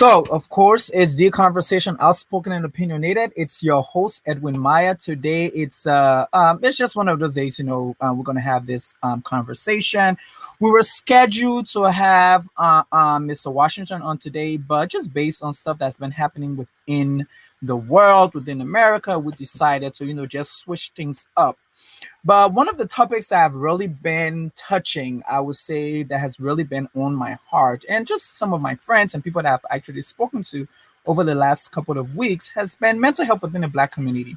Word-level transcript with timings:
So, 0.00 0.24
of 0.30 0.48
course, 0.48 0.90
it's 0.94 1.14
the 1.16 1.28
conversation 1.28 1.94
outspoken 2.00 2.52
and 2.52 2.64
opinionated. 2.64 3.34
It's 3.36 3.62
your 3.62 3.82
host 3.82 4.22
Edwin 4.24 4.58
Maya. 4.58 4.94
Today, 4.94 5.48
it's 5.48 5.86
uh, 5.86 6.24
um, 6.32 6.58
it's 6.62 6.78
just 6.78 6.96
one 6.96 7.06
of 7.06 7.18
those 7.18 7.34
days. 7.34 7.58
You 7.58 7.66
know, 7.66 7.94
uh, 8.00 8.14
we're 8.16 8.24
gonna 8.24 8.40
have 8.40 8.64
this 8.64 8.94
um, 9.02 9.20
conversation. 9.20 10.16
We 10.58 10.70
were 10.70 10.82
scheduled 10.82 11.66
to 11.74 11.82
have 11.92 12.48
uh, 12.56 12.84
uh, 12.90 13.18
Mr. 13.18 13.52
Washington 13.52 14.00
on 14.00 14.16
today, 14.16 14.56
but 14.56 14.88
just 14.88 15.12
based 15.12 15.42
on 15.42 15.52
stuff 15.52 15.76
that's 15.76 15.98
been 15.98 16.12
happening 16.12 16.56
within 16.56 17.26
the 17.60 17.76
world, 17.76 18.32
within 18.34 18.62
America, 18.62 19.18
we 19.18 19.34
decided 19.34 19.92
to 19.96 20.06
you 20.06 20.14
know 20.14 20.24
just 20.24 20.60
switch 20.60 20.92
things 20.96 21.26
up. 21.36 21.58
But 22.24 22.52
one 22.52 22.68
of 22.68 22.76
the 22.76 22.86
topics 22.86 23.28
that 23.28 23.44
I've 23.44 23.54
really 23.54 23.86
been 23.86 24.52
touching, 24.54 25.22
I 25.28 25.40
would 25.40 25.56
say, 25.56 26.02
that 26.02 26.18
has 26.18 26.38
really 26.38 26.64
been 26.64 26.88
on 26.94 27.14
my 27.14 27.38
heart, 27.46 27.84
and 27.88 28.06
just 28.06 28.36
some 28.36 28.52
of 28.52 28.60
my 28.60 28.74
friends 28.74 29.14
and 29.14 29.24
people 29.24 29.42
that 29.42 29.52
I've 29.52 29.76
actually 29.76 30.02
spoken 30.02 30.42
to 30.44 30.68
over 31.06 31.24
the 31.24 31.34
last 31.34 31.72
couple 31.72 31.96
of 31.96 32.14
weeks, 32.14 32.48
has 32.48 32.74
been 32.74 33.00
mental 33.00 33.24
health 33.24 33.40
within 33.40 33.62
the 33.62 33.68
Black 33.68 33.90
community. 33.90 34.36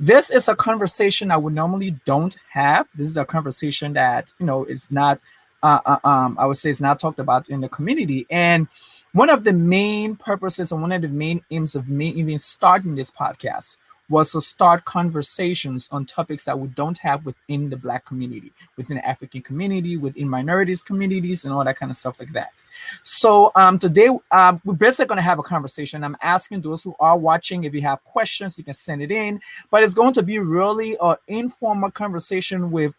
This 0.00 0.28
is 0.28 0.48
a 0.48 0.56
conversation 0.56 1.30
I 1.30 1.36
would 1.36 1.54
normally 1.54 1.92
don't 2.04 2.36
have. 2.50 2.88
This 2.96 3.06
is 3.06 3.16
a 3.16 3.24
conversation 3.24 3.92
that 3.92 4.32
you 4.40 4.46
know 4.46 4.64
is 4.64 4.90
not, 4.90 5.20
uh, 5.62 5.78
uh, 5.86 5.98
um, 6.02 6.36
I 6.36 6.46
would 6.46 6.56
say, 6.56 6.70
it's 6.70 6.80
not 6.80 6.98
talked 6.98 7.20
about 7.20 7.48
in 7.48 7.60
the 7.60 7.68
community, 7.68 8.26
and 8.28 8.66
one 9.12 9.30
of 9.30 9.44
the 9.44 9.52
main 9.52 10.16
purposes 10.16 10.72
and 10.72 10.82
one 10.82 10.90
of 10.92 11.02
the 11.02 11.08
main 11.08 11.44
aims 11.50 11.76
of 11.76 11.88
me 11.88 12.08
even 12.10 12.38
starting 12.38 12.96
this 12.96 13.10
podcast 13.10 13.76
was 14.10 14.32
to 14.32 14.40
start 14.40 14.84
conversations 14.84 15.88
on 15.90 16.04
topics 16.04 16.44
that 16.44 16.58
we 16.58 16.68
don't 16.68 16.98
have 16.98 17.24
within 17.24 17.70
the 17.70 17.76
black 17.76 18.04
community 18.04 18.52
within 18.76 18.96
the 18.96 19.08
african 19.08 19.40
community 19.40 19.96
within 19.96 20.28
minorities 20.28 20.82
communities 20.82 21.44
and 21.44 21.54
all 21.54 21.64
that 21.64 21.76
kind 21.76 21.90
of 21.90 21.96
stuff 21.96 22.18
like 22.18 22.32
that. 22.32 22.52
So 23.02 23.52
um, 23.54 23.78
today 23.78 24.08
um, 24.30 24.60
we're 24.64 24.74
basically 24.74 25.06
going 25.06 25.16
to 25.16 25.22
have 25.22 25.38
a 25.38 25.42
conversation. 25.42 26.02
I'm 26.02 26.16
asking 26.22 26.62
those 26.62 26.82
who 26.82 26.94
are 26.98 27.16
watching 27.16 27.64
if 27.64 27.74
you 27.74 27.82
have 27.82 28.02
questions 28.04 28.58
you 28.58 28.64
can 28.64 28.74
send 28.74 29.02
it 29.02 29.10
in. 29.10 29.40
But 29.70 29.82
it's 29.82 29.94
going 29.94 30.14
to 30.14 30.22
be 30.22 30.38
really 30.38 30.96
an 31.00 31.16
informal 31.28 31.90
conversation 31.90 32.70
with 32.70 32.94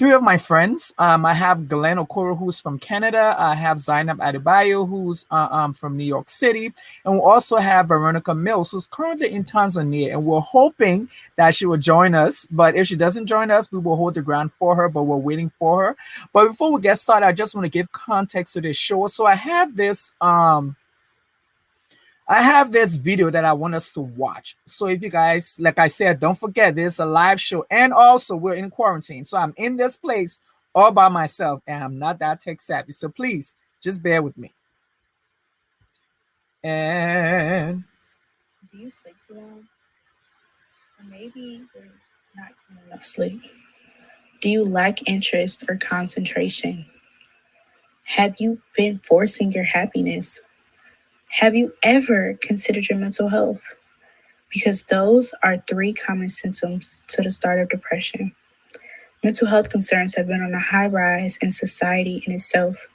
three 0.00 0.12
of 0.12 0.22
my 0.22 0.38
friends. 0.38 0.94
Um, 0.96 1.26
I 1.26 1.34
have 1.34 1.68
Glenn 1.68 1.98
Okoro, 1.98 2.34
who's 2.34 2.58
from 2.58 2.78
Canada. 2.78 3.36
I 3.38 3.54
have 3.54 3.78
Zainab 3.78 4.16
Adebayo, 4.20 4.88
who's 4.88 5.26
uh, 5.30 5.48
um, 5.50 5.74
from 5.74 5.98
New 5.98 6.04
York 6.04 6.30
City. 6.30 6.72
And 7.04 7.16
we 7.16 7.20
also 7.20 7.58
have 7.58 7.88
Veronica 7.88 8.34
Mills, 8.34 8.70
who's 8.70 8.86
currently 8.86 9.30
in 9.30 9.44
Tanzania. 9.44 10.12
And 10.12 10.24
we're 10.24 10.40
hoping 10.40 11.10
that 11.36 11.54
she 11.54 11.66
will 11.66 11.76
join 11.76 12.14
us. 12.14 12.46
But 12.50 12.76
if 12.76 12.86
she 12.86 12.96
doesn't 12.96 13.26
join 13.26 13.50
us, 13.50 13.70
we 13.70 13.78
will 13.78 13.94
hold 13.94 14.14
the 14.14 14.22
ground 14.22 14.54
for 14.54 14.74
her, 14.74 14.88
but 14.88 15.02
we're 15.02 15.18
waiting 15.18 15.50
for 15.50 15.84
her. 15.84 15.96
But 16.32 16.46
before 16.46 16.72
we 16.72 16.80
get 16.80 16.96
started, 16.96 17.26
I 17.26 17.32
just 17.32 17.54
want 17.54 17.66
to 17.66 17.70
give 17.70 17.92
context 17.92 18.54
to 18.54 18.62
this 18.62 18.78
show. 18.78 19.06
So 19.08 19.26
I 19.26 19.34
have 19.34 19.76
this 19.76 20.12
um, 20.22 20.76
I 22.30 22.42
have 22.42 22.70
this 22.70 22.94
video 22.94 23.28
that 23.30 23.44
I 23.44 23.52
want 23.52 23.74
us 23.74 23.92
to 23.94 24.00
watch. 24.00 24.56
So 24.64 24.86
if 24.86 25.02
you 25.02 25.08
guys, 25.10 25.56
like 25.58 25.80
I 25.80 25.88
said, 25.88 26.20
don't 26.20 26.38
forget 26.38 26.76
this 26.76 27.00
a 27.00 27.04
live 27.04 27.40
show, 27.40 27.66
and 27.68 27.92
also 27.92 28.36
we're 28.36 28.54
in 28.54 28.70
quarantine. 28.70 29.24
So 29.24 29.36
I'm 29.36 29.52
in 29.56 29.76
this 29.76 29.96
place 29.96 30.40
all 30.72 30.92
by 30.92 31.08
myself, 31.08 31.60
and 31.66 31.82
I'm 31.82 31.96
not 31.98 32.20
that 32.20 32.40
tech 32.40 32.60
savvy. 32.60 32.92
So 32.92 33.08
please 33.08 33.56
just 33.82 34.00
bear 34.00 34.22
with 34.22 34.38
me. 34.38 34.54
And 36.62 37.82
do 38.70 38.78
you 38.78 38.90
sleep 38.90 39.16
too 39.26 39.34
long? 39.34 39.64
Or 41.00 41.04
maybe 41.10 41.66
you're 41.74 41.84
not 42.36 42.52
getting 42.68 42.86
enough 42.86 43.04
sleep. 43.04 43.42
Do 44.40 44.48
you 44.48 44.62
lack 44.62 45.08
interest 45.08 45.64
or 45.68 45.76
concentration? 45.78 46.86
Have 48.04 48.36
you 48.38 48.62
been 48.76 49.00
forcing 49.00 49.50
your 49.50 49.64
happiness 49.64 50.40
have 51.30 51.54
you 51.54 51.72
ever 51.84 52.36
considered 52.42 52.88
your 52.88 52.98
mental 52.98 53.28
health? 53.28 53.64
Because 54.52 54.82
those 54.84 55.32
are 55.44 55.62
three 55.68 55.92
common 55.92 56.28
symptoms 56.28 57.02
to 57.08 57.22
the 57.22 57.30
start 57.30 57.60
of 57.60 57.68
depression. 57.68 58.32
Mental 59.22 59.46
health 59.46 59.70
concerns 59.70 60.16
have 60.16 60.26
been 60.26 60.42
on 60.42 60.54
a 60.54 60.58
high 60.58 60.88
rise 60.88 61.38
in 61.40 61.50
society 61.52 62.22
in 62.26 62.32
itself, 62.32 62.88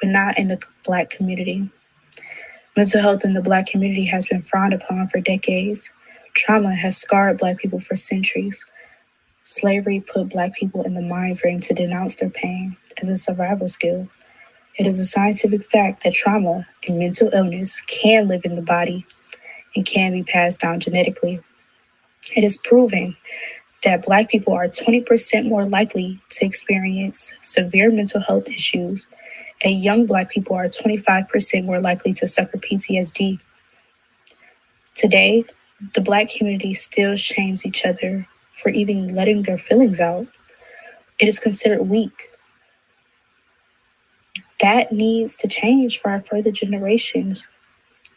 but 0.00 0.10
not 0.10 0.38
in 0.38 0.46
the 0.46 0.62
Black 0.84 1.10
community. 1.10 1.68
Mental 2.76 3.00
health 3.00 3.24
in 3.24 3.34
the 3.34 3.42
Black 3.42 3.66
community 3.66 4.04
has 4.04 4.24
been 4.24 4.40
frowned 4.40 4.72
upon 4.72 5.08
for 5.08 5.20
decades. 5.20 5.90
Trauma 6.34 6.72
has 6.74 6.96
scarred 6.96 7.38
Black 7.38 7.58
people 7.58 7.80
for 7.80 7.96
centuries. 7.96 8.64
Slavery 9.42 10.00
put 10.00 10.28
Black 10.28 10.54
people 10.54 10.84
in 10.84 10.94
the 10.94 11.02
mind 11.02 11.40
frame 11.40 11.60
to 11.60 11.74
denounce 11.74 12.14
their 12.14 12.30
pain 12.30 12.76
as 13.02 13.08
a 13.08 13.16
survival 13.16 13.66
skill. 13.66 14.08
It 14.80 14.86
is 14.86 14.98
a 14.98 15.04
scientific 15.04 15.62
fact 15.62 16.04
that 16.04 16.14
trauma 16.14 16.66
and 16.88 16.98
mental 16.98 17.28
illness 17.34 17.82
can 17.82 18.28
live 18.28 18.46
in 18.46 18.54
the 18.54 18.62
body 18.62 19.04
and 19.76 19.84
can 19.84 20.12
be 20.12 20.22
passed 20.22 20.58
down 20.58 20.80
genetically. 20.80 21.38
It 22.34 22.44
is 22.44 22.56
proven 22.56 23.14
that 23.84 24.06
Black 24.06 24.30
people 24.30 24.54
are 24.54 24.68
20% 24.68 25.46
more 25.46 25.66
likely 25.66 26.18
to 26.30 26.46
experience 26.46 27.30
severe 27.42 27.90
mental 27.90 28.22
health 28.22 28.48
issues, 28.48 29.06
and 29.62 29.82
young 29.82 30.06
Black 30.06 30.30
people 30.30 30.56
are 30.56 30.70
25% 30.70 31.66
more 31.66 31.82
likely 31.82 32.14
to 32.14 32.26
suffer 32.26 32.56
PTSD. 32.56 33.38
Today, 34.94 35.44
the 35.92 36.00
Black 36.00 36.30
community 36.30 36.72
still 36.72 37.16
shames 37.16 37.66
each 37.66 37.84
other 37.84 38.26
for 38.54 38.70
even 38.70 39.14
letting 39.14 39.42
their 39.42 39.58
feelings 39.58 40.00
out. 40.00 40.26
It 41.18 41.28
is 41.28 41.38
considered 41.38 41.82
weak 41.82 42.29
that 44.60 44.92
needs 44.92 45.36
to 45.36 45.48
change 45.48 45.98
for 46.00 46.10
our 46.10 46.20
further 46.20 46.50
generations. 46.50 47.46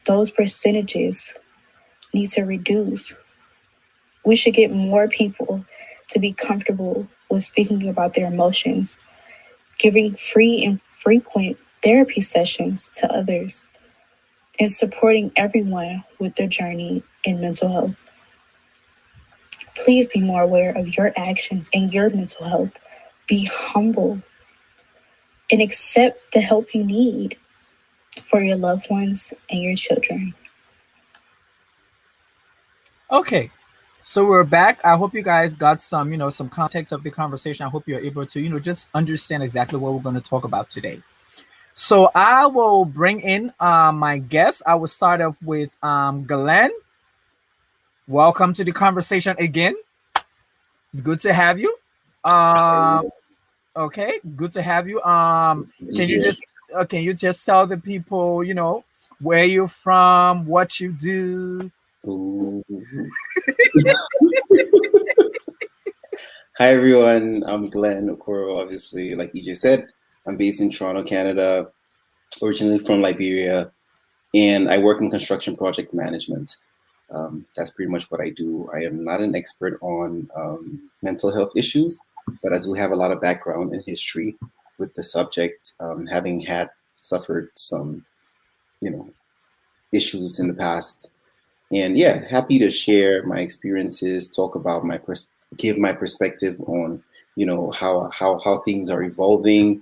Those 0.06 0.30
percentages 0.30 1.34
need 2.14 2.30
to 2.32 2.44
reduce. 2.44 3.14
We 4.26 4.36
should 4.36 4.54
get 4.54 4.72
more 4.72 5.08
people 5.08 5.66
to 6.10 6.20
be 6.20 6.34
comfortable 6.34 7.08
with 7.30 7.44
speaking 7.44 7.88
about 7.88 8.14
their 8.14 8.28
emotions, 8.28 9.00
giving 9.80 10.16
free 10.16 10.64
and 10.64 10.82
frequent 10.82 11.58
therapy 11.82 12.22
sessions 12.22 12.90
to 12.90 13.12
others, 13.12 13.66
and 14.60 14.72
supporting 14.72 15.32
everyone 15.36 16.04
with 16.20 16.36
their 16.36 16.48
journey 16.48 17.04
in 17.24 17.42
mental 17.42 17.72
health. 17.72 18.04
Please 19.76 20.08
be 20.08 20.22
more 20.22 20.44
aware 20.44 20.78
of 20.78 20.96
your 20.96 21.12
actions 21.18 21.70
and 21.74 21.94
your 21.94 22.10
mental 22.10 22.46
health. 22.46 22.72
Be 23.28 23.50
humble 23.52 24.22
and 25.52 25.62
accept 25.62 26.32
the 26.34 26.42
help 26.42 26.74
you 26.74 26.84
need 26.84 27.38
for 28.22 28.42
your 28.42 28.58
loved 28.58 28.90
ones 28.90 29.34
and 29.50 29.62
your 29.62 29.76
children. 29.76 30.34
Okay. 33.12 33.52
So 34.06 34.26
we're 34.26 34.44
back. 34.44 34.82
I 34.84 34.98
hope 34.98 35.14
you 35.14 35.22
guys 35.22 35.54
got 35.54 35.82
some, 35.82 36.12
you 36.12 36.18
know, 36.18 36.30
some 36.30 36.50
context 36.50 36.92
of 36.92 37.04
the 37.04 37.12
conversation. 37.12 37.66
I 37.66 37.70
hope 37.70 37.88
you're 37.88 38.02
able 38.02 38.26
to, 38.26 38.42
you 38.42 38.50
know, 38.50 38.60
just 38.60 38.88
understand 38.94 39.44
exactly 39.44 39.80
what 39.80 39.94
we're 39.94 40.02
going 40.02 40.16
to 40.16 40.22
talk 40.22 40.44
about 40.44 40.70
today. 40.70 41.02
So 41.74 42.12
I 42.14 42.46
will 42.46 42.86
bring 42.86 43.22
in 43.22 43.54
uh, 43.60 43.92
my 43.94 44.18
guest. 44.18 44.62
I 44.66 44.76
will 44.76 44.88
start 44.88 45.22
off 45.22 45.42
with 45.42 45.76
um, 45.84 46.26
Glenn. 46.26 46.72
Welcome 48.08 48.54
to 48.54 48.64
the 48.64 48.72
conversation 48.72 49.36
again. 49.40 49.76
It's 50.92 51.02
good 51.02 51.20
to 51.20 51.34
have 51.34 51.60
you. 51.60 51.76
Um, 52.26 53.10
Okay, 53.76 54.20
good 54.36 54.52
to 54.52 54.62
have 54.62 54.88
you. 54.88 55.02
Um, 55.02 55.74
can 55.96 56.08
you 56.08 56.22
just 56.22 56.44
uh, 56.76 56.86
can 56.86 57.02
you 57.02 57.16
just 57.16 57.44
tell 57.44 57.66
the 57.66 57.78
people, 57.78 58.44
you 58.44 58.54
know, 58.54 58.84
where 59.20 59.46
you're 59.46 59.68
from, 59.68 60.46
what 60.46 60.80
you 60.80 60.92
do? 60.92 61.72
Hi 66.58 66.68
everyone, 66.68 67.44
I'm 67.48 67.68
Glenn 67.72 68.16
Okoro. 68.16 68.62
Obviously, 68.62 69.16
like 69.16 69.34
EJ 69.34 69.58
said, 69.58 69.88
I'm 70.28 70.38
based 70.38 70.62
in 70.62 70.70
Toronto, 70.70 71.02
Canada, 71.02 71.68
originally 72.44 72.78
from 72.78 73.02
Liberia, 73.02 73.72
and 74.36 74.70
I 74.70 74.78
work 74.78 75.02
in 75.02 75.10
construction 75.10 75.56
project 75.56 75.96
management. 75.96 76.58
Um, 77.10 77.48
that's 77.56 77.72
pretty 77.72 77.92
much 77.92 78.12
what 78.12 78.22
I 78.22 78.30
do. 78.30 78.70
I 78.72 78.84
am 78.84 79.04
not 79.04 79.20
an 79.22 79.36
expert 79.36 79.80
on 79.82 80.30
um, 80.36 80.92
mental 81.02 81.34
health 81.34 81.54
issues, 81.56 82.00
but 82.42 82.54
I 82.54 82.60
do 82.60 82.74
have 82.74 82.92
a 82.92 82.96
lot 82.96 83.12
of 83.12 83.22
background 83.22 83.74
and 83.74 83.84
history 83.86 84.38
with 84.78 84.94
the 84.96 85.04
subject, 85.04 85.74
um, 85.80 86.06
having 86.06 86.40
had 86.42 86.70
suffered 86.94 87.50
some, 87.56 88.06
you 88.82 88.90
know, 88.90 89.10
issues 89.92 90.40
in 90.40 90.48
the 90.48 90.54
past. 90.54 91.12
And 91.72 91.98
yeah, 91.98 92.24
happy 92.30 92.60
to 92.60 92.70
share 92.70 93.24
my 93.26 93.40
experiences, 93.40 94.30
talk 94.30 94.56
about 94.56 94.84
my 94.84 94.98
pers- 94.98 95.28
give 95.58 95.78
my 95.78 95.94
perspective 95.94 96.60
on, 96.62 97.04
you 97.36 97.46
know, 97.46 97.72
how 97.72 98.10
how 98.12 98.40
how 98.40 98.60
things 98.60 98.90
are 98.90 99.04
evolving, 99.04 99.82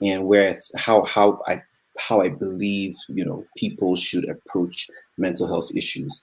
and 0.00 0.26
where 0.26 0.60
how 0.76 1.04
how 1.04 1.40
I 1.46 1.62
how 1.98 2.20
I 2.20 2.28
believe 2.28 2.96
you 3.08 3.24
know 3.24 3.44
people 3.56 3.96
should 3.96 4.28
approach 4.28 4.88
mental 5.18 5.46
health 5.46 5.70
issues. 5.74 6.22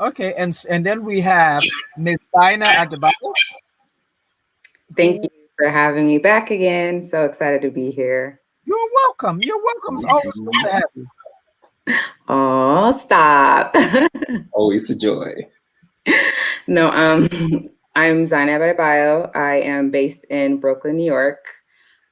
Okay, 0.00 0.32
and 0.34 0.56
and 0.68 0.84
then 0.84 1.04
we 1.04 1.20
have 1.20 1.62
Ms. 1.98 2.16
Dinah 2.34 2.64
at 2.66 2.90
the 2.90 2.96
bottom. 2.96 3.32
Thank 4.96 5.24
you 5.24 5.30
for 5.56 5.68
having 5.68 6.06
me 6.06 6.18
back 6.18 6.50
again. 6.50 7.02
So 7.02 7.24
excited 7.24 7.62
to 7.62 7.70
be 7.70 7.90
here. 7.90 8.40
You're 8.64 8.88
welcome. 8.94 9.40
You're 9.42 9.62
welcome. 9.62 9.94
It's 9.96 10.04
always 10.04 10.34
good 10.34 10.52
to 10.64 10.70
have 10.70 10.82
you. 10.94 11.06
Oh, 12.28 12.96
stop. 12.96 13.74
Always 14.52 14.88
a 14.90 14.94
joy. 14.94 15.32
No, 16.68 16.90
um, 16.92 17.28
I'm 17.96 18.24
Zainab 18.24 18.60
Adebayo. 18.60 19.34
I 19.34 19.56
am 19.56 19.90
based 19.90 20.24
in 20.30 20.60
Brooklyn, 20.60 20.96
New 20.96 21.04
York. 21.04 21.44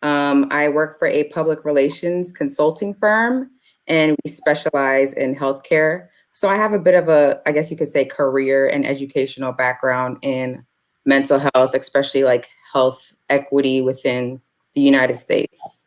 Um, 0.03 0.49
I 0.51 0.69
work 0.69 0.99
for 0.99 1.07
a 1.07 1.25
public 1.25 1.65
relations 1.65 2.33
consulting 2.33 2.95
firm, 2.95 3.51
and 3.87 4.17
we 4.25 4.31
specialize 4.31 5.13
in 5.13 5.37
healthcare. 5.37 6.09
So 6.31 6.49
I 6.49 6.57
have 6.57 6.73
a 6.73 6.81
bit 6.81 6.95
of 6.95 7.09
a, 7.09 7.41
I 7.47 7.53
guess 7.53 7.71
you 7.71 7.77
could 7.77 7.89
say, 7.89 8.05
career 8.05 8.67
and 8.67 8.85
educational 8.85 9.53
background 9.53 10.19
in 10.23 10.65
mental 11.07 11.41
health, 11.55 11.75
especially 11.75 12.25
like 12.25 12.49
health 12.73 13.15
equity 13.29 13.81
within 13.81 14.41
the 14.75 14.81
United 14.81 15.17
States. 15.17 15.87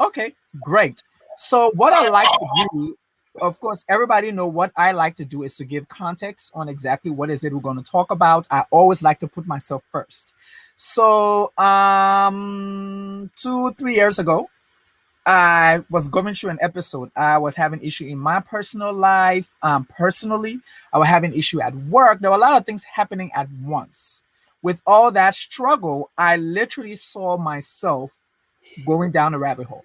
Okay, 0.00 0.34
great. 0.60 1.02
So 1.36 1.70
what 1.74 1.92
I 1.92 2.08
like 2.08 2.28
to 2.28 2.68
do, 2.72 2.98
of 3.40 3.60
course, 3.60 3.84
everybody 3.88 4.32
know 4.32 4.46
what 4.46 4.72
I 4.76 4.92
like 4.92 5.16
to 5.16 5.24
do 5.24 5.42
is 5.42 5.56
to 5.56 5.64
give 5.64 5.88
context 5.88 6.52
on 6.54 6.68
exactly 6.68 7.10
what 7.10 7.30
is 7.30 7.44
it 7.44 7.52
we're 7.52 7.60
going 7.60 7.82
to 7.82 7.90
talk 7.90 8.10
about. 8.10 8.46
I 8.50 8.64
always 8.70 9.02
like 9.02 9.20
to 9.20 9.28
put 9.28 9.46
myself 9.46 9.82
first. 9.90 10.34
So 10.76 11.52
um 11.58 13.30
two, 13.36 13.72
three 13.72 13.94
years 13.94 14.18
ago, 14.18 14.48
I 15.26 15.84
was 15.90 16.08
going 16.08 16.32
through 16.32 16.50
an 16.50 16.58
episode. 16.62 17.10
I 17.14 17.36
was 17.36 17.54
having 17.54 17.82
issue 17.82 18.06
in 18.06 18.18
my 18.18 18.40
personal 18.40 18.94
life. 18.94 19.54
Um, 19.62 19.84
personally, 19.84 20.58
I 20.92 20.98
was 20.98 21.06
having 21.06 21.34
issue 21.34 21.60
at 21.60 21.74
work. 21.74 22.20
There 22.20 22.30
were 22.30 22.36
a 22.36 22.40
lot 22.40 22.56
of 22.56 22.64
things 22.64 22.82
happening 22.82 23.30
at 23.34 23.46
once. 23.62 24.22
With 24.62 24.80
all 24.86 25.10
that 25.12 25.34
struggle, 25.34 26.10
I 26.18 26.36
literally 26.36 26.96
saw 26.96 27.36
myself 27.36 28.18
going 28.84 29.12
down 29.12 29.34
a 29.34 29.38
rabbit 29.38 29.66
hole. 29.66 29.84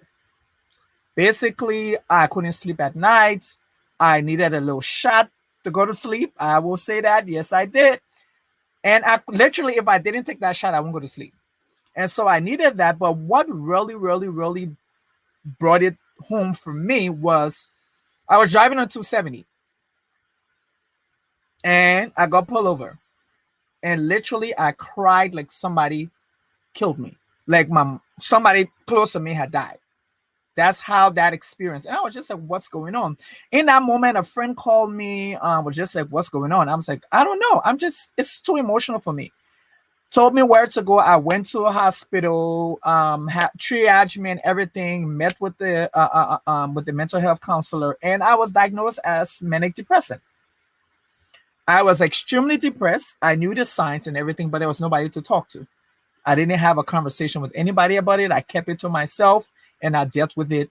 Basically, 1.14 1.96
I 2.10 2.26
couldn't 2.26 2.52
sleep 2.52 2.80
at 2.80 2.96
night. 2.96 3.56
I 4.00 4.20
needed 4.20 4.52
a 4.52 4.60
little 4.60 4.80
shot 4.80 5.30
to 5.62 5.70
go 5.70 5.86
to 5.86 5.94
sleep. 5.94 6.34
I 6.38 6.58
will 6.58 6.76
say 6.76 7.00
that. 7.00 7.28
Yes, 7.28 7.52
I 7.52 7.66
did. 7.66 8.00
And 8.82 9.04
I 9.04 9.20
literally, 9.28 9.76
if 9.76 9.88
I 9.88 9.98
didn't 9.98 10.24
take 10.24 10.40
that 10.40 10.56
shot, 10.56 10.74
I 10.74 10.80
won't 10.80 10.92
go 10.92 11.00
to 11.00 11.06
sleep. 11.06 11.34
And 11.96 12.10
so 12.10 12.26
I 12.26 12.40
needed 12.40 12.76
that. 12.78 12.98
But 12.98 13.16
what 13.16 13.46
really, 13.48 13.94
really, 13.94 14.28
really 14.28 14.76
brought 15.58 15.82
it 15.82 15.96
home 16.28 16.54
for 16.54 16.72
me 16.72 17.08
was 17.08 17.68
I 18.28 18.38
was 18.38 18.50
driving 18.50 18.78
on 18.78 18.88
270 18.88 19.46
and 21.62 22.12
I 22.16 22.26
got 22.26 22.48
pulled 22.48 22.66
over. 22.66 22.98
And 23.84 24.08
literally 24.08 24.52
I 24.58 24.72
cried 24.72 25.34
like 25.34 25.52
somebody 25.52 26.10
killed 26.72 26.98
me. 26.98 27.16
Like 27.46 27.68
my 27.68 27.98
somebody 28.18 28.68
close 28.86 29.12
to 29.12 29.20
me 29.20 29.32
had 29.32 29.52
died. 29.52 29.78
That's 30.56 30.80
how 30.80 31.10
that 31.10 31.32
experience. 31.32 31.84
And 31.84 31.96
I 31.96 32.00
was 32.00 32.14
just 32.14 32.30
like, 32.30 32.40
what's 32.40 32.68
going 32.68 32.94
on? 32.94 33.16
In 33.52 33.66
that 33.66 33.82
moment, 33.82 34.16
a 34.16 34.22
friend 34.22 34.56
called 34.56 34.92
me, 34.92 35.34
uh, 35.34 35.60
was 35.62 35.76
just 35.76 35.94
like, 35.94 36.08
what's 36.08 36.28
going 36.28 36.52
on? 36.52 36.68
I 36.68 36.74
was 36.74 36.88
like, 36.88 37.02
I 37.12 37.24
don't 37.24 37.40
know. 37.40 37.60
I'm 37.64 37.76
just, 37.76 38.12
it's 38.16 38.40
too 38.40 38.56
emotional 38.56 39.00
for 39.00 39.12
me 39.12 39.32
told 40.14 40.32
me 40.32 40.42
where 40.44 40.66
to 40.66 40.80
go. 40.80 41.00
I 41.00 41.16
went 41.16 41.46
to 41.46 41.64
a 41.64 41.72
hospital, 41.72 42.78
um, 42.84 43.26
had 43.26 43.50
triage 43.58 44.16
me 44.16 44.30
and 44.30 44.40
everything. 44.44 45.16
Met 45.16 45.38
with 45.40 45.58
the 45.58 45.90
uh, 45.92 46.08
uh, 46.12 46.38
uh, 46.46 46.50
um, 46.50 46.74
with 46.74 46.86
the 46.86 46.92
mental 46.92 47.20
health 47.20 47.40
counselor, 47.40 47.98
and 48.00 48.22
I 48.22 48.36
was 48.36 48.52
diagnosed 48.52 49.00
as 49.04 49.42
manic 49.42 49.74
depressant. 49.74 50.22
I 51.66 51.82
was 51.82 52.00
extremely 52.00 52.56
depressed. 52.56 53.16
I 53.22 53.34
knew 53.36 53.54
the 53.54 53.64
signs 53.64 54.06
and 54.06 54.16
everything, 54.16 54.50
but 54.50 54.58
there 54.58 54.68
was 54.68 54.80
nobody 54.80 55.08
to 55.10 55.22
talk 55.22 55.48
to. 55.50 55.66
I 56.26 56.34
didn't 56.34 56.58
have 56.58 56.78
a 56.78 56.82
conversation 56.82 57.42
with 57.42 57.52
anybody 57.54 57.96
about 57.96 58.20
it. 58.20 58.32
I 58.32 58.40
kept 58.40 58.68
it 58.68 58.78
to 58.80 58.88
myself, 58.88 59.50
and 59.82 59.96
I 59.96 60.04
dealt 60.04 60.36
with 60.36 60.52
it. 60.52 60.70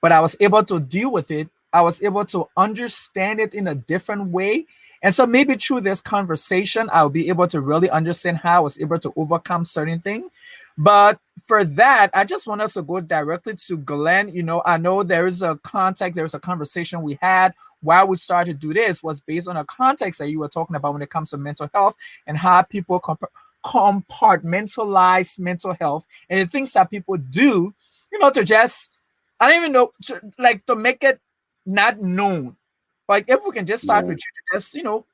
But 0.00 0.12
I 0.12 0.20
was 0.20 0.36
able 0.40 0.62
to 0.64 0.80
deal 0.80 1.10
with 1.10 1.30
it. 1.30 1.48
I 1.72 1.82
was 1.82 2.02
able 2.02 2.24
to 2.26 2.48
understand 2.56 3.40
it 3.40 3.54
in 3.54 3.66
a 3.66 3.74
different 3.74 4.30
way 4.30 4.66
and 5.02 5.14
so 5.14 5.26
maybe 5.26 5.54
through 5.54 5.82
this 5.82 6.00
conversation, 6.00 6.88
I'll 6.92 7.08
be 7.08 7.28
able 7.28 7.46
to 7.48 7.60
really 7.60 7.90
understand 7.90 8.38
how 8.38 8.58
I 8.58 8.60
was 8.60 8.78
able 8.80 8.98
to 8.98 9.12
overcome 9.16 9.64
certain 9.64 10.00
things. 10.00 10.30
But 10.76 11.18
for 11.46 11.64
that, 11.64 12.10
I 12.14 12.24
just 12.24 12.46
want 12.46 12.60
us 12.60 12.74
to 12.74 12.82
go 12.82 13.00
directly 13.00 13.56
to 13.66 13.76
Glenn. 13.78 14.28
You 14.28 14.44
know, 14.44 14.62
I 14.64 14.76
know 14.76 15.02
there 15.02 15.26
is 15.26 15.42
a 15.42 15.56
context, 15.64 16.16
there's 16.16 16.34
a 16.34 16.40
conversation 16.40 17.02
we 17.02 17.18
had 17.20 17.54
while 17.80 18.06
we 18.06 18.16
started 18.16 18.60
to 18.60 18.66
do 18.68 18.74
this 18.74 19.02
was 19.02 19.20
based 19.20 19.48
on 19.48 19.56
a 19.56 19.64
context 19.64 20.18
that 20.18 20.30
you 20.30 20.40
were 20.40 20.48
talking 20.48 20.76
about 20.76 20.92
when 20.92 21.02
it 21.02 21.10
comes 21.10 21.30
to 21.30 21.36
mental 21.36 21.70
health 21.72 21.96
and 22.26 22.36
how 22.36 22.62
people 22.62 22.98
comp- 22.98 23.30
compartmentalize 23.64 25.38
mental 25.38 25.74
health 25.74 26.06
and 26.28 26.40
the 26.40 26.46
things 26.46 26.72
that 26.72 26.90
people 26.90 27.16
do, 27.16 27.72
you 28.12 28.18
know, 28.18 28.30
to 28.30 28.44
just, 28.44 28.90
I 29.40 29.48
don't 29.48 29.58
even 29.58 29.72
know, 29.72 29.92
to, 30.04 30.20
like 30.38 30.66
to 30.66 30.74
make 30.74 31.04
it 31.04 31.20
not 31.66 32.00
known 32.00 32.56
like 33.08 33.24
if 33.28 33.40
we 33.44 33.50
can 33.52 33.66
just 33.66 33.82
start 33.82 34.04
yeah. 34.04 34.10
with 34.10 34.18
you, 34.18 34.56
just 34.56 34.74
you 34.74 34.82
know, 34.82 35.06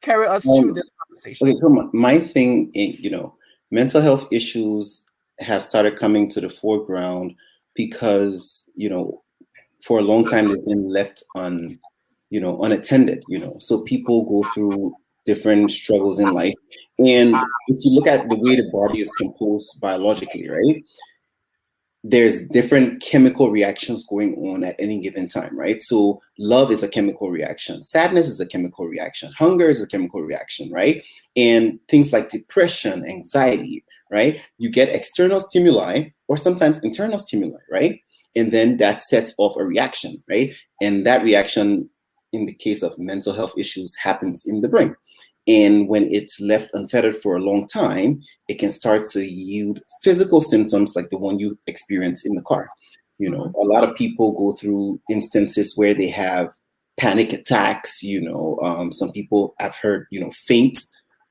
carry 0.00 0.26
us 0.26 0.46
um, 0.46 0.60
through 0.60 0.74
this 0.74 0.90
conversation. 1.00 1.48
Okay, 1.48 1.56
so 1.56 1.68
my, 1.68 1.84
my 1.92 2.20
thing, 2.20 2.70
in, 2.74 2.96
you 2.98 3.10
know, 3.10 3.34
mental 3.70 4.00
health 4.00 4.26
issues 4.30 5.04
have 5.40 5.64
started 5.64 5.98
coming 5.98 6.28
to 6.28 6.40
the 6.40 6.50
foreground 6.50 7.34
because 7.74 8.66
you 8.76 8.88
know, 8.88 9.22
for 9.82 9.98
a 9.98 10.02
long 10.02 10.26
time 10.26 10.48
they've 10.48 10.66
been 10.66 10.88
left 10.88 11.22
on, 11.34 11.78
you 12.30 12.40
know, 12.40 12.62
unattended. 12.62 13.22
You 13.28 13.38
know, 13.38 13.56
so 13.58 13.82
people 13.82 14.24
go 14.24 14.48
through 14.52 14.94
different 15.24 15.70
struggles 15.70 16.18
in 16.18 16.32
life, 16.32 16.54
and 16.98 17.34
if 17.68 17.84
you 17.84 17.92
look 17.92 18.06
at 18.06 18.28
the 18.28 18.36
way 18.36 18.56
the 18.56 18.68
body 18.72 19.00
is 19.00 19.10
composed 19.12 19.80
biologically, 19.80 20.48
right? 20.48 20.84
There's 22.04 22.46
different 22.48 23.00
chemical 23.00 23.50
reactions 23.50 24.04
going 24.04 24.34
on 24.34 24.64
at 24.64 24.74
any 24.78 25.00
given 25.00 25.28
time, 25.28 25.56
right? 25.56 25.80
So 25.82 26.20
love 26.38 26.72
is 26.72 26.82
a 26.82 26.88
chemical 26.88 27.30
reaction, 27.30 27.82
sadness 27.82 28.28
is 28.28 28.40
a 28.40 28.46
chemical 28.46 28.86
reaction, 28.86 29.32
hunger 29.38 29.68
is 29.70 29.80
a 29.80 29.86
chemical 29.86 30.22
reaction, 30.22 30.70
right? 30.72 31.04
And 31.36 31.78
things 31.88 32.12
like 32.12 32.28
depression, 32.28 33.06
anxiety, 33.06 33.84
right? 34.10 34.40
You 34.58 34.68
get 34.68 34.88
external 34.88 35.38
stimuli 35.38 36.10
or 36.26 36.36
sometimes 36.36 36.80
internal 36.80 37.20
stimuli, 37.20 37.60
right? 37.70 38.00
And 38.34 38.50
then 38.50 38.78
that 38.78 39.00
sets 39.00 39.34
off 39.38 39.56
a 39.56 39.64
reaction, 39.64 40.22
right? 40.28 40.52
And 40.80 41.06
that 41.06 41.22
reaction, 41.22 41.88
in 42.32 42.46
the 42.46 42.54
case 42.54 42.82
of 42.82 42.98
mental 42.98 43.32
health 43.32 43.54
issues, 43.56 43.94
happens 43.96 44.44
in 44.44 44.60
the 44.60 44.68
brain. 44.68 44.96
And 45.46 45.88
when 45.88 46.12
it's 46.12 46.40
left 46.40 46.70
unfettered 46.72 47.16
for 47.16 47.36
a 47.36 47.40
long 47.40 47.66
time, 47.66 48.22
it 48.48 48.58
can 48.58 48.70
start 48.70 49.06
to 49.08 49.24
yield 49.24 49.80
physical 50.02 50.40
symptoms 50.40 50.94
like 50.94 51.10
the 51.10 51.18
one 51.18 51.40
you 51.40 51.58
experience 51.66 52.24
in 52.24 52.34
the 52.34 52.42
car. 52.42 52.68
You 53.18 53.30
know, 53.30 53.46
mm-hmm. 53.46 53.54
a 53.54 53.64
lot 53.72 53.84
of 53.84 53.96
people 53.96 54.32
go 54.32 54.52
through 54.52 55.00
instances 55.10 55.76
where 55.76 55.94
they 55.94 56.08
have 56.08 56.52
panic 56.96 57.32
attacks. 57.32 58.02
You 58.02 58.20
know, 58.20 58.58
um, 58.62 58.92
some 58.92 59.10
people 59.10 59.54
I've 59.60 59.76
heard, 59.76 60.06
you 60.10 60.20
know, 60.20 60.30
faint. 60.30 60.78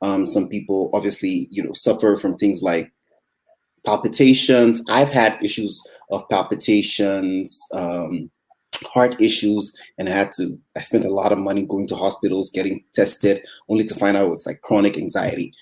Um, 0.01 0.25
some 0.25 0.49
people 0.49 0.89
obviously, 0.93 1.47
you 1.51 1.63
know, 1.63 1.73
suffer 1.73 2.17
from 2.17 2.35
things 2.35 2.61
like 2.61 2.91
palpitations. 3.85 4.81
I've 4.89 5.09
had 5.09 5.43
issues 5.43 5.81
of 6.11 6.27
palpitations, 6.29 7.57
um, 7.73 8.29
heart 8.83 9.19
issues 9.21 9.75
and 9.97 10.07
I 10.09 10.11
had 10.11 10.31
to 10.33 10.59
I 10.75 10.81
spent 10.81 11.05
a 11.05 11.09
lot 11.09 11.31
of 11.31 11.39
money 11.39 11.63
going 11.63 11.87
to 11.87 11.95
hospitals 11.95 12.49
getting 12.49 12.83
tested 12.93 13.45
only 13.69 13.83
to 13.85 13.95
find 13.95 14.17
out 14.17 14.25
it 14.25 14.29
was 14.29 14.45
like 14.45 14.61
chronic 14.61 14.97
anxiety. 14.97 15.53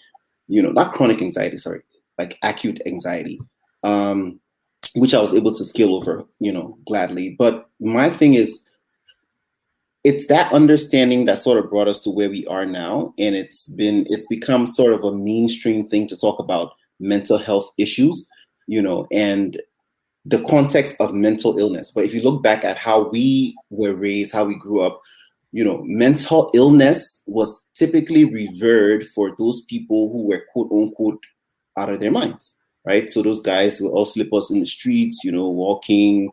You 0.48 0.62
know, 0.62 0.72
not 0.72 0.94
chronic 0.94 1.22
anxiety, 1.22 1.58
sorry, 1.58 1.82
like 2.18 2.38
acute 2.44 2.82
anxiety. 2.86 3.40
Um 3.84 4.40
which 4.96 5.14
I 5.14 5.22
was 5.22 5.36
able 5.36 5.54
to 5.54 5.64
scale 5.64 5.94
over, 5.94 6.26
you 6.40 6.52
know, 6.52 6.78
gladly. 6.88 7.36
But 7.38 7.70
my 7.80 8.10
thing 8.10 8.34
is 8.34 8.64
it's 10.04 10.28
that 10.28 10.52
understanding 10.54 11.26
that 11.26 11.40
sort 11.40 11.58
of 11.58 11.70
brought 11.70 11.88
us 11.88 12.00
to 12.02 12.10
where 12.10 12.30
we 12.30 12.46
are 12.48 12.66
now 12.66 13.14
and 13.18 13.36
it's 13.36 13.68
been 13.70 14.06
it's 14.10 14.26
become 14.28 14.66
sort 14.66 14.94
of 14.94 15.04
a 15.04 15.14
mainstream 15.14 15.88
thing 15.88 16.08
to 16.08 16.16
talk 16.16 16.40
about 16.40 16.74
mental 17.00 17.38
health 17.38 17.70
issues 17.78 18.26
you 18.68 18.82
know 18.82 19.06
and 19.12 19.62
the 20.30 20.44
context 20.44 20.96
of 21.00 21.14
mental 21.14 21.58
illness. 21.58 21.92
But 21.92 22.06
if 22.06 22.14
you 22.14 22.22
look 22.22 22.44
back 22.44 22.64
at 22.64 22.78
how 22.78 23.10
we 23.10 23.56
were 23.70 23.94
raised, 23.94 24.32
how 24.32 24.46
we 24.46 24.56
grew 24.56 24.82
up, 24.82 25.02
you 25.52 25.64
know, 25.64 25.82
mental 25.84 26.52
illness 26.54 27.24
was 27.26 27.66
typically 27.74 28.26
revered 28.26 29.08
for 29.08 29.36
those 29.38 29.62
people 29.62 30.12
who 30.12 30.28
were 30.28 30.44
quote 30.54 30.72
unquote 30.72 31.24
out 31.78 31.90
of 31.90 32.00
their 32.00 32.12
minds, 32.12 32.56
right? 32.86 33.10
So 33.10 33.24
those 33.24 33.42
guys 33.42 33.82
were 33.82 33.90
all 33.90 34.06
slippers 34.06 34.52
in 34.52 34.60
the 34.60 34.68
streets, 34.68 35.22
you 35.24 35.32
know, 35.32 35.50
walking 35.50 36.32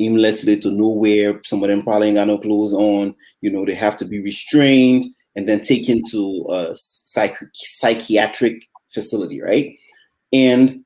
aimlessly 0.00 0.58
to 0.58 0.70
nowhere. 0.72 1.40
Some 1.44 1.62
of 1.62 1.68
them 1.68 1.82
probably 1.82 2.08
ain't 2.08 2.16
got 2.16 2.26
no 2.26 2.38
clothes 2.38 2.72
on. 2.72 3.14
You 3.42 3.50
know, 3.50 3.64
they 3.64 3.74
have 3.74 3.96
to 3.98 4.04
be 4.04 4.20
restrained 4.20 5.06
and 5.36 5.48
then 5.48 5.60
taken 5.60 6.02
to 6.10 6.46
a 6.50 6.72
psych- 6.74 7.38
psychiatric 7.52 8.64
facility, 8.92 9.40
right? 9.40 9.78
And 10.32 10.84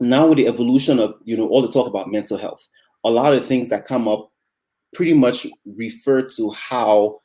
now 0.00 0.26
with 0.26 0.38
the 0.38 0.46
evolution 0.46 0.98
of 0.98 1.14
you 1.24 1.36
know 1.36 1.48
all 1.48 1.62
the 1.62 1.68
talk 1.68 1.86
about 1.86 2.10
mental 2.10 2.38
health 2.38 2.68
a 3.04 3.10
lot 3.10 3.32
of 3.32 3.44
things 3.44 3.68
that 3.68 3.86
come 3.86 4.08
up 4.08 4.30
pretty 4.92 5.14
much 5.14 5.46
refer 5.76 6.22
to 6.22 6.50
how 6.50 7.20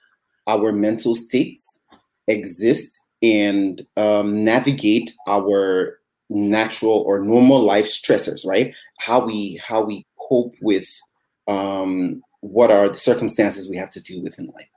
our 0.47 0.71
mental 0.71 1.15
states 1.15 1.79
exist 2.27 2.99
and 3.21 3.85
um, 3.97 4.43
navigate 4.43 5.13
our 5.27 5.99
natural 6.29 7.03
or 7.05 7.19
normal 7.19 7.61
life 7.61 7.85
stressors 7.85 8.45
right? 8.45 8.73
How 8.99 9.25
we 9.25 9.61
how 9.65 9.83
we 9.83 10.05
cope 10.29 10.55
with 10.61 10.87
um, 11.47 12.21
what 12.41 12.71
are 12.71 12.89
the 12.89 12.97
circumstances 12.97 13.69
we 13.69 13.77
have 13.77 13.89
to 13.91 14.01
deal 14.01 14.21
with 14.21 14.37
in 14.39 14.47
life 14.47 14.69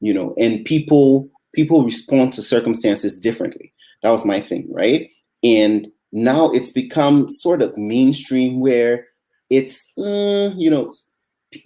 you 0.00 0.12
know? 0.12 0.34
And 0.38 0.64
people 0.64 1.28
people 1.54 1.84
respond 1.84 2.32
to 2.32 2.42
circumstances 2.42 3.16
differently. 3.16 3.72
That 4.02 4.10
was 4.10 4.24
my 4.24 4.40
thing 4.40 4.66
right? 4.70 5.10
And 5.42 5.88
now 6.12 6.50
it's 6.50 6.70
become 6.70 7.30
sort 7.30 7.62
of 7.62 7.76
mainstream 7.76 8.60
where 8.60 9.06
it's 9.50 9.90
mm, 9.98 10.54
you 10.56 10.70
know 10.70 10.92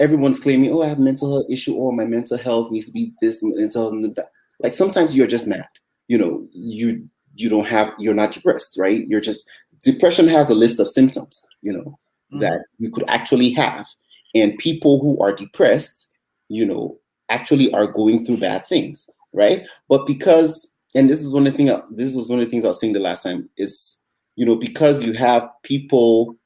everyone's 0.00 0.40
claiming 0.40 0.72
oh 0.72 0.82
i 0.82 0.88
have 0.88 0.98
mental 0.98 1.30
health 1.30 1.46
issue. 1.50 1.74
Or 1.74 1.92
my 1.92 2.04
mental 2.04 2.38
health 2.38 2.70
needs 2.70 2.86
to 2.86 2.92
be 2.92 3.12
this 3.20 3.40
mental 3.42 3.90
health 3.90 4.14
that. 4.16 4.30
Like 4.60 4.74
sometimes 4.74 5.14
you're 5.14 5.26
just 5.26 5.46
mad. 5.46 5.68
You 6.08 6.18
know 6.18 6.46
you 6.52 7.08
you 7.34 7.48
don't 7.48 7.66
have 7.66 7.92
you're 7.98 8.14
not 8.14 8.32
depressed 8.32 8.76
right? 8.78 9.06
You're 9.06 9.20
just 9.20 9.46
depression 9.82 10.26
has 10.28 10.48
a 10.48 10.54
list 10.54 10.80
of 10.80 10.88
symptoms 10.88 11.42
you 11.62 11.72
know 11.72 11.98
mm-hmm. 12.32 12.38
that 12.40 12.60
you 12.78 12.90
could 12.90 13.08
actually 13.08 13.50
have. 13.52 13.86
And 14.34 14.58
people 14.58 15.00
who 15.00 15.20
are 15.22 15.34
depressed 15.34 16.08
you 16.48 16.64
know 16.64 16.98
actually 17.28 17.72
are 17.74 17.86
going 17.86 18.24
through 18.24 18.38
bad 18.38 18.66
things 18.68 19.08
right? 19.32 19.66
But 19.88 20.06
because 20.06 20.70
and 20.94 21.10
this 21.10 21.22
is 21.22 21.32
one 21.32 21.46
of 21.46 21.52
the 21.52 21.56
thing 21.56 21.82
this 21.90 22.14
was 22.14 22.28
one 22.28 22.40
of 22.40 22.44
the 22.44 22.50
things 22.50 22.64
i 22.64 22.68
was 22.68 22.80
saying 22.80 22.94
the 22.94 22.98
last 22.98 23.22
time 23.22 23.48
is 23.56 23.98
you 24.36 24.44
know 24.46 24.56
because 24.56 25.02
you 25.02 25.12
have 25.12 25.50
people 25.62 26.36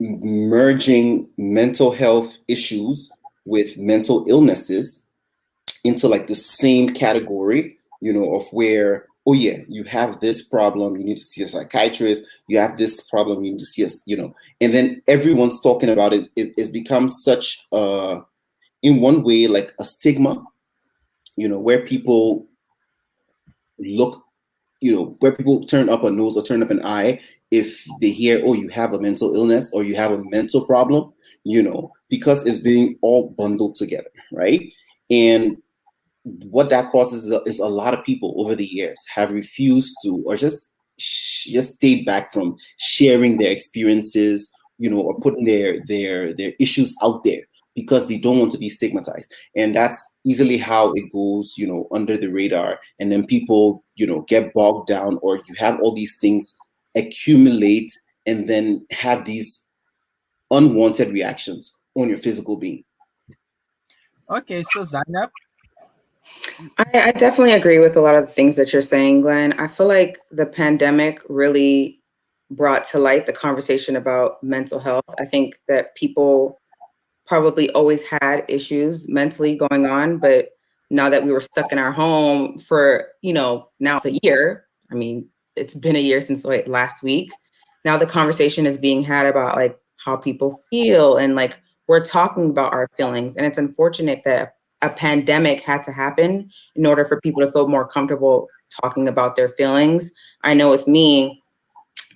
merging 0.00 1.28
mental 1.38 1.90
health 1.90 2.36
issues 2.48 3.10
with 3.46 3.78
mental 3.78 4.24
illnesses 4.28 5.02
into 5.84 6.06
like 6.06 6.26
the 6.26 6.34
same 6.34 6.92
category 6.92 7.78
you 8.00 8.12
know 8.12 8.34
of 8.34 8.46
where 8.52 9.06
oh 9.26 9.32
yeah, 9.32 9.58
you 9.68 9.82
have 9.84 10.20
this 10.20 10.40
problem, 10.40 10.96
you 10.96 11.04
need 11.04 11.16
to 11.16 11.24
see 11.24 11.42
a 11.42 11.48
psychiatrist, 11.48 12.22
you 12.46 12.58
have 12.58 12.76
this 12.76 13.00
problem, 13.00 13.44
you 13.44 13.52
need 13.52 13.58
to 13.58 13.66
see 13.66 13.84
us, 13.84 14.00
you 14.06 14.16
know, 14.16 14.34
and 14.60 14.72
then 14.72 15.02
everyone's 15.08 15.60
talking 15.60 15.88
about 15.88 16.12
it. 16.12 16.30
it 16.36 16.54
it's 16.56 16.68
become 16.68 17.08
such 17.08 17.66
uh 17.72 18.20
in 18.82 19.00
one 19.00 19.22
way 19.24 19.48
like 19.48 19.74
a 19.80 19.84
stigma, 19.84 20.44
you 21.36 21.48
know, 21.48 21.58
where 21.58 21.84
people 21.84 22.46
look, 23.78 24.24
you 24.86 24.94
know, 24.94 25.16
where 25.18 25.32
people 25.32 25.64
turn 25.64 25.88
up 25.88 26.04
a 26.04 26.10
nose 26.10 26.36
or 26.36 26.44
turn 26.44 26.62
up 26.62 26.70
an 26.70 26.84
eye 26.86 27.20
if 27.50 27.84
they 28.00 28.10
hear, 28.10 28.40
oh, 28.44 28.52
you 28.52 28.68
have 28.68 28.92
a 28.92 29.00
mental 29.00 29.34
illness 29.34 29.68
or 29.72 29.82
you 29.82 29.96
have 29.96 30.12
a 30.12 30.22
mental 30.30 30.64
problem, 30.64 31.12
you 31.42 31.60
know, 31.60 31.90
because 32.08 32.46
it's 32.46 32.60
being 32.60 32.96
all 33.02 33.30
bundled 33.30 33.74
together, 33.74 34.10
right? 34.30 34.62
And 35.10 35.56
what 36.22 36.70
that 36.70 36.92
causes 36.92 37.24
is 37.24 37.32
a, 37.32 37.42
is 37.46 37.58
a, 37.58 37.66
lot 37.66 37.94
of 37.94 38.04
people 38.04 38.32
over 38.36 38.54
the 38.54 38.64
years 38.64 39.04
have 39.12 39.32
refused 39.32 39.96
to 40.04 40.22
or 40.24 40.36
just 40.36 40.70
just 40.98 41.74
stayed 41.74 42.06
back 42.06 42.32
from 42.32 42.56
sharing 42.78 43.38
their 43.38 43.50
experiences 43.50 44.50
you 44.78 44.88
know 44.88 45.00
or 45.00 45.20
putting 45.20 45.44
their 45.44 45.84
their 45.86 46.34
their 46.34 46.52
issues 46.58 46.96
out 47.02 47.22
there 47.22 47.42
because 47.76 48.06
they 48.06 48.16
don't 48.16 48.38
want 48.40 48.50
to 48.50 48.58
be 48.58 48.68
stigmatized 48.68 49.32
and 49.54 49.76
that's 49.76 50.04
easily 50.24 50.56
how 50.56 50.92
it 50.94 51.04
goes 51.12 51.54
you 51.56 51.66
know 51.66 51.86
under 51.92 52.16
the 52.16 52.26
radar 52.26 52.80
and 52.98 53.12
then 53.12 53.24
people 53.24 53.84
you 53.94 54.06
know 54.06 54.22
get 54.22 54.52
bogged 54.54 54.88
down 54.88 55.18
or 55.22 55.36
you 55.46 55.54
have 55.56 55.78
all 55.80 55.94
these 55.94 56.16
things 56.20 56.56
accumulate 56.96 57.92
and 58.24 58.48
then 58.48 58.84
have 58.90 59.24
these 59.24 59.64
unwanted 60.50 61.12
reactions 61.12 61.72
on 61.94 62.08
your 62.08 62.18
physical 62.18 62.56
being 62.56 62.82
okay 64.30 64.64
so 64.72 64.82
zainab 64.82 65.30
I, 66.78 66.84
I, 66.92 67.12
definitely 67.12 67.52
agree 67.52 67.78
with 67.78 67.96
a 67.96 68.00
lot 68.00 68.16
of 68.16 68.26
the 68.26 68.32
things 68.32 68.56
that 68.56 68.72
you're 68.72 68.82
saying, 68.82 69.20
Glenn. 69.20 69.52
I 69.60 69.68
feel 69.68 69.86
like 69.86 70.18
the 70.32 70.44
pandemic 70.44 71.20
really 71.28 72.00
brought 72.50 72.84
to 72.86 72.98
light 72.98 73.26
the 73.26 73.32
conversation 73.32 73.94
about 73.94 74.42
mental 74.42 74.80
health. 74.80 75.04
I 75.20 75.24
think 75.24 75.60
that 75.68 75.94
people 75.94 76.60
probably 77.26 77.70
always 77.70 78.02
had 78.02 78.44
issues 78.48 79.08
mentally 79.08 79.56
going 79.56 79.86
on, 79.86 80.18
but 80.18 80.50
now 80.90 81.08
that 81.10 81.24
we 81.24 81.32
were 81.32 81.40
stuck 81.40 81.72
in 81.72 81.78
our 81.78 81.92
home 81.92 82.56
for, 82.58 83.08
you 83.22 83.32
know, 83.32 83.68
now 83.80 83.96
it's 83.96 84.04
a 84.04 84.18
year. 84.22 84.66
I 84.90 84.94
mean, 84.94 85.28
it's 85.56 85.74
been 85.74 85.96
a 85.96 86.00
year 86.00 86.20
since 86.20 86.44
like 86.44 86.68
last 86.68 87.02
week. 87.02 87.30
Now 87.84 87.96
the 87.96 88.06
conversation 88.06 88.66
is 88.66 88.76
being 88.76 89.02
had 89.02 89.26
about 89.26 89.56
like 89.56 89.78
how 89.96 90.16
people 90.16 90.60
feel 90.70 91.16
and 91.16 91.34
like 91.34 91.58
we're 91.88 92.04
talking 92.04 92.50
about 92.50 92.72
our 92.72 92.88
feelings. 92.96 93.36
And 93.36 93.46
it's 93.46 93.58
unfortunate 93.58 94.22
that 94.24 94.54
a 94.82 94.90
pandemic 94.90 95.60
had 95.60 95.82
to 95.84 95.92
happen 95.92 96.50
in 96.74 96.86
order 96.86 97.04
for 97.04 97.20
people 97.20 97.42
to 97.42 97.50
feel 97.50 97.68
more 97.68 97.86
comfortable 97.86 98.48
talking 98.82 99.08
about 99.08 99.36
their 99.36 99.48
feelings. 99.48 100.12
I 100.42 100.54
know 100.54 100.70
with 100.70 100.86
me, 100.86 101.42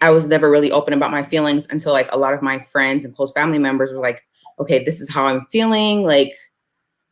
I 0.00 0.10
was 0.10 0.28
never 0.28 0.50
really 0.50 0.72
open 0.72 0.94
about 0.94 1.10
my 1.10 1.22
feelings 1.22 1.66
until 1.70 1.92
like 1.92 2.10
a 2.12 2.18
lot 2.18 2.34
of 2.34 2.42
my 2.42 2.60
friends 2.60 3.04
and 3.04 3.14
close 3.14 3.32
family 3.32 3.58
members 3.58 3.92
were 3.92 4.00
like, 4.00 4.22
okay, 4.60 4.84
this 4.84 5.00
is 5.00 5.08
how 5.08 5.26
I'm 5.26 5.46
feeling. 5.46 6.04
Like, 6.04 6.36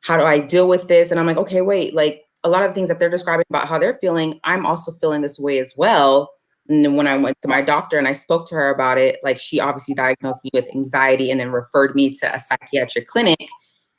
how 0.02 0.16
do 0.16 0.24
I 0.24 0.38
deal 0.38 0.68
with 0.68 0.86
this? 0.86 1.10
And 1.10 1.18
I'm 1.18 1.26
like, 1.26 1.36
okay, 1.38 1.62
wait, 1.62 1.94
like 1.94 2.22
a 2.44 2.48
lot 2.48 2.62
of 2.62 2.74
things 2.74 2.88
that 2.88 2.98
they're 2.98 3.10
describing 3.10 3.46
about 3.50 3.66
how 3.66 3.78
they're 3.78 3.98
feeling, 4.00 4.38
I'm 4.44 4.64
also 4.64 4.92
feeling 4.92 5.22
this 5.22 5.38
way 5.38 5.58
as 5.58 5.74
well. 5.76 6.30
And 6.68 6.84
then 6.84 6.96
when 6.96 7.06
I 7.06 7.16
went 7.16 7.40
to 7.42 7.48
my 7.48 7.62
doctor 7.62 7.98
and 7.98 8.06
I 8.06 8.12
spoke 8.12 8.46
to 8.48 8.54
her 8.54 8.70
about 8.70 8.98
it, 8.98 9.18
like 9.24 9.38
she 9.38 9.58
obviously 9.58 9.94
diagnosed 9.94 10.44
me 10.44 10.50
with 10.52 10.68
anxiety 10.74 11.30
and 11.30 11.40
then 11.40 11.50
referred 11.50 11.94
me 11.94 12.14
to 12.16 12.34
a 12.34 12.38
psychiatric 12.38 13.08
clinic. 13.08 13.48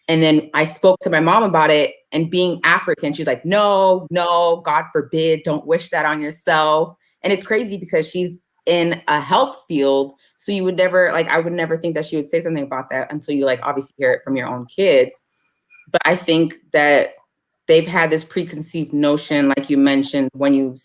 And 0.08 0.24
then 0.24 0.50
I 0.54 0.66
spoke 0.66 1.00
to 1.02 1.10
my 1.10 1.20
mom 1.20 1.44
about 1.44 1.70
it 1.70 1.94
and 2.12 2.30
being 2.30 2.60
African, 2.64 3.14
she's 3.14 3.28
like, 3.28 3.46
no, 3.46 4.08
no, 4.10 4.62
God 4.66 4.86
forbid, 4.92 5.42
don't 5.44 5.66
wish 5.68 5.90
that 5.90 6.06
on 6.06 6.22
yourself. 6.22 6.96
And 7.24 7.34
it's 7.34 7.44
crazy 7.44 7.78
because 7.78 8.10
she's 8.10 8.40
in 8.70 9.02
a 9.08 9.20
health 9.20 9.66
field. 9.68 10.14
So 10.38 10.52
you 10.52 10.64
would 10.64 10.78
never, 10.78 11.12
like, 11.12 11.28
I 11.28 11.40
would 11.40 11.54
never 11.54 11.78
think 11.78 11.96
that 11.96 12.06
she 12.06 12.16
would 12.16 12.26
say 12.26 12.40
something 12.40 12.64
about 12.64 12.90
that 12.92 13.12
until 13.12 13.36
you, 13.36 13.46
like, 13.46 13.60
obviously 13.64 13.96
hear 13.98 14.12
it 14.14 14.22
from 14.24 14.38
your 14.38 14.48
own 14.48 14.66
kids. 14.68 15.22
But 15.92 16.02
I 16.06 16.16
think 16.16 16.54
that 16.72 17.16
they've 17.68 17.88
had 17.88 18.10
this 18.10 18.24
preconceived 18.24 18.94
notion, 18.94 19.50
like 19.50 19.70
you 19.70 19.78
mentioned, 19.78 20.30
when 20.34 20.54
you 20.54 20.76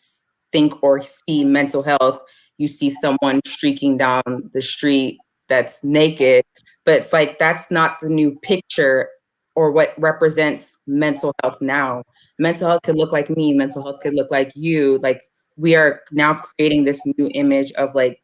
think 0.51 0.83
or 0.83 1.03
see 1.03 1.45
mental 1.45 1.83
health, 1.83 2.23
you 2.59 2.69
see 2.69 2.91
someone 2.91 3.41
streaking 3.47 3.99
down 3.99 4.23
the 4.53 4.63
street 4.63 5.19
that's 5.49 5.85
naked 5.85 6.45
but 6.85 6.95
it's 6.95 7.13
like 7.13 7.39
that's 7.39 7.71
not 7.71 7.99
the 8.01 8.09
new 8.09 8.39
picture 8.41 9.09
or 9.57 9.71
what 9.71 9.95
represents 9.99 10.81
mental 10.87 11.33
health 11.43 11.59
now. 11.61 12.03
Mental 12.39 12.69
health 12.69 12.83
could 12.83 12.97
look 12.97 13.13
like 13.13 13.31
me, 13.31 13.55
mental 13.55 13.83
health 13.83 14.01
could 14.03 14.15
look 14.15 14.31
like 14.31 14.53
you. 14.55 14.99
Like 14.99 15.23
we 15.57 15.75
are 15.75 16.01
now 16.11 16.35
creating 16.35 16.85
this 16.85 17.01
new 17.05 17.31
image 17.35 17.73
of 17.73 17.95
like 17.95 18.23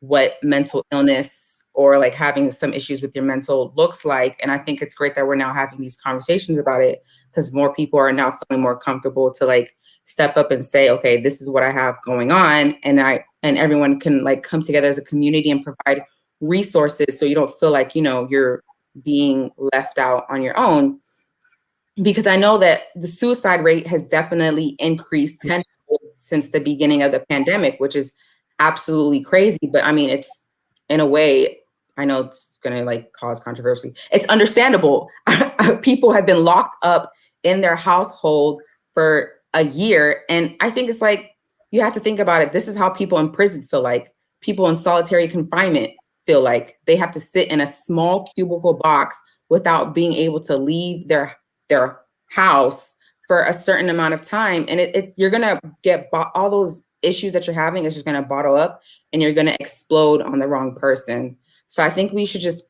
what 0.00 0.34
mental 0.42 0.84
illness 0.90 1.62
or 1.74 1.98
like 1.98 2.14
having 2.14 2.50
some 2.50 2.72
issues 2.72 3.02
with 3.02 3.14
your 3.14 3.24
mental 3.24 3.72
looks 3.76 4.04
like. 4.04 4.38
And 4.42 4.50
I 4.50 4.58
think 4.58 4.80
it's 4.80 4.94
great 4.94 5.14
that 5.14 5.26
we're 5.26 5.36
now 5.36 5.52
having 5.52 5.80
these 5.80 5.94
conversations 5.94 6.58
about 6.58 6.82
it 6.82 7.04
because 7.30 7.52
more 7.52 7.74
people 7.74 7.98
are 7.98 8.12
now 8.12 8.36
feeling 8.48 8.62
more 8.62 8.78
comfortable 8.78 9.30
to 9.34 9.44
like 9.44 9.76
step 10.04 10.36
up 10.36 10.50
and 10.50 10.64
say, 10.64 10.88
okay, 10.88 11.20
this 11.20 11.42
is 11.42 11.50
what 11.50 11.62
I 11.62 11.70
have 11.70 11.96
going 12.02 12.32
on. 12.32 12.76
And 12.82 13.00
I 13.00 13.24
and 13.42 13.58
everyone 13.58 14.00
can 14.00 14.24
like 14.24 14.42
come 14.42 14.62
together 14.62 14.88
as 14.88 14.98
a 14.98 15.02
community 15.02 15.50
and 15.50 15.62
provide 15.62 16.02
resources 16.40 17.18
so 17.18 17.26
you 17.26 17.34
don't 17.34 17.54
feel 17.58 17.70
like, 17.70 17.94
you 17.94 18.02
know, 18.02 18.26
you're 18.30 18.62
being 19.04 19.50
left 19.58 19.98
out 19.98 20.24
on 20.30 20.42
your 20.42 20.58
own. 20.58 20.98
Because 22.02 22.26
I 22.26 22.36
know 22.36 22.58
that 22.58 22.84
the 22.94 23.06
suicide 23.06 23.62
rate 23.64 23.86
has 23.86 24.02
definitely 24.04 24.76
increased 24.78 25.40
tenfold 25.42 26.00
since 26.16 26.50
the 26.50 26.60
beginning 26.60 27.02
of 27.02 27.12
the 27.12 27.20
pandemic, 27.20 27.78
which 27.78 27.94
is 27.94 28.12
absolutely 28.58 29.20
crazy. 29.20 29.58
But 29.70 29.84
I 29.84 29.92
mean, 29.92 30.10
it's 30.10 30.44
in 30.88 31.00
a 31.00 31.06
way, 31.06 31.58
I 31.96 32.04
know 32.04 32.24
it's 32.24 32.58
going 32.62 32.76
to 32.76 32.84
like 32.84 33.12
cause 33.12 33.40
controversy. 33.40 33.94
It's 34.10 34.26
understandable. 34.26 35.08
People 35.82 36.12
have 36.12 36.26
been 36.26 36.44
locked 36.44 36.76
up 36.82 37.12
in 37.42 37.60
their 37.60 37.76
household 37.76 38.62
for 38.92 39.32
a 39.54 39.64
year. 39.64 40.22
And 40.28 40.56
I 40.60 40.70
think 40.70 40.90
it's 40.90 41.00
like, 41.00 41.30
you 41.70 41.80
have 41.80 41.92
to 41.94 42.00
think 42.00 42.18
about 42.18 42.42
it. 42.42 42.52
This 42.52 42.68
is 42.68 42.76
how 42.76 42.90
people 42.90 43.18
in 43.18 43.30
prison 43.30 43.62
feel 43.62 43.82
like 43.82 44.12
people 44.40 44.68
in 44.68 44.76
solitary 44.76 45.28
confinement 45.28 45.90
feel 46.26 46.40
like 46.40 46.78
they 46.86 46.96
have 46.96 47.12
to 47.12 47.20
sit 47.20 47.50
in 47.50 47.60
a 47.60 47.66
small 47.66 48.26
cubicle 48.34 48.74
box 48.74 49.20
without 49.48 49.94
being 49.94 50.12
able 50.12 50.40
to 50.40 50.56
leave 50.56 51.08
their 51.08 51.36
their 51.68 52.00
house 52.30 52.95
for 53.26 53.42
a 53.42 53.52
certain 53.52 53.90
amount 53.90 54.14
of 54.14 54.22
time 54.22 54.64
and 54.68 54.80
it, 54.80 54.94
it 54.94 55.14
you're 55.16 55.30
gonna 55.30 55.60
get 55.82 56.10
bo- 56.10 56.30
all 56.34 56.50
those 56.50 56.84
issues 57.02 57.32
that 57.32 57.46
you're 57.46 57.54
having 57.54 57.84
is 57.84 57.94
just 57.94 58.06
gonna 58.06 58.22
bottle 58.22 58.56
up 58.56 58.82
and 59.12 59.20
you're 59.20 59.32
gonna 59.32 59.56
explode 59.60 60.22
on 60.22 60.38
the 60.38 60.46
wrong 60.46 60.74
person. 60.74 61.36
So 61.68 61.82
i 61.82 61.90
think 61.90 62.12
we 62.12 62.24
should 62.24 62.40
just 62.40 62.64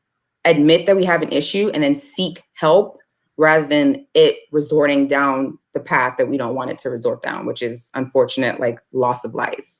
admit 0.45 0.85
that 0.85 0.95
we 0.95 1.03
have 1.05 1.21
an 1.21 1.31
issue 1.31 1.69
and 1.73 1.83
then 1.83 1.95
seek 1.95 2.43
help 2.53 2.97
rather 3.37 3.67
than 3.67 4.05
it 4.13 4.37
resorting 4.51 5.07
down 5.07 5.57
the 5.73 5.79
path 5.79 6.15
that 6.17 6.27
we 6.27 6.37
don't 6.37 6.55
want 6.55 6.71
it 6.71 6.79
to 6.79 6.89
resort 6.89 7.21
down 7.21 7.45
which 7.45 7.61
is 7.61 7.91
unfortunate 7.93 8.59
like 8.59 8.79
loss 8.93 9.23
of 9.23 9.35
life 9.35 9.77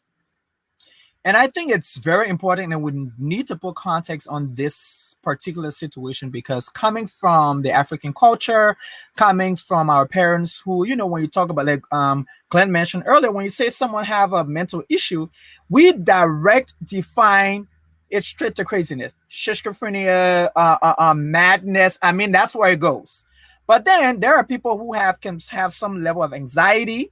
and 1.27 1.35
I 1.35 1.47
think 1.47 1.73
it's 1.73 1.97
very 1.97 2.29
important 2.29 2.71
and 2.71 2.81
we 2.81 3.11
need 3.17 3.47
to 3.47 3.57
put 3.57 3.75
context 3.75 4.29
on 4.29 4.55
this 4.55 5.17
particular 5.21 5.71
situation 5.71 6.29
because 6.29 6.69
coming 6.69 7.05
from 7.05 7.63
the 7.63 7.69
African 7.69 8.13
culture, 8.13 8.77
coming 9.17 9.57
from 9.57 9.89
our 9.89 10.07
parents 10.07 10.61
who, 10.63 10.85
you 10.87 10.95
know, 10.95 11.05
when 11.05 11.21
you 11.21 11.27
talk 11.27 11.49
about 11.49 11.65
like 11.65 11.83
um 11.91 12.25
Glenn 12.47 12.71
mentioned 12.71 13.03
earlier, 13.05 13.29
when 13.29 13.43
you 13.43 13.51
say 13.51 13.69
someone 13.69 14.05
have 14.05 14.31
a 14.31 14.45
mental 14.45 14.83
issue, 14.87 15.27
we 15.69 15.91
direct 15.91 16.73
define 16.85 17.67
it's 18.09 18.25
straight 18.25 18.55
to 18.55 18.63
craziness, 18.63 19.11
schizophrenia, 19.29 20.49
uh, 20.55 20.77
uh, 20.81 20.95
uh, 20.97 21.13
madness. 21.13 21.99
I 22.01 22.13
mean, 22.13 22.31
that's 22.31 22.55
where 22.55 22.71
it 22.71 22.79
goes. 22.79 23.25
But 23.67 23.83
then 23.83 24.21
there 24.21 24.37
are 24.37 24.45
people 24.45 24.77
who 24.77 24.93
have 24.93 25.19
can 25.19 25.41
have 25.49 25.73
some 25.73 26.01
level 26.01 26.23
of 26.23 26.33
anxiety. 26.33 27.11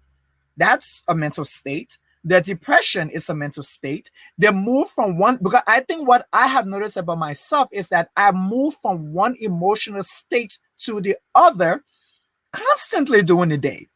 That's 0.55 1.03
a 1.09 1.13
mental 1.13 1.43
state. 1.43 1.97
The 2.25 2.41
depression 2.41 3.11
is 3.11 3.29
a 3.29 3.35
mental 3.35 3.61
state. 3.61 4.09
They 4.37 4.49
move 4.51 4.89
from 4.89 5.17
one 5.19 5.37
because 5.41 5.61
I 5.67 5.81
think 5.81 6.07
what 6.07 6.27
I 6.33 6.47
have 6.47 6.65
noticed 6.65 6.97
about 6.97 7.19
myself 7.19 7.69
is 7.71 7.87
that 7.89 8.09
I 8.17 8.31
move 8.31 8.75
from 8.81 9.13
one 9.13 9.35
emotional 9.39 10.03
state 10.03 10.57
to 10.79 10.99
the 10.99 11.17
other 11.35 11.83
constantly 12.51 13.21
during 13.21 13.49
the 13.49 13.57
day. 13.57 13.87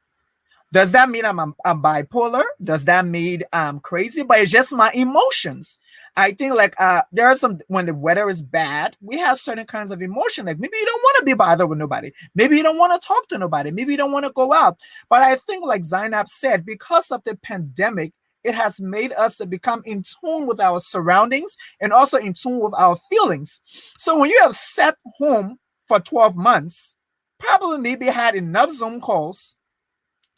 Does 0.71 0.91
that 0.91 1.09
mean 1.09 1.25
I'm, 1.25 1.39
I'm, 1.39 1.55
I'm, 1.65 1.81
bipolar? 1.81 2.43
Does 2.62 2.86
that 2.86 3.03
mean 3.03 3.41
I'm 3.51 3.79
crazy? 3.79 4.21
But 4.21 4.41
it's 4.41 4.51
just 4.51 4.71
my 4.71 4.91
emotions. 4.91 5.79
I 6.15 6.33
think 6.33 6.53
like 6.53 6.79
uh 6.79 7.01
there 7.12 7.25
are 7.27 7.36
some 7.36 7.59
when 7.67 7.88
the 7.88 7.93
weather 7.95 8.29
is 8.29 8.43
bad, 8.43 8.95
we 9.01 9.17
have 9.17 9.39
certain 9.39 9.65
kinds 9.65 9.89
of 9.89 10.01
emotion. 10.01 10.45
Like 10.45 10.59
maybe 10.59 10.77
you 10.77 10.86
don't 10.86 11.01
want 11.01 11.17
to 11.19 11.25
be 11.25 11.33
bothered 11.33 11.67
with 11.67 11.79
nobody. 11.79 12.12
Maybe 12.36 12.57
you 12.57 12.63
don't 12.63 12.77
want 12.77 13.01
to 13.01 13.07
talk 13.07 13.27
to 13.29 13.39
nobody. 13.39 13.71
Maybe 13.71 13.93
you 13.93 13.98
don't 13.98 14.12
want 14.12 14.25
to 14.25 14.31
go 14.31 14.53
out. 14.53 14.77
But 15.09 15.24
I 15.24 15.38
think 15.38 15.65
like 15.65 15.83
Zainab 15.83 16.27
said, 16.27 16.65
because 16.65 17.09
of 17.09 17.24
the 17.24 17.36
pandemic, 17.36 18.13
it 18.43 18.55
has 18.55 18.79
made 18.79 19.12
us 19.13 19.38
to 19.38 19.46
become 19.46 19.81
in 19.86 20.03
tune 20.03 20.48
with 20.48 20.60
our 20.60 20.79
surroundings 20.79 21.55
and 21.81 21.93
also 21.93 22.17
in 22.17 22.34
tune 22.34 22.60
with 22.60 22.74
our 22.75 22.96
feelings. 23.10 23.62
So 23.98 24.17
when 24.17 24.29
you 24.29 24.39
have 24.41 24.55
sat 24.55 24.96
home 25.17 25.58
for 25.88 26.00
12 26.00 26.36
months, 26.36 26.96
probably 27.38 27.77
maybe 27.79 28.08
had 28.08 28.36
enough 28.36 28.72
Zoom 28.72 29.01
calls 29.01 29.55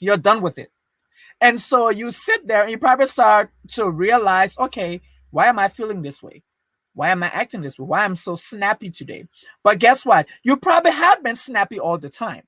you're 0.02 0.18
done 0.18 0.42
with 0.42 0.58
it. 0.58 0.72
And 1.40 1.60
so 1.60 1.90
you 1.90 2.12
sit 2.12 2.48
there 2.48 2.64
and 2.64 2.72
you 2.72 2.78
probably 2.78 3.06
start 3.06 3.52
to 3.70 3.90
realize, 3.90 4.58
okay, 4.58 5.02
why 5.30 5.48
am 5.48 5.60
I 5.60 5.70
feeling 5.70 6.02
this 6.02 6.22
way? 6.22 6.44
Why 6.94 7.10
am 7.10 7.24
I 7.24 7.28
acting 7.28 7.62
this 7.62 7.80
way? 7.80 7.86
Why 7.86 8.06
am 8.06 8.12
I 8.12 8.16
so 8.16 8.36
snappy 8.36 8.90
today? 8.90 9.26
But 9.64 9.80
guess 9.80 10.06
what? 10.06 10.28
You 10.44 10.58
probably 10.58 10.92
have 10.92 11.24
been 11.24 11.38
snappy 11.38 11.80
all 11.80 11.98
the 11.98 12.10
time. 12.10 12.44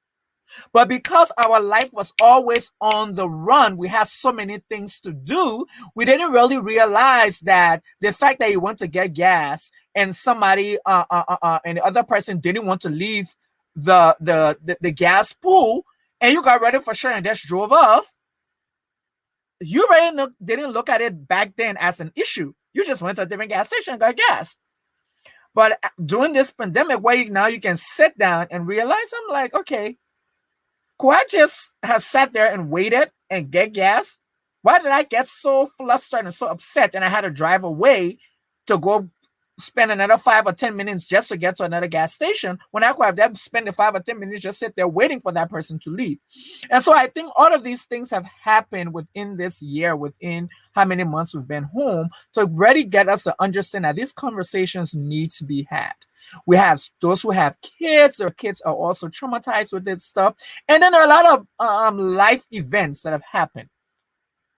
But 0.71 0.87
because 0.87 1.31
our 1.37 1.59
life 1.59 1.91
was 1.93 2.13
always 2.21 2.71
on 2.81 3.15
the 3.15 3.29
run, 3.29 3.77
we 3.77 3.87
had 3.87 4.07
so 4.07 4.31
many 4.31 4.59
things 4.69 4.99
to 5.01 5.13
do, 5.13 5.65
we 5.95 6.05
didn't 6.05 6.31
really 6.31 6.57
realize 6.57 7.39
that 7.41 7.83
the 8.01 8.13
fact 8.13 8.39
that 8.39 8.51
you 8.51 8.59
went 8.59 8.79
to 8.79 8.87
get 8.87 9.13
gas 9.13 9.71
and 9.95 10.15
somebody 10.15 10.77
uh, 10.85 11.05
uh, 11.09 11.23
uh, 11.27 11.37
uh 11.41 11.59
and 11.65 11.77
the 11.77 11.85
other 11.85 12.03
person 12.03 12.39
didn't 12.39 12.65
want 12.65 12.81
to 12.81 12.89
leave 12.89 13.35
the, 13.75 14.15
the, 14.19 14.57
the, 14.63 14.77
the 14.81 14.91
gas 14.91 15.33
pool 15.33 15.85
and 16.21 16.33
you 16.33 16.41
got 16.41 16.61
ready 16.61 16.79
for 16.79 16.93
sure 16.93 17.11
and 17.11 17.25
just 17.25 17.45
drove 17.45 17.71
off, 17.71 18.13
you 19.59 19.85
really 19.89 20.15
look, 20.15 20.33
didn't 20.43 20.71
look 20.71 20.89
at 20.89 21.01
it 21.01 21.27
back 21.27 21.55
then 21.57 21.77
as 21.77 21.99
an 21.99 22.11
issue. 22.15 22.53
You 22.73 22.85
just 22.85 23.01
went 23.01 23.17
to 23.17 23.23
a 23.23 23.25
different 23.25 23.51
gas 23.51 23.67
station 23.67 23.93
and 23.93 23.99
got 23.99 24.15
gas. 24.15 24.57
But 25.53 25.77
uh, 25.83 25.89
during 26.03 26.33
this 26.33 26.51
pandemic, 26.51 26.99
where 26.99 27.15
you, 27.15 27.29
now 27.29 27.47
you 27.47 27.59
can 27.59 27.75
sit 27.75 28.17
down 28.17 28.47
and 28.51 28.67
realize, 28.67 29.13
I'm 29.13 29.33
like, 29.33 29.53
okay, 29.53 29.97
could 30.99 31.09
I 31.11 31.25
just 31.29 31.73
have 31.83 32.03
sat 32.03 32.33
there 32.33 32.51
and 32.51 32.69
waited 32.69 33.11
and 33.29 33.51
get 33.51 33.73
gas? 33.73 34.17
Why 34.61 34.79
did 34.79 34.91
I 34.91 35.03
get 35.03 35.27
so 35.27 35.69
flustered 35.77 36.25
and 36.25 36.33
so 36.33 36.47
upset 36.47 36.95
and 36.95 37.03
I 37.03 37.09
had 37.09 37.21
to 37.21 37.29
drive 37.29 37.63
away 37.63 38.19
to 38.67 38.77
go 38.77 39.09
spend 39.59 39.91
another 39.91 40.17
five 40.17 40.45
or 40.45 40.53
ten 40.53 40.75
minutes 40.75 41.05
just 41.05 41.29
to 41.29 41.37
get 41.37 41.55
to 41.57 41.63
another 41.63 41.87
gas 41.87 42.13
station 42.13 42.57
when 42.71 42.83
I 42.83 42.93
could 42.93 43.05
have 43.05 43.15
them 43.15 43.35
spend 43.35 43.67
the 43.67 43.73
five 43.73 43.95
or 43.95 43.99
ten 43.99 44.19
minutes 44.19 44.41
just 44.41 44.59
sit 44.59 44.75
there 44.75 44.87
waiting 44.87 45.19
for 45.19 45.31
that 45.31 45.49
person 45.49 45.79
to 45.79 45.89
leave. 45.89 46.17
And 46.69 46.83
so 46.83 46.93
I 46.93 47.07
think 47.07 47.31
all 47.35 47.53
of 47.53 47.63
these 47.63 47.85
things 47.85 48.09
have 48.09 48.25
happened 48.25 48.93
within 48.93 49.37
this 49.37 49.61
year, 49.61 49.95
within 49.95 50.49
how 50.73 50.85
many 50.85 51.03
months 51.03 51.35
we've 51.35 51.47
been 51.47 51.63
home, 51.65 52.09
to 52.33 52.45
really 52.45 52.83
get 52.83 53.09
us 53.09 53.23
to 53.23 53.35
understand 53.39 53.85
that 53.85 53.95
these 53.95 54.13
conversations 54.13 54.95
need 54.95 55.31
to 55.31 55.45
be 55.45 55.67
had. 55.69 55.93
We 56.45 56.55
have 56.57 56.81
those 57.01 57.21
who 57.21 57.31
have 57.31 57.57
kids, 57.61 58.17
their 58.17 58.29
kids 58.29 58.61
are 58.61 58.73
also 58.73 59.07
traumatized 59.07 59.73
with 59.73 59.85
this 59.85 60.05
stuff. 60.05 60.35
And 60.67 60.81
then 60.81 60.93
a 60.93 61.05
lot 61.05 61.25
of 61.25 61.47
um, 61.59 61.97
life 61.99 62.45
events 62.51 63.01
that 63.01 63.11
have 63.11 63.23
happened 63.29 63.69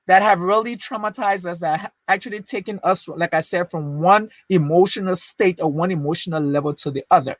that 0.08 0.22
have 0.22 0.39
really 0.39 0.78
traumatized 0.78 1.46
us, 1.46 1.60
that 1.60 1.94
actually 2.08 2.41
taken 2.41 2.80
us, 2.84 3.08
like 3.08 3.34
I 3.34 3.39
said, 3.39 3.70
from 3.70 4.00
one 4.00 4.30
emotional 4.50 5.15
state 5.15 5.60
or 5.62 5.72
one 5.72 5.91
emotional 5.91 6.41
level 6.41 6.74
to 6.76 6.91
the 6.91 7.04
other. 7.10 7.36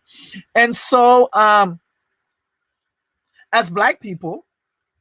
And 0.56 0.76
so, 0.76 1.30
um, 1.34 1.80
as 3.54 3.70
Black 3.70 4.02
people, 4.02 4.46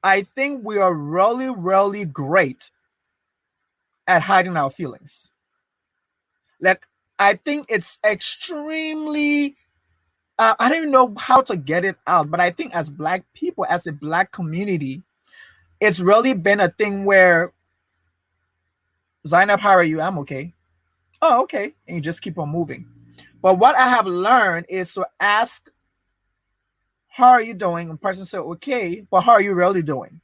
I 0.03 0.22
think 0.22 0.64
we 0.64 0.79
are 0.79 0.94
really, 0.94 1.50
really 1.50 2.05
great 2.05 2.70
at 4.07 4.22
hiding 4.22 4.57
our 4.57 4.70
feelings. 4.70 5.33
Like, 6.61 6.87
I 7.18 7.35
think 7.35 7.66
it's 7.70 7.98
extremely 8.05 9.57
uh, 10.38 10.55
I 10.59 10.68
don't 10.68 10.90
know 10.90 11.14
how 11.18 11.40
to 11.42 11.57
get 11.57 11.85
it 11.85 11.96
out, 12.07 12.31
but 12.31 12.40
I 12.40 12.50
think 12.50 12.74
as 12.74 12.90
black 12.90 13.24
people, 13.35 13.66
as 13.68 13.87
a 13.87 13.92
black 13.92 14.33
community, 14.33 15.03
it's 15.80 16.00
really 16.00 16.34
been 16.34 16.60
a 16.60 16.68
thing 16.68 17.04
where 17.04 17.52
Zainab, 19.26 19.60
how 19.60 19.70
are 19.70 19.84
you? 19.84 20.00
I'm 20.00 20.18
okay. 20.18 20.54
Oh, 21.22 21.42
okay. 21.42 21.74
And 21.87 21.96
you 21.96 22.02
just 22.02 22.22
keep 22.22 22.38
on 22.38 22.50
moving. 22.50 22.87
But 23.40 23.58
what 23.58 23.76
I 23.76 23.88
have 23.88 24.06
learned 24.06 24.66
is 24.68 24.92
to 24.94 25.06
ask, 25.20 25.68
how 27.08 27.28
are 27.28 27.42
you 27.42 27.54
doing? 27.54 27.90
And 27.90 28.00
person 28.00 28.24
said, 28.24 28.40
okay, 28.40 29.06
but 29.10 29.20
how 29.20 29.32
are 29.32 29.40
you 29.40 29.54
really 29.54 29.82
doing? 29.82 30.20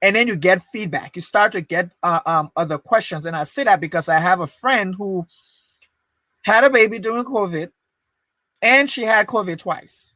And 0.00 0.16
then 0.16 0.26
you 0.26 0.36
get 0.36 0.62
feedback. 0.72 1.16
You 1.16 1.22
start 1.22 1.52
to 1.52 1.60
get 1.60 1.90
uh, 2.02 2.20
um, 2.26 2.50
other 2.56 2.76
questions. 2.76 3.24
And 3.24 3.36
I 3.36 3.44
say 3.44 3.64
that 3.64 3.80
because 3.80 4.08
I 4.08 4.18
have 4.18 4.40
a 4.40 4.46
friend 4.46 4.94
who 4.96 5.26
had 6.44 6.64
a 6.64 6.70
baby 6.70 6.98
during 6.98 7.24
COVID 7.24 7.70
and 8.60 8.90
she 8.90 9.02
had 9.02 9.26
COVID 9.26 9.58
twice. 9.58 10.12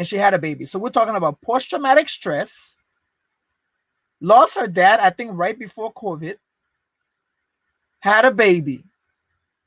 And 0.00 0.06
she 0.08 0.16
had 0.16 0.32
a 0.32 0.38
baby. 0.38 0.64
So 0.64 0.78
we're 0.78 0.88
talking 0.88 1.14
about 1.14 1.42
post 1.42 1.68
traumatic 1.68 2.08
stress 2.08 2.74
lost 4.22 4.56
her 4.56 4.66
dad, 4.66 4.98
I 4.98 5.10
think, 5.10 5.32
right 5.34 5.58
before 5.58 5.92
COVID, 5.92 6.36
had 8.00 8.24
a 8.24 8.30
baby, 8.30 8.82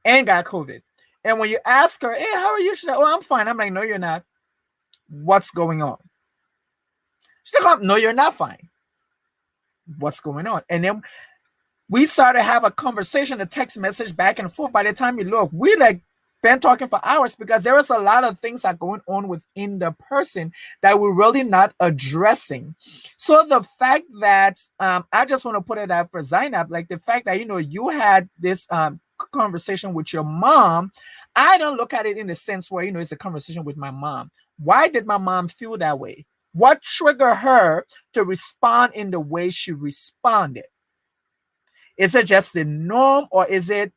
and 0.03 0.25
got 0.25 0.45
COVID. 0.45 0.81
And 1.23 1.37
when 1.37 1.51
you 1.51 1.59
ask 1.67 2.01
her, 2.01 2.15
hey, 2.15 2.25
how 2.33 2.51
are 2.53 2.59
you? 2.59 2.75
She's 2.75 2.87
like, 2.87 2.97
oh, 2.97 3.15
I'm 3.15 3.21
fine. 3.21 3.47
I'm 3.47 3.57
like, 3.57 3.71
no, 3.73 3.83
you're 3.83 3.99
not. 3.99 4.23
What's 5.07 5.51
going 5.51 5.83
on? 5.83 5.97
She's 7.43 7.61
like, 7.61 7.77
oh, 7.77 7.83
no, 7.83 7.95
you're 7.95 8.11
not 8.11 8.33
fine. 8.33 8.69
What's 9.99 10.19
going 10.19 10.47
on? 10.47 10.63
And 10.67 10.83
then 10.83 11.03
we 11.91 12.07
started 12.07 12.39
to 12.39 12.43
have 12.43 12.63
a 12.63 12.71
conversation, 12.71 13.39
a 13.39 13.45
text 13.45 13.77
message 13.77 14.15
back 14.15 14.39
and 14.39 14.51
forth. 14.51 14.71
By 14.71 14.81
the 14.81 14.93
time 14.93 15.19
you 15.19 15.25
look, 15.25 15.51
we 15.53 15.75
like 15.75 16.01
been 16.43 16.59
talking 16.59 16.87
for 16.87 16.99
hours 17.03 17.35
because 17.35 17.63
there 17.63 17.79
is 17.79 17.89
a 17.89 17.97
lot 17.97 18.23
of 18.23 18.37
things 18.37 18.61
that 18.61 18.75
are 18.75 18.77
going 18.77 19.01
on 19.07 19.27
within 19.27 19.79
the 19.79 19.93
person 19.93 20.51
that 20.81 20.99
we're 20.99 21.15
really 21.15 21.43
not 21.43 21.73
addressing. 21.79 22.75
So 23.17 23.45
the 23.47 23.63
fact 23.79 24.05
that 24.19 24.57
um, 24.79 25.05
I 25.11 25.25
just 25.25 25.45
want 25.45 25.55
to 25.55 25.61
put 25.61 25.79
it 25.79 25.89
out 25.89 26.11
for 26.11 26.21
Zainab, 26.21 26.69
like 26.69 26.89
the 26.89 26.99
fact 26.99 27.25
that 27.25 27.39
you 27.39 27.45
know 27.45 27.57
you 27.57 27.89
had 27.89 28.29
this 28.37 28.67
um, 28.69 28.99
conversation 29.31 29.93
with 29.93 30.13
your 30.13 30.23
mom, 30.23 30.91
I 31.35 31.57
don't 31.57 31.77
look 31.77 31.93
at 31.93 32.05
it 32.05 32.17
in 32.17 32.27
the 32.27 32.35
sense 32.35 32.69
where 32.69 32.83
you 32.83 32.91
know 32.91 32.99
it's 32.99 33.11
a 33.11 33.17
conversation 33.17 33.63
with 33.63 33.77
my 33.77 33.91
mom. 33.91 34.29
Why 34.59 34.89
did 34.89 35.07
my 35.07 35.17
mom 35.17 35.47
feel 35.47 35.77
that 35.77 35.97
way? 35.97 36.25
What 36.51 36.83
triggered 36.83 37.37
her 37.37 37.85
to 38.13 38.23
respond 38.23 38.93
in 38.93 39.09
the 39.09 39.19
way 39.19 39.49
she 39.49 39.71
responded? 39.71 40.65
Is 41.97 42.15
it 42.15 42.25
just 42.25 42.53
the 42.53 42.63
norm 42.65 43.27
or 43.31 43.47
is 43.47 43.69
it 43.69 43.93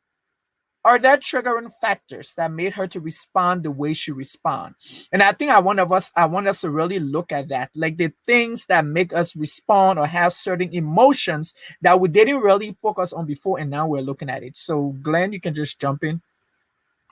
are 0.87 0.97
there 0.97 1.17
triggering 1.17 1.69
factors 1.81 2.33
that 2.35 2.49
made 2.49 2.71
her 2.71 2.87
to 2.87 3.01
respond 3.01 3.63
the 3.63 3.71
way 3.71 3.93
she 3.93 4.13
respond? 4.13 4.75
And 5.11 5.21
i 5.21 5.33
think 5.33 5.51
i 5.51 5.59
want 5.59 5.81
of 5.81 5.91
us 5.91 6.11
i 6.15 6.25
want 6.25 6.47
us 6.47 6.61
to 6.61 6.69
really 6.69 6.99
look 6.99 7.33
at 7.33 7.49
that 7.49 7.71
like 7.75 7.97
the 7.97 8.13
things 8.25 8.65
that 8.67 8.85
make 8.85 9.13
us 9.13 9.35
respond 9.35 9.99
or 9.99 10.07
have 10.07 10.31
certain 10.31 10.73
emotions 10.73 11.53
that 11.81 11.99
we 11.99 12.07
didn't 12.07 12.39
really 12.39 12.75
focus 12.81 13.11
on 13.11 13.25
before 13.25 13.59
and 13.59 13.69
now 13.69 13.85
we're 13.85 14.01
looking 14.01 14.29
at 14.29 14.43
it. 14.43 14.55
So 14.55 14.95
glenn 15.01 15.33
you 15.33 15.41
can 15.41 15.53
just 15.53 15.77
jump 15.77 16.05
in. 16.05 16.21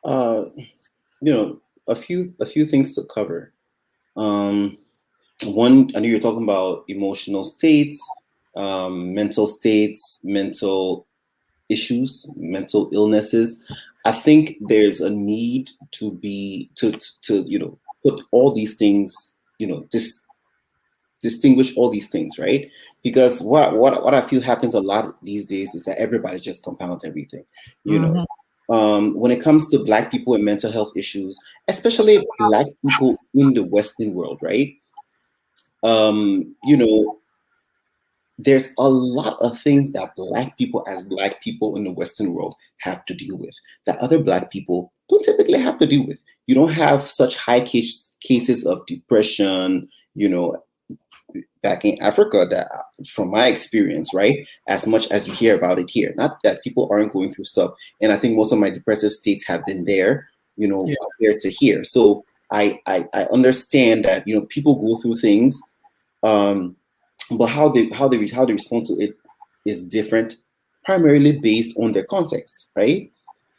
Uh 0.05 0.45
you 1.21 1.33
know 1.33 1.59
a 1.88 1.95
few 1.95 2.33
a 2.39 2.45
few 2.45 2.65
things 2.65 2.95
to 2.95 3.03
cover. 3.03 3.51
Um 4.15 4.77
one 5.43 5.91
i 5.95 5.99
know 5.99 6.07
you're 6.07 6.19
talking 6.19 6.43
about 6.43 6.85
emotional 6.88 7.43
states 7.43 7.99
um 8.55 9.13
mental 9.13 9.47
states 9.47 10.21
mental 10.23 11.05
issues, 11.69 12.30
mental 12.36 12.89
illnesses, 12.93 13.60
I 14.06 14.12
think 14.12 14.58
there's 14.62 15.01
a 15.01 15.10
need 15.10 15.71
to 15.91 16.12
be 16.12 16.69
to 16.75 16.91
to, 16.91 17.21
to 17.21 17.41
you 17.47 17.60
know 17.60 17.78
put 18.04 18.21
all 18.32 18.54
these 18.54 18.75
things 18.75 19.34
you 19.58 19.67
know 19.67 19.86
dis, 19.91 20.21
distinguish 21.21 21.75
all 21.75 21.89
these 21.89 22.08
things 22.08 22.38
right? 22.38 22.69
Because 23.04 23.41
what 23.41 23.75
what 23.75 24.04
what 24.04 24.13
I 24.13 24.21
feel 24.21 24.41
happens 24.41 24.75
a 24.75 24.80
lot 24.80 25.23
these 25.23 25.45
days 25.45 25.73
is 25.73 25.86
that 25.86 25.97
everybody 25.97 26.39
just 26.39 26.63
compounds 26.63 27.04
everything 27.04 27.45
you 27.84 27.99
mm-hmm. 27.99 28.13
know 28.13 28.25
um, 28.67 29.13
when 29.13 29.32
it 29.32 29.41
comes 29.41 29.67
to 29.69 29.84
black 29.84 30.12
people 30.12 30.34
and 30.34 30.43
mental 30.43 30.71
health 30.71 30.91
issues 30.95 31.39
especially 31.67 32.25
black 32.39 32.65
people 32.88 33.17
in 33.34 33.54
the 33.56 33.63
western 33.63 34.13
world 34.13 34.39
right? 34.41 34.75
Um, 35.84 36.56
you 36.63 36.78
know 36.78 37.19
there's 38.37 38.71
a 38.77 38.89
lot 38.89 39.37
of 39.39 39.59
things 39.59 39.91
that 39.93 40.15
black 40.15 40.57
people 40.57 40.83
as 40.87 41.01
black 41.01 41.41
people 41.41 41.77
in 41.77 41.83
the 41.83 41.91
western 41.91 42.33
world 42.33 42.55
have 42.79 43.05
to 43.05 43.13
deal 43.13 43.37
with 43.37 43.55
that 43.85 43.97
other 43.99 44.19
black 44.19 44.51
people 44.51 44.91
don't 45.09 45.23
typically 45.23 45.59
have 45.59 45.77
to 45.77 45.85
deal 45.85 46.05
with. 46.05 46.19
You 46.47 46.55
don't 46.55 46.73
have 46.73 47.03
such 47.03 47.35
high 47.35 47.61
case, 47.61 48.11
cases 48.21 48.65
of 48.65 48.85
depression 48.85 49.87
you 50.15 50.29
know 50.29 50.61
back 51.61 51.83
in 51.83 52.01
africa 52.01 52.45
that 52.49 52.67
from 53.09 53.29
my 53.29 53.47
experience 53.47 54.13
right 54.13 54.47
as 54.69 54.87
much 54.87 55.11
as 55.11 55.27
you 55.27 55.33
hear 55.33 55.55
about 55.55 55.79
it 55.79 55.89
here. 55.89 56.13
Not 56.15 56.39
that 56.43 56.63
people 56.63 56.87
aren't 56.91 57.11
going 57.11 57.33
through 57.33 57.45
stuff 57.45 57.71
and 58.01 58.11
i 58.11 58.17
think 58.17 58.35
most 58.35 58.51
of 58.51 58.59
my 58.59 58.69
depressive 58.69 59.11
states 59.11 59.45
have 59.45 59.65
been 59.65 59.85
there 59.85 60.27
you 60.57 60.67
know 60.67 60.85
yeah. 60.85 60.95
compared 61.17 61.39
to 61.41 61.49
here. 61.49 61.83
So 61.83 62.23
I, 62.51 62.79
I 62.85 63.07
i 63.13 63.23
understand 63.25 64.05
that 64.05 64.27
you 64.27 64.35
know 64.35 64.45
people 64.45 64.75
go 64.75 65.01
through 65.01 65.15
things 65.15 65.59
um 66.23 66.75
but 67.32 67.47
how 67.47 67.69
they 67.69 67.89
how 67.89 68.08
they 68.08 68.28
how 68.28 68.45
they 68.45 68.54
respond 68.54 68.86
to 68.88 68.93
it 68.99 69.17
is 69.65 69.84
different, 69.84 70.36
primarily 70.84 71.34
based 71.34 71.78
on 71.78 71.91
their 71.91 72.06
context, 72.06 72.69
right? 72.75 73.12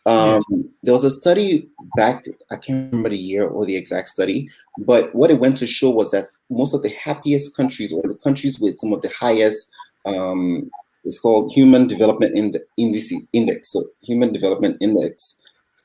Um, 0.06 0.42
There 0.84 0.92
was 0.92 1.02
a 1.02 1.10
study 1.10 1.68
back, 1.96 2.26
I 2.52 2.56
can't 2.56 2.92
remember 2.92 3.08
the 3.08 3.18
year 3.18 3.48
or 3.48 3.66
the 3.66 3.76
exact 3.76 4.08
study, 4.08 4.48
but 4.78 5.12
what 5.12 5.32
it 5.32 5.40
went 5.40 5.56
to 5.58 5.66
show 5.66 5.90
was 5.90 6.12
that 6.12 6.28
most 6.48 6.74
of 6.74 6.84
the 6.84 6.90
happiest 6.90 7.56
countries 7.56 7.92
or 7.92 8.02
the 8.02 8.14
countries 8.14 8.60
with 8.60 8.78
some 8.78 8.92
of 8.92 9.02
the 9.02 9.08
highest, 9.08 9.68
um, 10.04 10.70
it's 11.02 11.18
called 11.18 11.52
Human 11.52 11.88
Development 11.88 12.36
Index, 12.36 13.12
Index. 13.32 13.72
So 13.72 13.86
Human 14.02 14.32
Development 14.32 14.76
Index, 14.80 15.36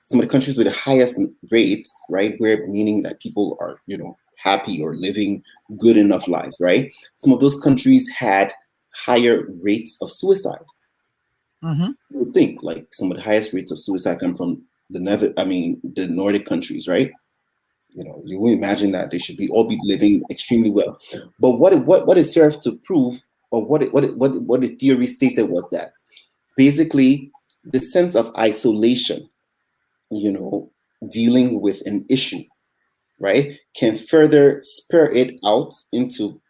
some 0.03 0.19
of 0.19 0.27
the 0.27 0.31
countries 0.31 0.55
with 0.55 0.67
the 0.67 0.73
highest 0.73 1.17
rates, 1.49 1.91
right, 2.07 2.35
where 2.37 2.67
meaning 2.67 3.01
that 3.01 3.21
people 3.21 3.57
are, 3.59 3.81
you 3.87 3.97
know, 3.97 4.15
happy 4.41 4.81
or 4.81 4.95
living 4.95 5.43
good 5.77 5.97
enough 5.97 6.27
lives, 6.27 6.57
right? 6.59 6.91
Some 7.15 7.33
of 7.33 7.39
those 7.39 7.59
countries 7.59 8.09
had 8.09 8.53
higher 8.93 9.45
rates 9.61 9.97
of 10.01 10.11
suicide. 10.11 10.63
Mm-hmm. 11.63 11.91
You 12.09 12.19
would 12.19 12.33
think 12.33 12.63
like 12.63 12.87
some 12.93 13.11
of 13.11 13.17
the 13.17 13.23
highest 13.23 13.53
rates 13.53 13.71
of 13.71 13.79
suicide 13.79 14.19
come 14.19 14.35
from 14.35 14.63
the 14.89 14.99
Nether, 14.99 15.33
I 15.37 15.45
mean 15.45 15.79
the 15.83 16.07
Nordic 16.07 16.45
countries, 16.45 16.87
right? 16.87 17.11
You 17.93 18.03
know, 18.03 18.21
you 18.25 18.39
would 18.39 18.53
imagine 18.53 18.91
that 18.91 19.11
they 19.11 19.19
should 19.19 19.37
be 19.37 19.49
all 19.49 19.67
be 19.67 19.79
living 19.83 20.23
extremely 20.29 20.71
well. 20.71 20.97
But 21.39 21.51
what 21.51 21.73
it, 21.73 21.85
what 21.85 22.07
what 22.07 22.17
it 22.17 22.23
served 22.23 22.63
to 22.63 22.77
prove, 22.83 23.21
or 23.51 23.65
what 23.65 23.83
it, 23.83 23.93
what 23.93 24.05
it, 24.05 24.17
what 24.17 24.41
what 24.41 24.61
the 24.61 24.75
theory 24.75 25.07
stated 25.07 25.43
was 25.43 25.65
that 25.71 25.93
basically 26.55 27.31
the 27.65 27.79
sense 27.79 28.15
of 28.15 28.33
isolation, 28.37 29.29
you 30.09 30.31
know, 30.31 30.71
dealing 31.09 31.61
with 31.61 31.85
an 31.85 32.05
issue 32.09 32.43
right, 33.21 33.57
can 33.75 33.95
further 33.95 34.59
spur 34.61 35.05
it 35.05 35.39
out 35.45 35.73
into 35.91 36.41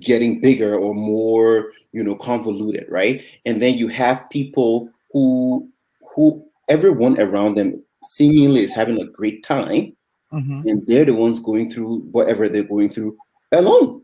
getting 0.00 0.40
bigger 0.40 0.74
or 0.74 0.94
more, 0.94 1.72
you 1.92 2.02
know, 2.02 2.16
convoluted, 2.16 2.86
right? 2.88 3.22
And 3.44 3.62
then 3.62 3.74
you 3.74 3.88
have 3.88 4.28
people 4.30 4.90
who 5.12 5.68
who 6.14 6.44
everyone 6.68 7.20
around 7.20 7.56
them 7.56 7.82
seemingly 8.02 8.62
is 8.62 8.72
having 8.72 9.00
a 9.00 9.06
great 9.06 9.42
time, 9.44 9.96
mm-hmm. 10.32 10.66
and 10.66 10.86
they're 10.86 11.04
the 11.04 11.14
ones 11.14 11.40
going 11.40 11.70
through 11.70 12.00
whatever 12.10 12.48
they're 12.48 12.64
going 12.64 12.90
through 12.90 13.16
alone. 13.52 14.02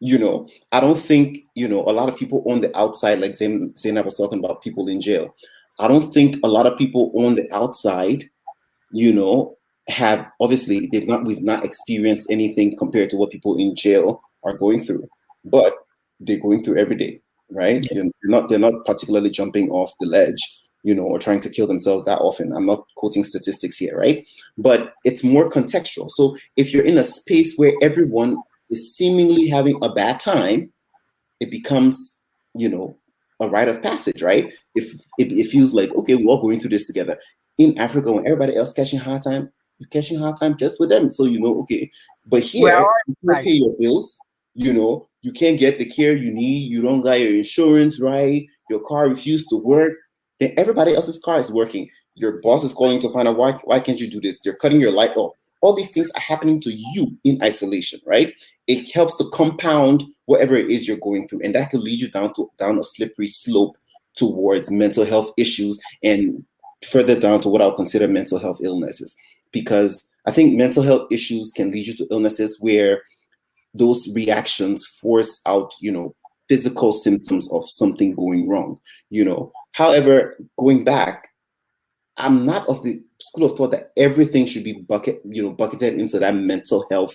You 0.00 0.18
know, 0.18 0.48
I 0.72 0.80
don't 0.80 0.98
think 0.98 1.38
you 1.54 1.68
know 1.68 1.82
a 1.82 1.92
lot 1.92 2.08
of 2.08 2.16
people 2.16 2.42
on 2.46 2.60
the 2.60 2.76
outside, 2.76 3.20
like 3.20 3.36
Zain, 3.36 3.74
Zainab 3.76 4.06
was 4.06 4.16
talking 4.16 4.38
about 4.38 4.62
people 4.62 4.88
in 4.88 5.00
jail. 5.00 5.34
I 5.78 5.88
don't 5.88 6.12
think 6.12 6.36
a 6.42 6.48
lot 6.48 6.66
of 6.66 6.78
people 6.78 7.12
on 7.14 7.34
the 7.34 7.52
outside, 7.54 8.24
you 8.92 9.12
know, 9.12 9.56
have 9.88 10.26
obviously 10.40 10.88
they've 10.90 11.06
not 11.06 11.24
we've 11.24 11.42
not 11.42 11.64
experienced 11.64 12.30
anything 12.30 12.76
compared 12.76 13.10
to 13.10 13.16
what 13.16 13.30
people 13.30 13.56
in 13.56 13.74
jail 13.76 14.20
are 14.44 14.56
going 14.56 14.82
through, 14.82 15.08
but 15.44 15.74
they're 16.20 16.40
going 16.40 16.62
through 16.62 16.78
every 16.78 16.96
day, 16.96 17.20
right? 17.50 17.86
Yeah. 17.90 18.02
They're 18.02 18.12
not 18.24 18.48
they're 18.48 18.58
not 18.58 18.84
particularly 18.84 19.30
jumping 19.30 19.70
off 19.70 19.94
the 20.00 20.06
ledge, 20.06 20.40
you 20.82 20.94
know, 20.94 21.04
or 21.04 21.18
trying 21.18 21.40
to 21.40 21.50
kill 21.50 21.66
themselves 21.66 22.04
that 22.04 22.18
often. 22.18 22.52
I'm 22.52 22.66
not 22.66 22.84
quoting 22.96 23.24
statistics 23.24 23.76
here, 23.76 23.96
right? 23.96 24.26
But 24.58 24.94
it's 25.04 25.22
more 25.22 25.48
contextual. 25.48 26.10
So 26.10 26.36
if 26.56 26.72
you're 26.72 26.84
in 26.84 26.98
a 26.98 27.04
space 27.04 27.54
where 27.56 27.74
everyone 27.82 28.38
is 28.70 28.96
seemingly 28.96 29.48
having 29.48 29.78
a 29.82 29.92
bad 29.92 30.18
time, 30.18 30.72
it 31.38 31.50
becomes, 31.50 32.20
you 32.54 32.68
know, 32.68 32.98
a 33.38 33.48
rite 33.48 33.68
of 33.68 33.82
passage, 33.82 34.22
right? 34.22 34.52
If 34.74 34.94
it, 35.18 35.30
it 35.30 35.48
feels 35.48 35.72
like 35.72 35.90
okay, 35.90 36.16
we're 36.16 36.26
all 36.26 36.42
going 36.42 36.58
through 36.58 36.70
this 36.70 36.86
together. 36.86 37.18
In 37.58 37.78
Africa, 37.78 38.12
when 38.12 38.26
everybody 38.26 38.54
else 38.56 38.72
catching 38.72 38.98
hard 38.98 39.22
time, 39.22 39.50
you're 39.78 39.88
catching 39.88 40.18
hard 40.18 40.36
time 40.38 40.56
just 40.56 40.80
with 40.80 40.90
them. 40.90 41.12
So 41.12 41.24
you 41.24 41.40
know, 41.40 41.60
okay. 41.60 41.90
But 42.26 42.42
here, 42.42 42.84
you 43.06 43.14
right. 43.22 43.44
pay 43.44 43.52
your 43.52 43.74
bills, 43.78 44.18
you 44.54 44.72
know, 44.72 45.08
you 45.22 45.32
can't 45.32 45.58
get 45.58 45.78
the 45.78 45.84
care 45.84 46.16
you 46.16 46.32
need, 46.32 46.70
you 46.70 46.82
don't 46.82 47.02
got 47.02 47.20
your 47.20 47.34
insurance 47.34 48.00
right, 48.00 48.46
your 48.70 48.80
car 48.80 49.08
refused 49.08 49.48
to 49.50 49.56
work, 49.56 49.92
then 50.40 50.54
everybody 50.56 50.94
else's 50.94 51.18
car 51.18 51.38
is 51.38 51.52
working. 51.52 51.88
Your 52.14 52.40
boss 52.40 52.64
is 52.64 52.72
calling 52.72 53.00
to 53.00 53.10
find 53.10 53.28
out 53.28 53.36
why 53.36 53.52
why 53.64 53.80
can't 53.80 54.00
you 54.00 54.08
do 54.08 54.20
this? 54.20 54.38
They're 54.42 54.56
cutting 54.56 54.80
your 54.80 54.92
light 54.92 55.16
off. 55.16 55.34
All 55.60 55.74
these 55.74 55.90
things 55.90 56.10
are 56.12 56.20
happening 56.20 56.60
to 56.60 56.72
you 56.72 57.16
in 57.24 57.42
isolation, 57.42 58.00
right? 58.06 58.32
It 58.66 58.90
helps 58.92 59.16
to 59.18 59.28
compound 59.30 60.04
whatever 60.26 60.54
it 60.54 60.70
is 60.70 60.86
you're 60.88 60.98
going 60.98 61.28
through, 61.28 61.40
and 61.42 61.54
that 61.54 61.70
could 61.70 61.80
lead 61.80 62.00
you 62.00 62.10
down 62.10 62.32
to 62.34 62.50
down 62.58 62.78
a 62.78 62.84
slippery 62.84 63.28
slope 63.28 63.76
towards 64.14 64.70
mental 64.70 65.04
health 65.04 65.30
issues 65.36 65.78
and 66.02 66.42
further 66.86 67.18
down 67.18 67.40
to 67.40 67.48
what 67.48 67.60
I'll 67.60 67.76
consider 67.76 68.08
mental 68.08 68.38
health 68.38 68.60
illnesses 68.62 69.16
because 69.52 70.08
I 70.26 70.32
think 70.32 70.54
mental 70.54 70.82
health 70.82 71.10
issues 71.10 71.52
can 71.54 71.70
lead 71.70 71.86
you 71.86 71.94
to 71.94 72.06
illnesses 72.10 72.58
where 72.60 73.02
those 73.74 74.08
reactions 74.14 74.86
force 75.00 75.40
out, 75.46 75.72
you 75.80 75.92
know, 75.92 76.14
physical 76.48 76.92
symptoms 76.92 77.50
of 77.52 77.68
something 77.68 78.14
going 78.14 78.48
wrong, 78.48 78.78
you 79.10 79.24
know. 79.24 79.52
However, 79.72 80.36
going 80.58 80.84
back, 80.84 81.28
I'm 82.16 82.46
not 82.46 82.66
of 82.68 82.82
the 82.82 83.00
school 83.20 83.46
of 83.46 83.56
thought 83.56 83.72
that 83.72 83.92
everything 83.96 84.46
should 84.46 84.64
be 84.64 84.72
bucket, 84.72 85.20
you 85.24 85.42
know, 85.42 85.50
bucketed 85.50 86.00
into 86.00 86.18
that 86.18 86.34
mental 86.34 86.86
health 86.90 87.14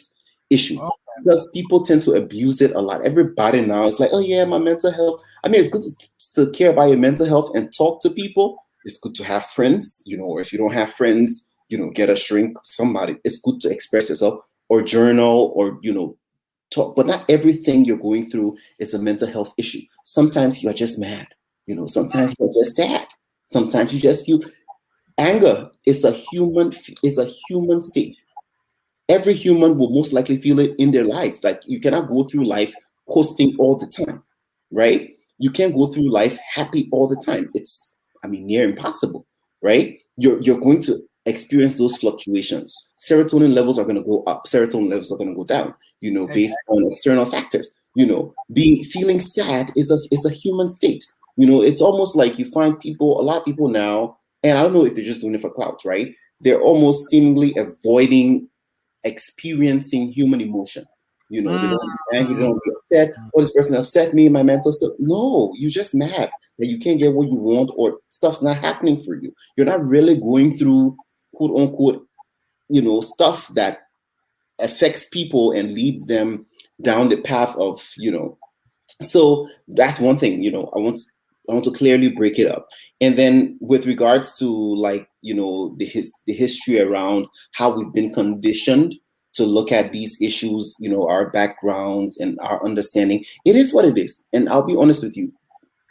issue. 0.49 0.77
Oh, 0.79 0.85
okay. 0.85 1.23
Because 1.23 1.49
people 1.53 1.83
tend 1.83 2.03
to 2.03 2.13
abuse 2.13 2.61
it 2.61 2.75
a 2.75 2.81
lot. 2.81 3.05
Everybody 3.05 3.61
now 3.61 3.85
is 3.85 3.99
like, 3.99 4.11
oh 4.13 4.19
yeah, 4.19 4.45
my 4.45 4.57
mental 4.59 4.91
health. 4.91 5.23
I 5.43 5.49
mean, 5.49 5.61
it's 5.61 5.69
good 5.69 5.81
to, 5.81 6.45
to 6.45 6.51
care 6.51 6.69
about 6.69 6.89
your 6.89 6.97
mental 6.97 7.25
health 7.25 7.51
and 7.55 7.73
talk 7.75 8.01
to 8.01 8.09
people. 8.09 8.63
It's 8.85 8.97
good 8.97 9.15
to 9.15 9.23
have 9.23 9.45
friends, 9.45 10.03
you 10.05 10.17
know, 10.17 10.25
or 10.25 10.41
if 10.41 10.51
you 10.51 10.59
don't 10.59 10.73
have 10.73 10.93
friends, 10.93 11.45
you 11.71 11.77
know, 11.77 11.89
get 11.89 12.10
a 12.10 12.15
shrink, 12.15 12.57
somebody. 12.63 13.15
It's 13.23 13.39
good 13.39 13.62
to 13.62 13.69
express 13.69 14.10
yourself 14.10 14.43
or 14.69 14.81
journal 14.81 15.53
or, 15.55 15.79
you 15.81 15.93
know, 15.93 16.17
talk. 16.69 16.95
But 16.95 17.07
not 17.07 17.25
everything 17.29 17.86
you're 17.86 17.97
going 17.97 18.29
through 18.29 18.57
is 18.77 18.93
a 18.93 18.99
mental 18.99 19.31
health 19.31 19.53
issue. 19.57 19.81
Sometimes 20.03 20.62
you're 20.62 20.73
just 20.73 20.99
mad. 20.99 21.27
You 21.65 21.75
know, 21.75 21.88
sometimes 21.88 22.36
you're 22.38 22.49
just 22.53 22.75
sad. 22.75 23.07
Sometimes 23.45 23.93
you 23.93 24.01
just 24.01 24.25
feel 24.25 24.41
anger 25.17 25.69
is 25.86 26.03
a 26.03 26.12
human 26.12 26.73
is 27.03 27.17
a 27.17 27.25
human 27.47 27.81
state. 27.81 28.17
Every 29.07 29.34
human 29.34 29.77
will 29.77 29.89
most 29.89 30.13
likely 30.13 30.38
feel 30.38 30.60
it 30.60 30.75
in 30.77 30.91
their 30.91 31.05
lives. 31.05 31.43
Like 31.43 31.62
you 31.65 31.79
cannot 31.79 32.10
go 32.10 32.23
through 32.23 32.45
life 32.45 32.73
posting 33.10 33.55
all 33.60 33.75
the 33.77 33.88
time, 33.88 34.23
right? 34.71 35.12
You 35.38 35.51
can't 35.51 35.75
go 35.75 35.88
through 35.88 36.12
life 36.12 36.39
happy 36.53 36.88
all 36.91 37.07
the 37.07 37.17
time. 37.17 37.49
It's, 37.53 37.95
I 38.23 38.27
mean, 38.27 38.45
near 38.45 38.67
impossible, 38.67 39.25
right? 39.62 39.99
You're 40.17 40.41
you're 40.41 40.60
going 40.60 40.81
to 40.84 41.01
experience 41.25 41.77
those 41.77 41.97
fluctuations. 41.97 42.89
Serotonin 42.97 43.53
levels 43.53 43.77
are 43.77 43.84
going 43.84 43.95
to 43.95 44.03
go 44.03 44.23
up, 44.23 44.45
serotonin 44.45 44.89
levels 44.89 45.12
are 45.12 45.17
going 45.17 45.29
to 45.29 45.36
go 45.36 45.43
down, 45.43 45.73
you 45.99 46.12
know, 46.12 46.27
based 46.27 46.55
on 46.67 46.86
external 46.91 47.25
factors. 47.25 47.71
You 47.95 48.05
know, 48.05 48.34
being 48.53 48.84
feeling 48.86 49.19
sad 49.19 49.71
is 49.75 49.91
a 49.91 49.97
is 50.13 50.25
a 50.25 50.34
human 50.34 50.69
state. 50.69 51.03
You 51.38 51.47
know, 51.47 51.62
it's 51.62 51.81
almost 51.81 52.15
like 52.15 52.39
you 52.39 52.45
find 52.51 52.79
people, 52.79 53.19
a 53.19 53.23
lot 53.23 53.39
of 53.39 53.45
people 53.45 53.67
now, 53.67 54.17
and 54.43 54.57
I 54.57 54.63
don't 54.63 54.73
know 54.73 54.86
if 54.86 54.95
they're 54.95 55.03
just 55.03 55.21
doing 55.21 55.36
it 55.36 55.41
for 55.41 55.49
clouds, 55.49 55.86
right? 55.86 56.13
They're 56.39 56.62
almost 56.62 57.10
seemingly 57.10 57.53
avoiding 57.57 58.47
experiencing 59.03 60.12
human 60.12 60.41
emotion. 60.41 60.86
You 61.29 61.41
know, 61.41 61.51
mm. 61.51 61.62
they 61.62 61.67
don't 61.67 61.79
be 61.79 62.17
angry, 62.17 62.36
they 62.36 62.41
don't 62.41 62.63
be 62.63 62.71
upset. 62.71 63.13
Oh, 63.36 63.41
this 63.41 63.53
person 63.53 63.75
upset 63.75 64.13
me, 64.13 64.29
my 64.29 64.43
mental 64.43 64.73
state. 64.73 64.91
No, 64.99 65.53
you're 65.57 65.69
just 65.69 65.95
mad 65.95 66.29
that 66.60 66.67
you 66.67 66.77
can't 66.77 66.99
get 66.99 67.13
what 67.13 67.29
you 67.29 67.38
want 67.38 67.71
or 67.75 67.99
stuff's 68.12 68.41
not 68.41 68.57
happening 68.57 69.01
for 69.01 69.15
you. 69.15 69.34
You're 69.57 69.65
not 69.65 69.86
really 69.86 70.15
going 70.15 70.57
through 70.57 70.95
quote 71.41 71.60
unquote, 71.60 72.08
you 72.69 72.82
know, 72.82 73.01
stuff 73.01 73.47
that 73.56 73.80
affects 74.60 75.08
people 75.08 75.51
and 75.51 75.71
leads 75.71 76.06
them 76.06 76.45
down 76.84 77.10
the 77.10 77.19
path 77.21 77.56
of, 77.56 77.84
you 77.97 78.12
know, 78.12 78.38
so 79.01 79.49
that's 79.69 79.99
one 79.99 80.19
thing, 80.19 80.43
you 80.43 80.51
know, 80.51 80.71
I 80.75 80.80
want 80.80 81.01
I 81.49 81.54
want 81.54 81.65
to 81.65 81.71
clearly 81.71 82.10
break 82.10 82.38
it 82.38 82.47
up. 82.47 82.67
And 82.99 83.17
then 83.17 83.58
with 83.60 83.88
regards 83.88 84.38
to 84.38 84.75
like, 84.75 85.08
you 85.21 85.34
know, 85.34 85.75
the 85.77 85.86
his 85.86 86.13
the 86.27 86.34
history 86.34 86.80
around 86.80 87.25
how 87.54 87.71
we've 87.71 87.91
been 87.91 88.13
conditioned 88.13 88.93
to 89.34 89.43
look 89.43 89.71
at 89.71 89.91
these 89.91 90.21
issues, 90.21 90.75
you 90.80 90.89
know, 90.89 91.08
our 91.08 91.32
backgrounds 91.32 92.17
and 92.17 92.38
our 92.41 92.63
understanding, 92.63 93.25
it 93.45 93.56
is 93.56 93.73
what 93.73 93.86
it 93.86 93.97
is. 93.97 94.19
And 94.32 94.47
I'll 94.49 94.62
be 94.62 94.75
honest 94.75 95.01
with 95.01 95.17
you. 95.17 95.34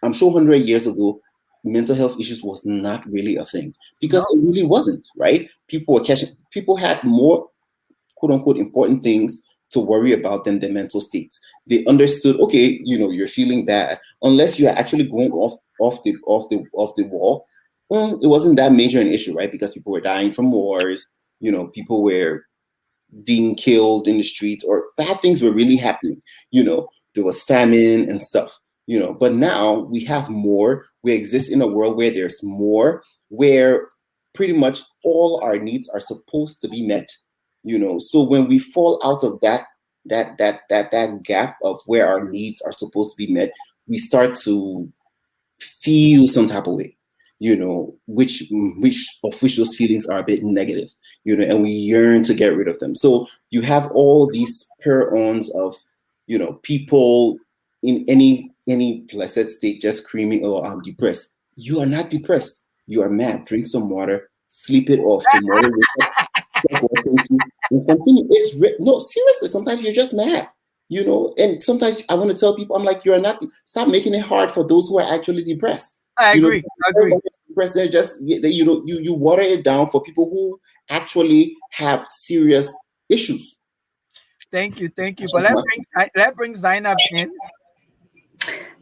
I'm 0.04 0.12
sure 0.12 0.30
100 0.30 0.56
years 0.56 0.86
ago, 0.86 1.20
mental 1.64 1.94
health 1.94 2.18
issues 2.18 2.42
was 2.42 2.64
not 2.64 3.04
really 3.06 3.36
a 3.36 3.44
thing 3.44 3.74
because 4.00 4.26
no. 4.32 4.40
it 4.40 4.46
really 4.46 4.66
wasn't, 4.66 5.06
right? 5.16 5.48
People 5.68 5.94
were 5.94 6.04
catching, 6.04 6.28
people 6.50 6.76
had 6.76 7.02
more 7.04 7.48
quote 8.16 8.32
unquote 8.32 8.56
important 8.56 9.02
things 9.02 9.40
to 9.70 9.80
worry 9.80 10.12
about 10.12 10.44
than 10.44 10.58
their 10.58 10.72
mental 10.72 11.00
states. 11.00 11.38
They 11.66 11.84
understood, 11.86 12.38
okay, 12.40 12.80
you 12.82 12.98
know, 12.98 13.10
you're 13.10 13.28
feeling 13.28 13.64
bad. 13.64 14.00
Unless 14.22 14.58
you 14.58 14.66
are 14.66 14.76
actually 14.76 15.04
going 15.04 15.32
off 15.32 15.54
off 15.80 16.02
the 16.02 16.16
off 16.26 16.48
the 16.50 16.64
off 16.74 16.94
the 16.96 17.04
wall, 17.04 17.46
well, 17.88 18.18
it 18.22 18.26
wasn't 18.26 18.56
that 18.56 18.72
major 18.72 19.00
an 19.00 19.12
issue, 19.12 19.34
right? 19.34 19.50
Because 19.50 19.72
people 19.72 19.92
were 19.92 20.00
dying 20.00 20.32
from 20.32 20.52
wars, 20.52 21.06
you 21.40 21.50
know, 21.50 21.68
people 21.68 22.02
were 22.02 22.44
being 23.24 23.54
killed 23.54 24.06
in 24.06 24.18
the 24.18 24.22
streets, 24.22 24.64
or 24.64 24.84
bad 24.96 25.20
things 25.20 25.42
were 25.42 25.52
really 25.52 25.76
happening. 25.76 26.20
You 26.50 26.64
know, 26.64 26.88
there 27.14 27.24
was 27.24 27.42
famine 27.42 28.08
and 28.08 28.22
stuff. 28.22 28.58
You 28.90 28.98
know, 28.98 29.14
but 29.14 29.34
now 29.34 29.86
we 29.92 30.02
have 30.04 30.28
more. 30.28 30.84
We 31.04 31.12
exist 31.12 31.52
in 31.52 31.62
a 31.62 31.66
world 31.66 31.96
where 31.96 32.10
there's 32.10 32.42
more, 32.42 33.04
where 33.28 33.86
pretty 34.34 34.52
much 34.52 34.80
all 35.04 35.40
our 35.44 35.58
needs 35.58 35.88
are 35.90 36.00
supposed 36.00 36.60
to 36.62 36.68
be 36.68 36.86
met 36.86 37.08
you 37.62 37.78
know 37.78 37.98
so 37.98 38.22
when 38.22 38.48
we 38.48 38.58
fall 38.58 39.00
out 39.04 39.22
of 39.24 39.40
that 39.40 39.66
that 40.06 40.36
that 40.38 40.60
that 40.68 40.90
that 40.90 41.22
gap 41.22 41.56
of 41.62 41.78
where 41.86 42.08
our 42.08 42.28
needs 42.30 42.60
are 42.62 42.72
supposed 42.72 43.12
to 43.12 43.26
be 43.26 43.32
met 43.32 43.50
we 43.86 43.98
start 43.98 44.36
to 44.36 44.90
feel 45.60 46.26
some 46.26 46.46
type 46.46 46.66
of 46.66 46.74
way 46.74 46.96
you 47.38 47.54
know 47.54 47.94
which 48.06 48.44
which 48.78 49.18
of 49.24 49.40
which 49.42 49.56
those 49.56 49.76
feelings 49.76 50.06
are 50.06 50.18
a 50.18 50.24
bit 50.24 50.42
negative 50.42 50.88
you 51.24 51.36
know 51.36 51.44
and 51.44 51.62
we 51.62 51.70
yearn 51.70 52.22
to 52.22 52.34
get 52.34 52.56
rid 52.56 52.68
of 52.68 52.78
them 52.78 52.94
so 52.94 53.26
you 53.50 53.60
have 53.60 53.90
all 53.92 54.26
these 54.30 54.66
per-ons 54.82 55.50
of 55.50 55.76
you 56.26 56.38
know 56.38 56.54
people 56.62 57.36
in 57.82 58.04
any 58.08 58.50
any 58.70 59.02
blessed 59.12 59.48
state 59.50 59.80
just 59.80 60.04
screaming 60.04 60.44
oh 60.44 60.62
i'm 60.62 60.80
depressed 60.82 61.32
you 61.54 61.80
are 61.80 61.86
not 61.86 62.10
depressed 62.10 62.62
you 62.86 63.02
are 63.02 63.08
mad 63.08 63.44
drink 63.44 63.66
some 63.66 63.88
water 63.88 64.30
sleep 64.48 64.90
it 64.90 65.00
off 65.00 65.24
tomorrow 65.32 65.70
and 67.70 67.86
continue. 67.86 68.26
It's 68.30 68.56
re- 68.56 68.76
no 68.80 68.98
seriously. 68.98 69.48
Sometimes 69.48 69.82
you're 69.82 69.92
just 69.92 70.14
mad, 70.14 70.48
you 70.88 71.04
know. 71.04 71.34
And 71.38 71.62
sometimes 71.62 72.02
I 72.08 72.14
want 72.14 72.30
to 72.30 72.36
tell 72.36 72.56
people, 72.56 72.76
I'm 72.76 72.84
like, 72.84 73.04
you're 73.04 73.18
not. 73.18 73.42
Stop 73.64 73.88
making 73.88 74.14
it 74.14 74.24
hard 74.24 74.50
for 74.50 74.66
those 74.66 74.88
who 74.88 74.98
are 74.98 75.14
actually 75.14 75.44
depressed. 75.44 75.98
I 76.18 76.34
you 76.34 76.44
agree. 76.44 76.60
Know, 76.60 76.68
I 76.86 76.90
agree. 76.90 77.20
Depressed, 77.48 77.74
they 77.74 77.88
just 77.88 78.20
they, 78.26 78.48
you 78.48 78.64
know 78.64 78.82
you 78.84 78.98
you 79.00 79.14
water 79.14 79.42
it 79.42 79.64
down 79.64 79.90
for 79.90 80.02
people 80.02 80.28
who 80.30 80.58
actually 80.90 81.56
have 81.70 82.06
serious 82.10 82.72
issues. 83.08 83.56
Thank 84.52 84.80
you, 84.80 84.90
thank 84.96 85.20
you. 85.20 85.28
But 85.32 85.42
that 85.42 85.54
brings 85.54 86.10
that 86.16 86.36
brings 86.36 86.58
Zainab 86.58 86.98
in. 87.12 87.30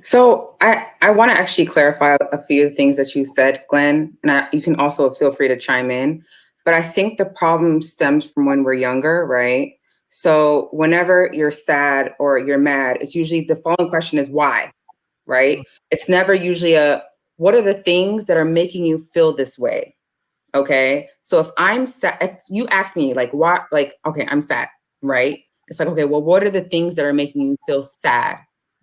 So 0.02 0.54
I, 0.60 0.86
I 1.02 1.10
want 1.10 1.30
to 1.32 1.38
actually 1.38 1.66
clarify 1.66 2.16
a 2.32 2.42
few 2.44 2.70
things 2.70 2.96
that 2.96 3.14
you 3.14 3.24
said, 3.24 3.62
Glenn, 3.68 4.16
and 4.22 4.32
I, 4.32 4.48
you 4.52 4.62
can 4.62 4.76
also 4.76 5.10
feel 5.10 5.32
free 5.32 5.48
to 5.48 5.58
chime 5.58 5.90
in. 5.90 6.24
But 6.64 6.74
I 6.74 6.82
think 6.82 7.18
the 7.18 7.26
problem 7.26 7.82
stems 7.82 8.30
from 8.30 8.46
when 8.46 8.62
we're 8.62 8.74
younger, 8.74 9.26
right? 9.26 9.72
So 10.08 10.68
whenever 10.72 11.30
you're 11.32 11.50
sad 11.50 12.14
or 12.18 12.38
you're 12.38 12.58
mad, 12.58 12.98
it's 13.00 13.14
usually 13.14 13.42
the 13.42 13.56
following 13.56 13.90
question 13.90 14.18
is 14.18 14.30
why, 14.30 14.70
right? 15.26 15.62
It's 15.90 16.08
never 16.08 16.34
usually 16.34 16.74
a 16.74 17.02
what 17.36 17.54
are 17.54 17.62
the 17.62 17.74
things 17.74 18.24
that 18.24 18.36
are 18.36 18.44
making 18.44 18.84
you 18.84 18.98
feel 18.98 19.32
this 19.32 19.58
way? 19.58 19.94
Okay. 20.54 21.08
So 21.20 21.38
if 21.40 21.48
I'm 21.56 21.86
sad, 21.86 22.18
if 22.20 22.38
you 22.48 22.66
ask 22.68 22.96
me 22.96 23.14
like 23.14 23.30
why, 23.32 23.60
like, 23.70 23.94
okay, 24.06 24.26
I'm 24.28 24.40
sad, 24.40 24.68
right? 25.02 25.40
It's 25.68 25.78
like, 25.78 25.88
okay, 25.88 26.04
well, 26.04 26.22
what 26.22 26.42
are 26.42 26.50
the 26.50 26.62
things 26.62 26.94
that 26.94 27.04
are 27.04 27.12
making 27.12 27.42
you 27.42 27.56
feel 27.66 27.82
sad? 27.82 28.38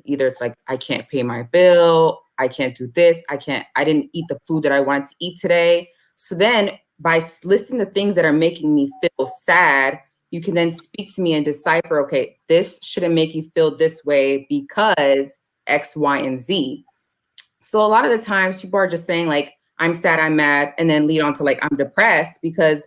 Either 0.06 0.28
it's 0.28 0.42
like 0.42 0.54
I 0.68 0.78
can't 0.78 1.08
pay 1.10 1.24
my 1.24 1.44
bill, 1.44 2.22
I 2.38 2.48
can't 2.48 2.76
do 2.76 2.88
this, 2.94 3.18
I 3.30 3.38
can't, 3.38 3.66
I 3.76 3.84
didn't 3.84 4.10
eat 4.14 4.26
the 4.28 4.40
food 4.48 4.64
that 4.64 4.72
I 4.72 4.82
wanted 4.82 5.10
to 5.10 5.16
eat 5.20 5.40
today. 5.40 5.90
So 6.16 6.36
then 6.36 6.72
by 7.00 7.26
listing 7.44 7.78
the 7.78 7.86
things 7.86 8.16
that 8.16 8.26
are 8.26 8.34
making 8.34 8.74
me 8.74 8.90
feel 9.02 9.28
sad, 9.28 10.00
you 10.32 10.42
can 10.42 10.54
then 10.54 10.72
speak 10.72 11.14
to 11.16 11.22
me 11.22 11.34
and 11.34 11.46
decipher, 11.46 12.00
okay, 12.06 12.38
this 12.48 12.80
shouldn't 12.82 13.14
make 13.14 13.36
you 13.36 13.44
feel 13.54 13.76
this 13.76 14.04
way 14.06 14.46
because 14.50 15.38
X, 15.68 15.96
Y, 15.96 16.18
and 16.18 16.40
Z. 16.40 16.84
So 17.62 17.82
a 17.82 17.88
lot 17.88 18.06
of 18.06 18.12
the 18.18 18.24
times 18.24 18.62
people 18.62 18.80
are 18.80 18.88
just 18.88 19.06
saying 19.06 19.28
like, 19.28 19.54
I'm 19.80 19.96
sad, 19.96 20.20
I'm 20.20 20.36
mad, 20.36 20.74
and 20.78 20.90
then 20.90 21.08
lead 21.08 21.22
on 21.22 21.34
to 21.36 21.44
like, 21.44 21.60
I'm 21.62 21.78
depressed 21.78 22.42
because 22.42 22.86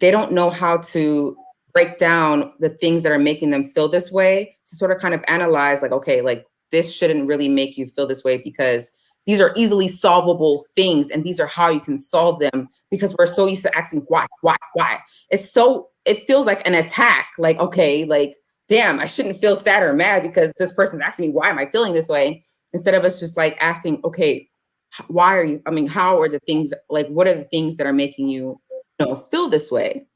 they 0.00 0.10
don't 0.10 0.32
know 0.32 0.50
how 0.50 0.78
to 0.78 1.36
break 1.72 1.98
down 1.98 2.52
the 2.60 2.70
things 2.70 3.02
that 3.02 3.12
are 3.12 3.18
making 3.18 3.50
them 3.50 3.68
feel 3.68 3.88
this 3.88 4.10
way 4.10 4.56
to 4.64 4.76
sort 4.76 4.90
of 4.90 4.98
kind 4.98 5.14
of 5.14 5.22
analyze 5.28 5.82
like, 5.82 5.92
okay, 5.92 6.20
like 6.20 6.46
this 6.70 6.92
shouldn't 6.92 7.26
really 7.26 7.48
make 7.48 7.76
you 7.76 7.86
feel 7.86 8.06
this 8.06 8.24
way 8.24 8.38
because 8.38 8.90
these 9.26 9.40
are 9.40 9.52
easily 9.56 9.88
solvable 9.88 10.64
things 10.74 11.10
and 11.10 11.24
these 11.24 11.38
are 11.40 11.46
how 11.46 11.68
you 11.68 11.80
can 11.80 11.98
solve 11.98 12.40
them 12.40 12.68
because 12.90 13.14
we're 13.18 13.26
so 13.26 13.46
used 13.46 13.62
to 13.62 13.76
asking 13.76 14.00
why 14.08 14.26
why 14.40 14.56
why. 14.74 14.98
It's 15.30 15.50
so 15.50 15.88
it 16.04 16.26
feels 16.26 16.46
like 16.46 16.66
an 16.66 16.74
attack 16.74 17.28
like 17.38 17.58
okay 17.58 18.04
like 18.04 18.34
damn 18.68 18.98
i 19.00 19.06
shouldn't 19.06 19.40
feel 19.40 19.54
sad 19.54 19.82
or 19.82 19.92
mad 19.92 20.22
because 20.22 20.52
this 20.58 20.72
person's 20.72 21.02
asking 21.02 21.26
me 21.26 21.32
why 21.32 21.48
am 21.48 21.58
i 21.58 21.66
feeling 21.66 21.92
this 21.92 22.08
way? 22.08 22.42
Instead 22.72 22.94
of 22.94 23.04
us 23.04 23.20
just 23.20 23.36
like 23.36 23.56
asking 23.60 24.00
okay 24.04 24.48
why 25.08 25.36
are 25.36 25.44
you 25.44 25.62
i 25.66 25.70
mean 25.70 25.86
how 25.86 26.18
are 26.20 26.28
the 26.28 26.40
things 26.40 26.72
like 26.88 27.06
what 27.08 27.28
are 27.28 27.34
the 27.34 27.44
things 27.44 27.76
that 27.76 27.86
are 27.86 27.92
making 27.92 28.28
you, 28.28 28.60
you 28.98 29.06
know 29.06 29.16
feel 29.16 29.48
this 29.48 29.70
way? 29.70 30.06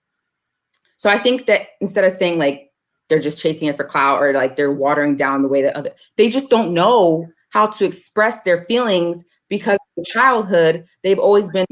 So 0.97 1.11
i 1.11 1.19
think 1.19 1.47
that 1.47 1.69
instead 1.81 2.05
of 2.05 2.12
saying 2.12 2.38
like 2.38 2.71
they're 3.09 3.19
just 3.19 3.40
chasing 3.40 3.69
it 3.69 3.77
for 3.77 3.85
clout 3.85 4.23
or 4.23 4.33
like 4.33 4.57
they're 4.57 4.73
watering 4.73 5.17
down 5.17 5.43
the 5.43 5.49
way 5.49 5.62
that 5.62 5.77
other 5.77 5.90
they 6.17 6.29
just 6.29 6.51
don't 6.51 6.73
know 6.73 7.27
how 7.51 7.67
to 7.67 7.85
express 7.85 8.40
their 8.43 8.64
feelings 8.64 9.23
because 9.49 9.79
in 9.97 10.05
childhood 10.05 10.85
they've 11.03 11.19
always 11.19 11.51
been 11.51 11.67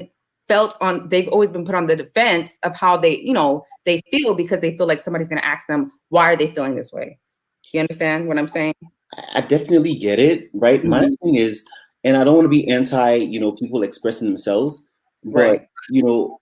felt 0.48 0.76
on 0.80 1.08
they've 1.08 1.28
always 1.28 1.48
been 1.48 1.64
put 1.64 1.74
on 1.74 1.86
the 1.86 1.96
defense 1.96 2.58
of 2.62 2.76
how 2.76 2.96
they 2.96 3.18
you 3.18 3.32
know 3.32 3.64
they 3.84 4.02
feel 4.10 4.34
because 4.34 4.60
they 4.60 4.76
feel 4.76 4.86
like 4.86 5.00
somebody's 5.00 5.28
going 5.28 5.40
to 5.40 5.46
ask 5.46 5.66
them 5.66 5.90
why 6.10 6.30
are 6.30 6.36
they 6.36 6.48
feeling 6.48 6.74
this 6.74 6.92
way 6.92 7.18
you 7.72 7.80
understand 7.80 8.28
what 8.28 8.38
i'm 8.38 8.48
saying 8.48 8.74
i 9.34 9.40
definitely 9.40 9.94
get 9.94 10.18
it 10.18 10.50
right 10.52 10.80
mm-hmm. 10.80 10.90
my 10.90 11.08
thing 11.22 11.36
is 11.36 11.64
and 12.04 12.16
i 12.16 12.24
don't 12.24 12.34
want 12.34 12.44
to 12.44 12.50
be 12.50 12.68
anti 12.68 13.14
you 13.14 13.40
know 13.40 13.52
people 13.52 13.82
expressing 13.82 14.26
themselves 14.26 14.84
but 15.24 15.50
right. 15.50 15.68
you 15.90 16.02
know 16.02 16.38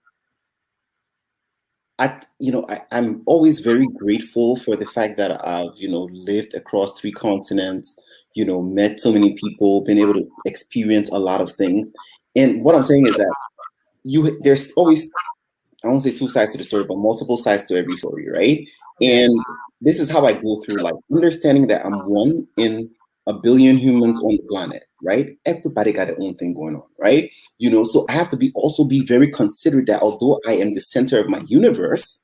I, 2.01 2.19
you 2.39 2.51
know, 2.51 2.65
I, 2.67 2.81
I'm 2.91 3.21
always 3.27 3.59
very 3.59 3.87
grateful 3.87 4.55
for 4.55 4.75
the 4.75 4.87
fact 4.87 5.17
that 5.17 5.47
I've, 5.47 5.75
you 5.75 5.87
know, 5.87 6.09
lived 6.11 6.55
across 6.55 6.99
three 6.99 7.11
continents, 7.11 7.95
you 8.33 8.43
know, 8.43 8.59
met 8.63 8.99
so 8.99 9.13
many 9.13 9.35
people, 9.35 9.81
been 9.81 9.99
able 9.99 10.15
to 10.15 10.27
experience 10.45 11.09
a 11.09 11.19
lot 11.19 11.41
of 11.41 11.51
things. 11.51 11.93
And 12.35 12.63
what 12.63 12.73
I'm 12.73 12.81
saying 12.81 13.05
is 13.05 13.17
that 13.17 13.31
you 14.01 14.39
there's 14.41 14.71
always 14.71 15.11
I 15.83 15.89
won't 15.89 16.01
say 16.01 16.11
two 16.11 16.27
sides 16.27 16.53
to 16.53 16.57
the 16.57 16.63
story, 16.63 16.85
but 16.85 16.97
multiple 16.97 17.37
sides 17.37 17.65
to 17.65 17.77
every 17.77 17.97
story, 17.97 18.27
right? 18.29 18.67
And 18.99 19.39
this 19.79 19.99
is 19.99 20.09
how 20.09 20.25
I 20.25 20.33
go 20.33 20.59
through 20.61 20.77
life, 20.77 20.95
understanding 21.13 21.67
that 21.67 21.85
I'm 21.85 22.09
one 22.09 22.47
in 22.57 22.89
a 23.27 23.33
billion 23.33 23.77
humans 23.77 24.19
on 24.21 24.31
the 24.31 24.37
mm-hmm. 24.37 24.47
planet, 24.49 24.83
right? 25.03 25.37
Everybody 25.45 25.91
got 25.91 26.07
their 26.07 26.21
own 26.21 26.35
thing 26.35 26.53
going 26.53 26.75
on, 26.75 26.87
right? 26.99 27.31
You 27.57 27.69
know, 27.69 27.83
so 27.83 28.05
I 28.09 28.13
have 28.13 28.29
to 28.29 28.37
be 28.37 28.51
also 28.55 28.83
be 28.83 29.05
very 29.05 29.29
considerate 29.29 29.87
that 29.87 30.01
although 30.01 30.39
I 30.47 30.53
am 30.53 30.73
the 30.73 30.81
center 30.81 31.19
of 31.19 31.29
my 31.29 31.41
universe, 31.47 32.21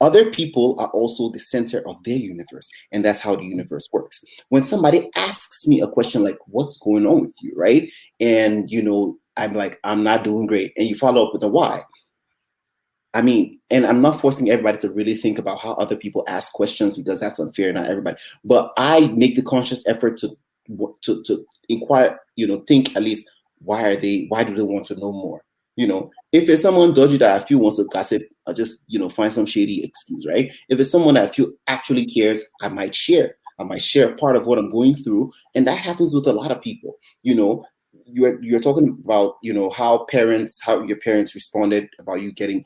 other 0.00 0.30
people 0.30 0.76
are 0.78 0.88
also 0.88 1.30
the 1.30 1.40
center 1.40 1.82
of 1.88 2.02
their 2.04 2.16
universe. 2.16 2.68
And 2.92 3.04
that's 3.04 3.20
how 3.20 3.34
the 3.34 3.44
universe 3.44 3.88
works. 3.92 4.22
When 4.48 4.62
somebody 4.62 5.10
asks 5.16 5.66
me 5.66 5.80
a 5.80 5.88
question 5.88 6.22
like, 6.22 6.38
what's 6.46 6.78
going 6.78 7.06
on 7.06 7.20
with 7.20 7.34
you, 7.40 7.52
right? 7.56 7.90
And, 8.20 8.70
you 8.70 8.80
know, 8.80 9.18
I'm 9.36 9.54
like, 9.54 9.80
I'm 9.84 10.04
not 10.04 10.24
doing 10.24 10.46
great. 10.46 10.72
And 10.76 10.86
you 10.86 10.94
follow 10.94 11.26
up 11.26 11.32
with 11.32 11.42
a 11.42 11.48
why. 11.48 11.82
I 13.18 13.20
mean, 13.20 13.58
and 13.68 13.84
I'm 13.84 14.00
not 14.00 14.20
forcing 14.20 14.48
everybody 14.48 14.78
to 14.78 14.90
really 14.90 15.16
think 15.16 15.40
about 15.40 15.58
how 15.58 15.72
other 15.72 15.96
people 15.96 16.22
ask 16.28 16.52
questions 16.52 16.96
because 16.96 17.18
that's 17.18 17.40
unfair, 17.40 17.72
not 17.72 17.88
everybody. 17.88 18.16
But 18.44 18.72
I 18.76 19.08
make 19.08 19.34
the 19.34 19.42
conscious 19.42 19.82
effort 19.88 20.18
to 20.18 20.38
to 21.02 21.22
to 21.24 21.44
inquire, 21.68 22.20
you 22.36 22.46
know, 22.46 22.60
think 22.68 22.94
at 22.94 23.02
least 23.02 23.28
why 23.58 23.82
are 23.82 23.96
they, 23.96 24.26
why 24.28 24.44
do 24.44 24.54
they 24.54 24.62
want 24.62 24.86
to 24.86 24.94
know 24.94 25.10
more? 25.10 25.42
You 25.74 25.88
know, 25.88 26.12
if 26.30 26.48
it's 26.48 26.62
someone 26.62 26.94
dodgy 26.94 27.16
that 27.16 27.42
I 27.42 27.44
feel 27.44 27.58
wants 27.58 27.78
to 27.78 27.86
gossip, 27.86 28.22
I 28.46 28.52
just, 28.52 28.78
you 28.86 29.00
know, 29.00 29.08
find 29.08 29.32
some 29.32 29.46
shady 29.46 29.82
excuse, 29.82 30.24
right? 30.24 30.52
If 30.68 30.78
it's 30.78 30.92
someone 30.92 31.14
that 31.14 31.24
I 31.24 31.32
feel 31.32 31.50
actually 31.66 32.06
cares, 32.06 32.44
I 32.60 32.68
might 32.68 32.94
share. 32.94 33.34
I 33.58 33.64
might 33.64 33.82
share 33.82 34.14
part 34.14 34.36
of 34.36 34.46
what 34.46 34.60
I'm 34.60 34.70
going 34.70 34.94
through. 34.94 35.32
And 35.56 35.66
that 35.66 35.78
happens 35.78 36.14
with 36.14 36.28
a 36.28 36.32
lot 36.32 36.52
of 36.52 36.60
people. 36.60 36.94
You 37.22 37.34
know, 37.34 37.64
you're 38.06 38.40
you're 38.40 38.60
talking 38.60 38.96
about, 39.04 39.38
you 39.42 39.52
know, 39.52 39.70
how 39.70 40.04
parents, 40.04 40.62
how 40.62 40.84
your 40.84 40.98
parents 40.98 41.34
responded 41.34 41.88
about 41.98 42.22
you 42.22 42.30
getting 42.30 42.64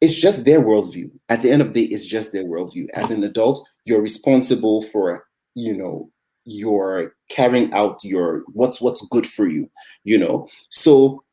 it's 0.00 0.14
just 0.14 0.44
their 0.44 0.60
worldview. 0.60 1.10
At 1.28 1.42
the 1.42 1.50
end 1.50 1.62
of 1.62 1.72
the 1.72 1.86
day, 1.86 1.94
it's 1.94 2.04
just 2.04 2.32
their 2.32 2.44
worldview. 2.44 2.88
As 2.94 3.10
an 3.10 3.24
adult, 3.24 3.66
you're 3.84 4.02
responsible 4.02 4.82
for, 4.82 5.24
you 5.54 5.76
know, 5.76 6.10
you're 6.44 7.14
carrying 7.30 7.72
out 7.72 8.04
your 8.04 8.44
what's 8.52 8.80
what's 8.80 9.06
good 9.08 9.26
for 9.26 9.48
you, 9.48 9.68
you 10.04 10.18
know. 10.18 10.48
So 10.70 11.24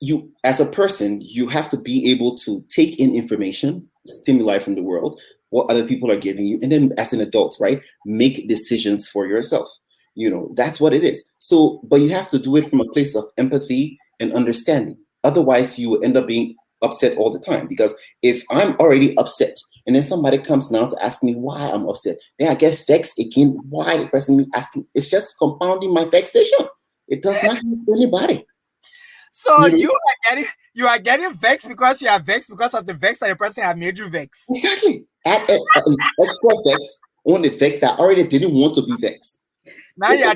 you 0.00 0.30
as 0.44 0.60
a 0.60 0.66
person 0.66 1.20
you 1.20 1.48
have 1.48 1.68
to 1.70 1.76
be 1.76 2.10
able 2.10 2.36
to 2.36 2.64
take 2.68 2.98
in 2.98 3.14
information 3.14 3.88
stimuli 4.06 4.58
from 4.58 4.74
the 4.74 4.82
world 4.82 5.20
what 5.50 5.68
other 5.70 5.84
people 5.84 6.10
are 6.10 6.16
giving 6.16 6.44
you 6.44 6.58
and 6.62 6.70
then 6.70 6.92
as 6.98 7.12
an 7.12 7.20
adult 7.20 7.56
right 7.60 7.82
make 8.06 8.48
decisions 8.48 9.08
for 9.08 9.26
yourself 9.26 9.68
you 10.14 10.30
know 10.30 10.52
that's 10.54 10.80
what 10.80 10.92
it 10.92 11.02
is 11.02 11.24
so 11.38 11.80
but 11.84 11.96
you 11.96 12.10
have 12.10 12.30
to 12.30 12.38
do 12.38 12.56
it 12.56 12.68
from 12.68 12.80
a 12.80 12.88
place 12.92 13.14
of 13.16 13.24
empathy 13.38 13.98
and 14.20 14.32
understanding 14.32 14.96
otherwise 15.24 15.78
you 15.78 15.90
will 15.90 16.04
end 16.04 16.16
up 16.16 16.26
being 16.26 16.54
upset 16.82 17.16
all 17.16 17.32
the 17.32 17.38
time 17.38 17.66
because 17.66 17.92
if 18.22 18.44
i'm 18.50 18.74
already 18.76 19.16
upset 19.16 19.56
and 19.88 19.96
then 19.96 20.02
somebody 20.02 20.36
comes 20.36 20.70
now 20.70 20.86
to 20.86 21.02
ask 21.02 21.22
me 21.22 21.34
why 21.34 21.70
I'm 21.70 21.88
upset. 21.88 22.18
Then 22.38 22.50
I 22.50 22.54
get 22.54 22.84
vexed 22.86 23.18
again. 23.18 23.58
Why 23.70 23.96
the 23.96 24.06
person 24.06 24.36
be 24.36 24.46
asking? 24.54 24.84
It's 24.94 25.08
just 25.08 25.34
compounding 25.38 25.94
my 25.94 26.04
vexation. 26.04 26.58
It 27.08 27.22
does 27.22 27.42
not 27.42 27.54
help 27.54 27.78
anybody. 27.96 28.44
So 29.32 29.64
you, 29.64 29.70
know? 29.70 29.76
you 29.78 29.90
are 29.90 30.16
getting 30.26 30.44
you 30.74 30.86
are 30.86 30.98
getting 30.98 31.32
vexed 31.32 31.68
because 31.68 32.02
you 32.02 32.08
are 32.08 32.20
vexed 32.20 32.50
because 32.50 32.74
of 32.74 32.84
the 32.84 32.92
vex 32.92 33.20
that 33.20 33.28
the 33.28 33.36
person 33.36 33.64
have 33.64 33.78
made 33.78 33.96
you 33.96 34.10
vex. 34.10 34.44
Exactly. 34.50 35.06
Add, 35.24 35.50
add 35.50 35.58
extra 36.22 36.50
vex 36.66 36.98
on 37.24 37.40
the 37.40 37.48
vex 37.48 37.78
that 37.78 37.98
already 37.98 38.24
didn't 38.24 38.52
want 38.52 38.74
to 38.74 38.82
be 38.82 38.94
vexed. 39.00 39.38
Now 39.96 40.12
you 40.12 40.22
are 40.22 40.34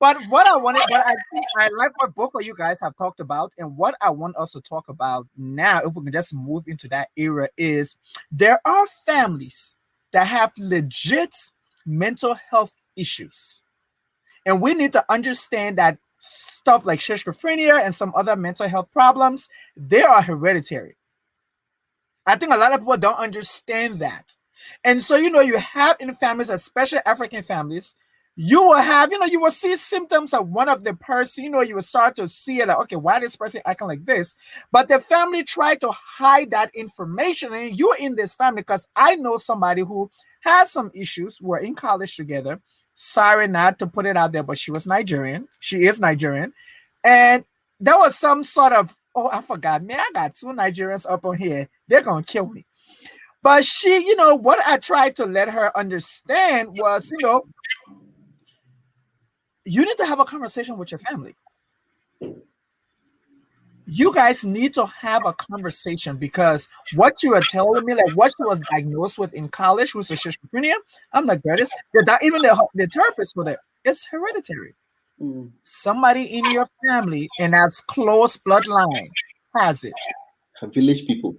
but 0.00 0.16
what 0.28 0.46
I 0.46 0.56
wanted, 0.56 0.82
but 0.88 1.04
I 1.04 1.14
think 1.32 1.44
I 1.58 1.68
like 1.76 2.00
what 2.00 2.14
both 2.14 2.34
of 2.34 2.42
you 2.42 2.54
guys 2.54 2.80
have 2.80 2.96
talked 2.96 3.20
about, 3.20 3.52
and 3.58 3.76
what 3.76 3.96
I 4.00 4.10
want 4.10 4.36
us 4.36 4.52
to 4.52 4.60
talk 4.60 4.88
about 4.88 5.26
now, 5.36 5.80
if 5.80 5.94
we 5.94 6.04
can 6.04 6.12
just 6.12 6.34
move 6.34 6.64
into 6.66 6.88
that 6.88 7.08
era, 7.16 7.48
is 7.56 7.96
there 8.30 8.60
are 8.64 8.86
families 9.04 9.76
that 10.12 10.26
have 10.26 10.52
legit 10.56 11.34
mental 11.84 12.34
health 12.34 12.72
issues. 12.96 13.62
And 14.46 14.60
we 14.62 14.74
need 14.74 14.92
to 14.92 15.04
understand 15.08 15.78
that 15.78 15.98
stuff 16.20 16.86
like 16.86 17.00
schizophrenia 17.00 17.82
and 17.82 17.94
some 17.94 18.12
other 18.14 18.36
mental 18.36 18.68
health 18.68 18.90
problems, 18.92 19.48
they 19.76 20.02
are 20.02 20.22
hereditary. 20.22 20.96
I 22.26 22.36
think 22.36 22.52
a 22.52 22.56
lot 22.56 22.72
of 22.72 22.80
people 22.80 22.96
don't 22.96 23.18
understand 23.18 24.00
that. 24.00 24.34
And 24.84 25.02
so, 25.02 25.16
you 25.16 25.30
know, 25.30 25.40
you 25.40 25.56
have 25.58 25.96
in 26.00 26.12
families, 26.14 26.50
especially 26.50 27.00
African 27.06 27.42
families, 27.42 27.94
you 28.40 28.62
will 28.62 28.76
have, 28.76 29.10
you 29.10 29.18
know, 29.18 29.26
you 29.26 29.40
will 29.40 29.50
see 29.50 29.76
symptoms 29.76 30.32
of 30.32 30.48
one 30.48 30.68
of 30.68 30.84
the 30.84 30.94
person, 30.94 31.42
you 31.42 31.50
know, 31.50 31.60
you 31.60 31.74
will 31.74 31.82
start 31.82 32.14
to 32.14 32.28
see 32.28 32.60
it 32.60 32.68
like, 32.68 32.78
okay, 32.78 32.94
why 32.94 33.18
this 33.18 33.34
person 33.34 33.60
acting 33.66 33.88
like 33.88 34.04
this? 34.04 34.36
But 34.70 34.86
the 34.86 35.00
family 35.00 35.42
tried 35.42 35.80
to 35.80 35.90
hide 35.90 36.52
that 36.52 36.72
information. 36.72 37.52
And 37.52 37.76
you're 37.76 37.96
in 37.96 38.14
this 38.14 38.36
family 38.36 38.60
because 38.60 38.86
I 38.94 39.16
know 39.16 39.38
somebody 39.38 39.82
who 39.82 40.08
has 40.42 40.70
some 40.70 40.92
issues. 40.94 41.42
We're 41.42 41.58
in 41.58 41.74
college 41.74 42.14
together. 42.14 42.60
Sorry 42.94 43.48
not 43.48 43.80
to 43.80 43.88
put 43.88 44.06
it 44.06 44.16
out 44.16 44.30
there, 44.30 44.44
but 44.44 44.56
she 44.56 44.70
was 44.70 44.86
Nigerian. 44.86 45.48
She 45.58 45.86
is 45.86 45.98
Nigerian. 45.98 46.52
And 47.02 47.44
there 47.80 47.98
was 47.98 48.16
some 48.16 48.44
sort 48.44 48.72
of, 48.72 48.96
oh, 49.16 49.28
I 49.32 49.40
forgot, 49.40 49.82
man, 49.82 49.98
I 49.98 50.10
got 50.14 50.36
two 50.36 50.46
Nigerians 50.46 51.10
up 51.10 51.24
on 51.24 51.38
here. 51.38 51.68
They're 51.88 52.02
going 52.02 52.22
to 52.22 52.32
kill 52.32 52.46
me. 52.46 52.66
But 53.42 53.64
she, 53.64 53.88
you 53.88 54.14
know, 54.16 54.36
what 54.36 54.58
I 54.64 54.76
tried 54.78 55.16
to 55.16 55.24
let 55.24 55.48
her 55.48 55.76
understand 55.76 56.76
was, 56.78 57.10
you 57.10 57.18
know, 57.26 57.44
you 59.68 59.84
need 59.84 59.96
to 59.98 60.06
have 60.06 60.18
a 60.18 60.24
conversation 60.24 60.78
with 60.78 60.90
your 60.90 60.98
family. 60.98 61.34
You 63.86 64.12
guys 64.12 64.44
need 64.44 64.74
to 64.74 64.86
have 64.86 65.24
a 65.24 65.32
conversation 65.32 66.16
because 66.16 66.68
what 66.94 67.22
you 67.22 67.34
are 67.34 67.40
telling 67.40 67.84
me, 67.84 67.94
like 67.94 68.14
what 68.14 68.32
she 68.36 68.42
was 68.44 68.60
diagnosed 68.70 69.18
with 69.18 69.32
in 69.32 69.48
college, 69.48 69.94
was 69.94 70.10
a 70.10 70.14
schizophrenia. 70.14 70.74
I'm 71.12 71.24
like, 71.26 71.42
that 71.42 71.60
is 71.60 71.70
that 72.04 72.22
even 72.22 72.42
the, 72.42 72.68
the 72.74 72.86
therapist 72.86 73.34
for 73.34 73.44
that, 73.44 73.60
it's 73.84 74.06
hereditary. 74.06 74.74
Mm. 75.20 75.50
Somebody 75.64 76.24
in 76.24 76.44
your 76.50 76.66
family 76.86 77.28
and 77.38 77.54
as 77.54 77.80
close 77.80 78.36
bloodline 78.36 79.10
has 79.56 79.84
it. 79.84 79.94
Village 80.62 81.06
people. 81.06 81.36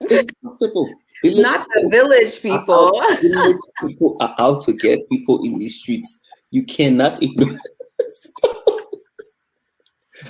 It's 0.00 0.28
possible. 0.42 0.88
Village 1.22 1.42
Not 1.42 1.66
the 1.74 1.88
village 1.88 2.40
people. 2.40 3.00
village 3.20 3.56
people 3.80 4.16
are 4.20 4.34
out 4.38 4.62
to 4.62 4.72
get 4.72 5.08
people 5.08 5.44
in 5.44 5.58
the 5.58 5.68
streets. 5.68 6.18
You 6.50 6.64
cannot 6.64 7.22
ignore. 7.22 7.56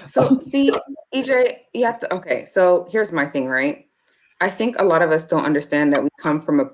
so 0.06 0.38
see, 0.40 0.72
EJ, 1.14 1.58
to. 1.74 2.14
Okay, 2.14 2.44
so 2.44 2.88
here's 2.90 3.12
my 3.12 3.26
thing, 3.26 3.46
right? 3.46 3.86
I 4.40 4.50
think 4.50 4.76
a 4.78 4.84
lot 4.84 5.02
of 5.02 5.10
us 5.10 5.24
don't 5.24 5.44
understand 5.44 5.92
that 5.92 6.02
we 6.02 6.08
come 6.20 6.40
from 6.40 6.60
a 6.60 6.70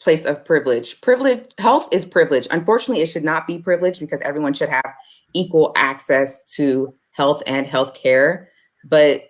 place 0.00 0.24
of 0.24 0.44
privilege. 0.44 1.00
Privilege, 1.00 1.52
health 1.58 1.88
is 1.92 2.04
privilege. 2.04 2.46
Unfortunately, 2.50 3.02
it 3.02 3.06
should 3.06 3.24
not 3.24 3.46
be 3.46 3.58
privilege 3.58 4.00
because 4.00 4.20
everyone 4.22 4.54
should 4.54 4.68
have 4.68 4.94
equal 5.34 5.72
access 5.76 6.42
to 6.54 6.94
health 7.10 7.42
and 7.46 7.66
health 7.66 7.94
care. 7.94 8.48
But 8.84 9.24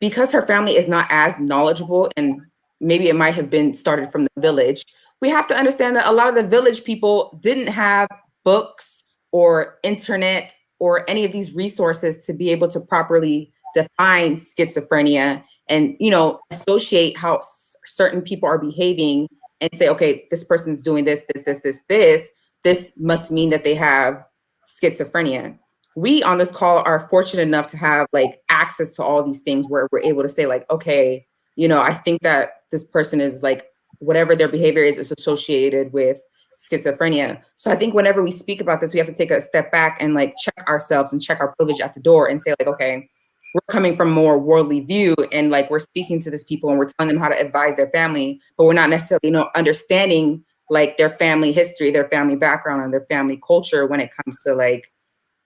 because 0.00 0.32
her 0.32 0.46
family 0.46 0.76
is 0.76 0.88
not 0.88 1.06
as 1.10 1.38
knowledgeable 1.38 2.10
and 2.16 2.40
maybe 2.80 3.08
it 3.08 3.14
might 3.14 3.34
have 3.34 3.50
been 3.50 3.74
started 3.74 4.10
from 4.10 4.24
the 4.24 4.40
village, 4.40 4.84
we 5.22 5.30
have 5.30 5.46
to 5.46 5.56
understand 5.56 5.96
that 5.96 6.06
a 6.06 6.12
lot 6.12 6.28
of 6.28 6.34
the 6.34 6.42
village 6.42 6.84
people 6.84 7.38
didn't 7.40 7.68
have 7.68 8.08
books 8.44 9.04
or 9.30 9.78
internet 9.84 10.54
or 10.80 11.08
any 11.08 11.24
of 11.24 11.32
these 11.32 11.54
resources 11.54 12.26
to 12.26 12.34
be 12.34 12.50
able 12.50 12.68
to 12.68 12.80
properly 12.80 13.50
define 13.72 14.34
schizophrenia 14.34 15.42
and 15.68 15.96
you 15.98 16.10
know 16.10 16.38
associate 16.50 17.16
how 17.16 17.40
certain 17.86 18.20
people 18.20 18.46
are 18.46 18.58
behaving 18.58 19.26
and 19.62 19.70
say 19.76 19.88
okay 19.88 20.26
this 20.30 20.44
person's 20.44 20.82
doing 20.82 21.04
this 21.04 21.22
this 21.32 21.44
this 21.44 21.60
this 21.60 21.80
this 21.88 22.28
this 22.64 22.92
must 22.96 23.30
mean 23.30 23.50
that 23.50 23.64
they 23.64 23.74
have 23.74 24.22
schizophrenia. 24.68 25.58
We 25.96 26.22
on 26.22 26.38
this 26.38 26.52
call 26.52 26.78
are 26.78 27.08
fortunate 27.08 27.42
enough 27.42 27.66
to 27.68 27.76
have 27.76 28.06
like 28.12 28.40
access 28.48 28.94
to 28.96 29.02
all 29.02 29.22
these 29.22 29.40
things 29.40 29.66
where 29.68 29.88
we're 29.90 30.00
able 30.00 30.22
to 30.22 30.28
say 30.28 30.46
like 30.46 30.68
okay 30.70 31.26
you 31.54 31.68
know 31.68 31.82
i 31.82 31.92
think 31.92 32.22
that 32.22 32.62
this 32.70 32.82
person 32.82 33.20
is 33.20 33.42
like 33.42 33.66
whatever 34.02 34.34
their 34.34 34.48
behavior 34.48 34.82
is 34.82 34.98
is 34.98 35.12
associated 35.12 35.92
with 35.92 36.20
schizophrenia. 36.58 37.40
So 37.56 37.70
I 37.70 37.76
think 37.76 37.94
whenever 37.94 38.22
we 38.22 38.30
speak 38.30 38.60
about 38.60 38.80
this, 38.80 38.92
we 38.92 38.98
have 38.98 39.06
to 39.06 39.14
take 39.14 39.30
a 39.30 39.40
step 39.40 39.70
back 39.72 39.96
and 40.00 40.14
like 40.14 40.34
check 40.42 40.68
ourselves 40.68 41.12
and 41.12 41.22
check 41.22 41.40
our 41.40 41.54
privilege 41.56 41.80
at 41.80 41.94
the 41.94 42.00
door 42.00 42.28
and 42.28 42.40
say 42.40 42.54
like, 42.58 42.68
okay, 42.68 43.08
we're 43.54 43.60
coming 43.70 43.96
from 43.96 44.10
more 44.10 44.38
worldly 44.38 44.80
view 44.80 45.14
and 45.30 45.50
like 45.50 45.70
we're 45.70 45.78
speaking 45.78 46.18
to 46.20 46.30
these 46.30 46.44
people 46.44 46.70
and 46.70 46.78
we're 46.78 46.86
telling 46.86 47.12
them 47.12 47.22
how 47.22 47.28
to 47.28 47.38
advise 47.38 47.76
their 47.76 47.90
family, 47.90 48.40
but 48.56 48.64
we're 48.64 48.72
not 48.72 48.90
necessarily, 48.90 49.20
you 49.24 49.30
know, 49.30 49.50
understanding 49.54 50.44
like 50.70 50.96
their 50.96 51.10
family 51.10 51.52
history, 51.52 51.90
their 51.90 52.08
family 52.08 52.36
background, 52.36 52.82
and 52.82 52.92
their 52.92 53.06
family 53.10 53.40
culture 53.46 53.86
when 53.86 54.00
it 54.00 54.10
comes 54.14 54.42
to 54.42 54.54
like 54.54 54.90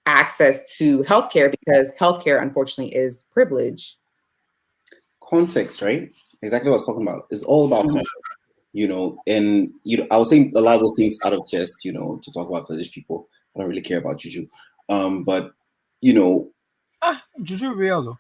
access 0.07 0.77
to 0.77 1.01
healthcare 1.01 1.53
because 1.65 1.91
healthcare 1.99 2.41
unfortunately 2.41 2.95
is 2.95 3.25
privilege. 3.33 3.97
Context, 5.21 5.83
right? 5.83 6.13
Exactly 6.43 6.71
what 6.71 6.77
I 6.77 6.79
was 6.79 6.87
talking 6.87 7.03
about. 7.03 7.27
It's 7.31 7.43
all 7.43 7.67
about 7.67 7.87
mm-hmm. 7.87 7.97
context 7.97 8.36
you 8.77 8.87
know, 8.87 9.17
and 9.27 9.73
you 9.85 9.97
know, 9.97 10.07
I 10.11 10.19
was 10.19 10.29
saying 10.29 10.53
a 10.55 10.61
lot 10.61 10.75
of 10.75 10.83
those 10.83 10.97
things 10.97 11.17
out 11.25 11.33
of 11.33 11.49
jest, 11.49 11.83
you 11.83 11.93
know, 11.93 12.21
to 12.23 12.31
talk 12.31 12.47
about 12.47 12.69
village 12.69 12.93
people. 12.93 13.27
I 13.55 13.61
don't 13.61 13.71
really 13.71 13.81
care 13.81 13.97
about 13.97 14.19
juju, 14.19 14.47
um, 14.91 15.25
but 15.25 15.55
you 16.03 16.13
know, 16.13 16.51
ah, 17.01 17.25
juju 17.43 17.73
real 17.73 18.03
though. 18.03 18.19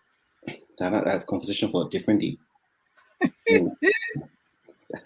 That 0.78 1.04
that's 1.04 1.26
conversation 1.26 1.70
for 1.70 1.84
a 1.84 1.90
different 1.90 2.22
day. 2.22 2.38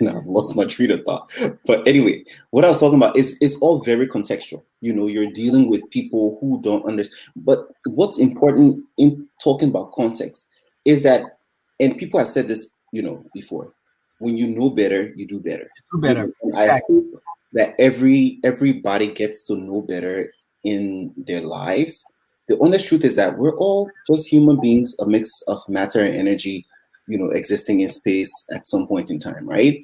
no, 0.01 0.17
I've 0.19 0.25
lost 0.25 0.55
my 0.55 0.67
train 0.67 0.93
of 0.93 1.03
thought. 1.05 1.29
But 1.67 1.85
anyway, 1.85 2.25
what 2.51 2.65
I 2.65 2.69
was 2.69 2.79
talking 2.79 2.99
about 2.99 3.17
is 3.17 3.37
it's 3.41 3.57
all 3.57 3.81
very 3.83 4.07
contextual. 4.07 4.63
You 4.81 4.93
know, 4.93 5.09
you're 5.09 5.33
dealing 5.33 5.69
with 5.69 5.91
people 5.91 6.39
who 6.41 6.63
don't 6.63 6.85
understand. 6.85 7.19
But 7.35 7.67
what's 7.87 8.21
important 8.21 8.85
in 8.99 9.29
talking 9.43 9.71
about 9.71 9.91
context 9.91 10.47
is 10.85 11.03
that, 11.03 11.39
and 11.81 11.99
people 11.99 12.21
have 12.21 12.29
said 12.29 12.47
this, 12.47 12.71
you 12.93 13.03
know, 13.03 13.25
before 13.35 13.73
when 14.21 14.37
you 14.37 14.47
know 14.47 14.71
better, 14.71 15.13
you 15.17 15.27
do 15.27 15.41
better. 15.41 15.69
Do 15.93 16.01
better. 16.01 16.33
Exactly. 16.45 16.71
I 16.71 16.81
hope 16.87 17.23
that 17.53 17.75
every 17.79 18.39
everybody 18.45 19.09
gets 19.09 19.43
to 19.45 19.57
know 19.57 19.81
better 19.83 20.33
in 20.63 21.13
their 21.27 21.41
lives. 21.41 22.05
The 22.49 22.59
honest 22.61 22.87
truth 22.87 23.05
is 23.05 23.17
that 23.17 23.39
we're 23.39 23.57
all 23.57 23.91
just 24.07 24.29
human 24.29 24.61
beings, 24.61 24.95
a 25.01 25.07
mix 25.07 25.31
of 25.49 25.67
matter 25.69 26.01
and 26.05 26.15
energy, 26.15 26.67
you 27.09 27.19
know, 27.19 27.31
existing 27.31 27.81
in 27.81 27.89
space 27.89 28.31
at 28.53 28.67
some 28.67 28.87
point 28.87 29.11
in 29.11 29.19
time, 29.19 29.49
right? 29.49 29.81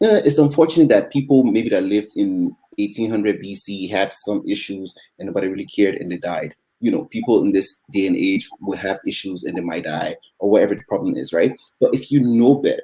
Yeah, 0.00 0.20
it's 0.22 0.38
unfortunate 0.38 0.88
that 0.88 1.12
people 1.12 1.44
maybe 1.44 1.68
that 1.70 1.84
lived 1.84 2.10
in 2.16 2.56
1800 2.78 3.40
BC 3.42 3.88
had 3.88 4.12
some 4.12 4.42
issues 4.46 4.94
and 5.18 5.26
nobody 5.26 5.48
really 5.48 5.66
cared 5.66 5.94
and 5.94 6.10
they 6.10 6.18
died. 6.18 6.54
You 6.80 6.90
know, 6.90 7.04
people 7.04 7.42
in 7.44 7.52
this 7.52 7.78
day 7.92 8.06
and 8.08 8.16
age 8.16 8.48
will 8.60 8.76
have 8.76 8.98
issues 9.06 9.44
and 9.44 9.56
they 9.56 9.62
might 9.62 9.84
die 9.84 10.16
or 10.40 10.50
whatever 10.50 10.74
the 10.74 10.82
problem 10.88 11.16
is, 11.16 11.32
right? 11.32 11.56
But 11.80 11.94
if 11.94 12.10
you 12.10 12.20
know 12.20 12.56
better, 12.56 12.82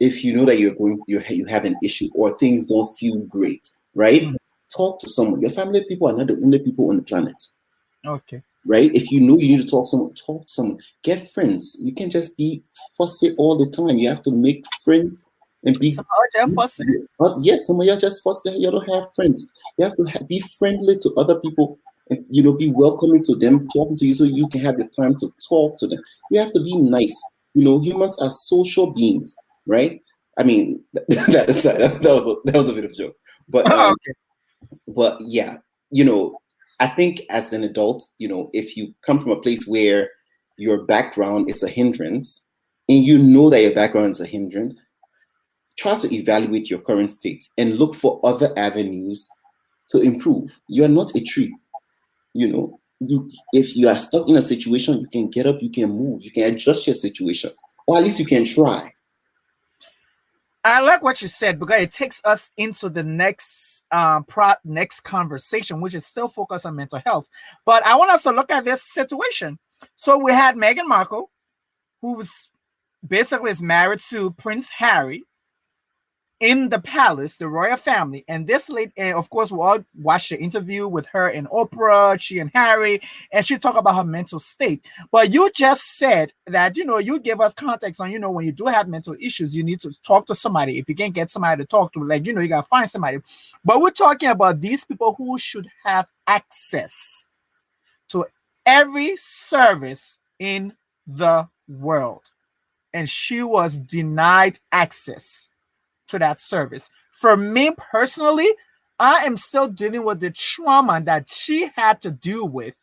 if 0.00 0.22
you 0.24 0.34
know 0.34 0.44
that 0.44 0.58
you're 0.58 0.74
going 0.74 1.00
you 1.06 1.22
you 1.28 1.46
have 1.46 1.64
an 1.64 1.76
issue 1.82 2.08
or 2.14 2.36
things 2.38 2.66
don't 2.66 2.96
feel 2.96 3.18
great, 3.18 3.68
right? 3.94 4.22
Mm-hmm. 4.22 4.36
Talk 4.74 5.00
to 5.00 5.08
someone. 5.08 5.40
Your 5.40 5.50
family 5.50 5.84
people 5.88 6.08
are 6.08 6.16
not 6.16 6.26
the 6.26 6.34
only 6.34 6.58
people 6.58 6.90
on 6.90 6.96
the 6.96 7.02
planet. 7.02 7.40
Okay. 8.06 8.42
Right? 8.66 8.94
If 8.94 9.10
you 9.10 9.20
know 9.20 9.38
you 9.38 9.56
need 9.56 9.60
to 9.62 9.66
talk 9.66 9.86
to 9.86 9.90
someone, 9.90 10.14
talk 10.14 10.46
to 10.46 10.52
someone. 10.52 10.78
Get 11.02 11.30
friends. 11.30 11.76
You 11.80 11.94
can't 11.94 12.12
just 12.12 12.36
be 12.36 12.62
fussy 12.96 13.34
all 13.38 13.56
the 13.56 13.70
time. 13.70 13.98
You 13.98 14.08
have 14.08 14.22
to 14.22 14.30
make 14.30 14.64
friends 14.84 15.26
and 15.64 15.78
be. 15.78 15.90
Some 15.92 16.04
are 16.04 16.28
just 16.46 16.54
fussy. 16.54 16.84
Yes, 17.40 17.66
some 17.66 17.80
of 17.80 17.86
you 17.86 17.92
are 17.92 17.98
just 17.98 18.22
fussy. 18.22 18.50
You 18.58 18.70
don't 18.70 18.88
have 18.90 19.04
friends. 19.16 19.48
You 19.78 19.84
have 19.84 19.96
to 19.96 20.24
be 20.24 20.40
friendly 20.58 20.98
to 20.98 21.14
other 21.16 21.40
people 21.40 21.78
and 22.10 22.24
you 22.28 22.42
know 22.42 22.52
be 22.52 22.70
welcoming 22.70 23.24
to 23.24 23.34
them, 23.36 23.68
talking 23.68 23.96
to 23.96 24.06
you, 24.06 24.14
so 24.14 24.24
you 24.24 24.48
can 24.48 24.60
have 24.60 24.76
the 24.76 24.86
time 24.88 25.16
to 25.18 25.32
talk 25.48 25.78
to 25.78 25.86
them. 25.86 26.00
You 26.30 26.38
have 26.40 26.52
to 26.52 26.62
be 26.62 26.76
nice. 26.76 27.18
You 27.54 27.64
know, 27.64 27.80
humans 27.80 28.18
are 28.18 28.30
social 28.30 28.92
beings 28.92 29.34
right? 29.68 30.00
I 30.38 30.42
mean, 30.42 30.82
that 30.92 31.48
aside, 31.48 31.80
that 31.80 32.02
was 32.02 32.26
a, 32.26 32.34
that 32.44 32.56
was 32.56 32.68
a 32.68 32.72
bit 32.72 32.84
of 32.84 32.90
a 32.90 32.94
joke, 32.94 33.16
but 33.48 33.70
um, 33.70 33.92
okay. 33.92 34.72
but 34.88 35.20
yeah, 35.20 35.58
you 35.90 36.04
know, 36.04 36.38
I 36.80 36.88
think 36.88 37.22
as 37.30 37.52
an 37.52 37.62
adult, 37.62 38.04
you 38.18 38.28
know, 38.28 38.50
if 38.52 38.76
you 38.76 38.94
come 39.02 39.20
from 39.20 39.32
a 39.32 39.40
place 39.40 39.66
where 39.66 40.10
your 40.56 40.84
background 40.84 41.50
is 41.50 41.62
a 41.62 41.68
hindrance, 41.68 42.42
and 42.88 43.04
you 43.04 43.18
know 43.18 43.50
that 43.50 43.62
your 43.62 43.74
background 43.74 44.12
is 44.12 44.20
a 44.20 44.26
hindrance, 44.26 44.74
try 45.78 45.98
to 45.98 46.12
evaluate 46.12 46.70
your 46.70 46.80
current 46.80 47.10
state 47.10 47.44
and 47.56 47.78
look 47.78 47.94
for 47.94 48.20
other 48.24 48.52
avenues 48.56 49.28
to 49.90 50.00
improve. 50.00 50.50
You 50.68 50.84
are 50.84 50.88
not 50.88 51.14
a 51.14 51.20
tree. 51.20 51.56
You 52.34 52.48
know, 52.48 52.80
you, 53.00 53.28
if 53.52 53.76
you 53.76 53.88
are 53.88 53.98
stuck 53.98 54.28
in 54.28 54.36
a 54.36 54.42
situation, 54.42 55.00
you 55.00 55.08
can 55.08 55.30
get 55.30 55.46
up, 55.46 55.62
you 55.62 55.70
can 55.70 55.90
move, 55.90 56.22
you 56.22 56.30
can 56.30 56.54
adjust 56.54 56.86
your 56.86 56.94
situation, 56.94 57.50
or 57.86 57.96
at 57.96 58.02
least 58.02 58.18
you 58.18 58.26
can 58.26 58.44
try. 58.44 58.92
I 60.64 60.80
like 60.80 61.02
what 61.02 61.22
you 61.22 61.28
said 61.28 61.58
because 61.58 61.80
it 61.82 61.92
takes 61.92 62.20
us 62.24 62.50
into 62.56 62.90
the 62.90 63.04
next 63.04 63.84
um 63.90 64.24
pro 64.24 64.54
next 64.64 65.00
conversation, 65.00 65.80
which 65.80 65.94
is 65.94 66.06
still 66.06 66.28
focused 66.28 66.66
on 66.66 66.76
mental 66.76 67.00
health. 67.06 67.28
But 67.64 67.84
I 67.86 67.96
want 67.96 68.10
us 68.10 68.24
to 68.24 68.32
look 68.32 68.50
at 68.50 68.64
this 68.64 68.82
situation. 68.82 69.58
So 69.96 70.18
we 70.22 70.32
had 70.32 70.56
Meghan 70.56 70.86
Markle, 70.88 71.30
who's 72.02 72.50
basically 73.06 73.50
is 73.50 73.62
married 73.62 74.00
to 74.10 74.32
Prince 74.32 74.70
Harry, 74.70 75.24
in 76.40 76.68
the 76.68 76.78
palace, 76.78 77.36
the 77.36 77.48
royal 77.48 77.76
family, 77.76 78.24
and 78.28 78.46
this 78.46 78.68
lady, 78.68 78.92
and 78.96 79.16
of 79.16 79.28
course, 79.28 79.50
we 79.50 79.58
all 79.58 79.84
watched 79.96 80.30
the 80.30 80.38
interview 80.38 80.86
with 80.86 81.06
her 81.06 81.28
and 81.28 81.48
Oprah, 81.48 82.18
she 82.20 82.38
and 82.38 82.50
Harry, 82.54 83.00
and 83.32 83.44
she 83.44 83.58
talked 83.58 83.78
about 83.78 83.96
her 83.96 84.04
mental 84.04 84.38
state. 84.38 84.86
But 85.10 85.32
you 85.32 85.50
just 85.50 85.98
said 85.98 86.32
that 86.46 86.76
you 86.76 86.84
know 86.84 86.98
you 86.98 87.18
give 87.18 87.40
us 87.40 87.54
context 87.54 88.00
on 88.00 88.12
you 88.12 88.20
know 88.20 88.30
when 88.30 88.46
you 88.46 88.52
do 88.52 88.66
have 88.66 88.88
mental 88.88 89.16
issues, 89.20 89.54
you 89.54 89.64
need 89.64 89.80
to 89.80 89.92
talk 90.02 90.26
to 90.26 90.34
somebody. 90.34 90.78
If 90.78 90.88
you 90.88 90.94
can't 90.94 91.14
get 91.14 91.30
somebody 91.30 91.62
to 91.62 91.66
talk 91.66 91.92
to, 91.94 92.04
like 92.04 92.24
you 92.24 92.32
know, 92.32 92.40
you 92.40 92.48
gotta 92.48 92.66
find 92.66 92.88
somebody. 92.88 93.18
But 93.64 93.80
we're 93.80 93.90
talking 93.90 94.28
about 94.28 94.60
these 94.60 94.84
people 94.84 95.14
who 95.14 95.38
should 95.38 95.68
have 95.84 96.06
access 96.26 97.26
to 98.10 98.26
every 98.64 99.16
service 99.16 100.18
in 100.38 100.72
the 101.04 101.48
world, 101.66 102.30
and 102.94 103.10
she 103.10 103.42
was 103.42 103.80
denied 103.80 104.60
access 104.70 105.48
to 106.08 106.18
that 106.18 106.38
service. 106.38 106.90
For 107.12 107.36
me 107.36 107.72
personally, 107.90 108.48
I 108.98 109.24
am 109.24 109.36
still 109.36 109.68
dealing 109.68 110.04
with 110.04 110.20
the 110.20 110.30
trauma 110.30 111.00
that 111.04 111.28
she 111.28 111.70
had 111.76 112.00
to 112.02 112.10
deal 112.10 112.48
with. 112.48 112.74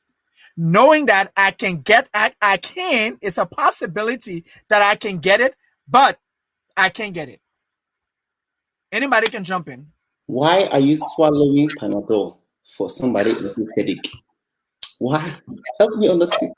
Knowing 0.57 1.07
that 1.07 1.34
I 1.36 1.51
can 1.51 1.82
get, 1.82 2.07
I, 2.13 2.34
I 2.41 2.55
can, 2.57 3.17
it's 3.21 3.38
a 3.38 3.45
possibility 3.45 4.45
that 4.69 4.82
I 4.82 4.95
can 4.95 5.17
get 5.17 5.41
it, 5.41 5.55
but 5.88 6.17
I 6.78 6.88
can't 6.88 7.13
get 7.13 7.28
it. 7.28 7.41
Anybody 8.91 9.28
can 9.28 9.43
jump 9.43 9.67
in. 9.67 9.88
Why 10.28 10.65
are 10.67 10.80
you 10.80 10.97
swallowing 10.97 11.69
Panadol 11.69 12.38
for 12.78 12.89
somebody 12.89 13.32
else's 13.32 13.71
headache? 13.76 14.09
Why? 14.97 15.34
Help 15.78 15.97
me 15.97 16.07
understand. 16.09 16.53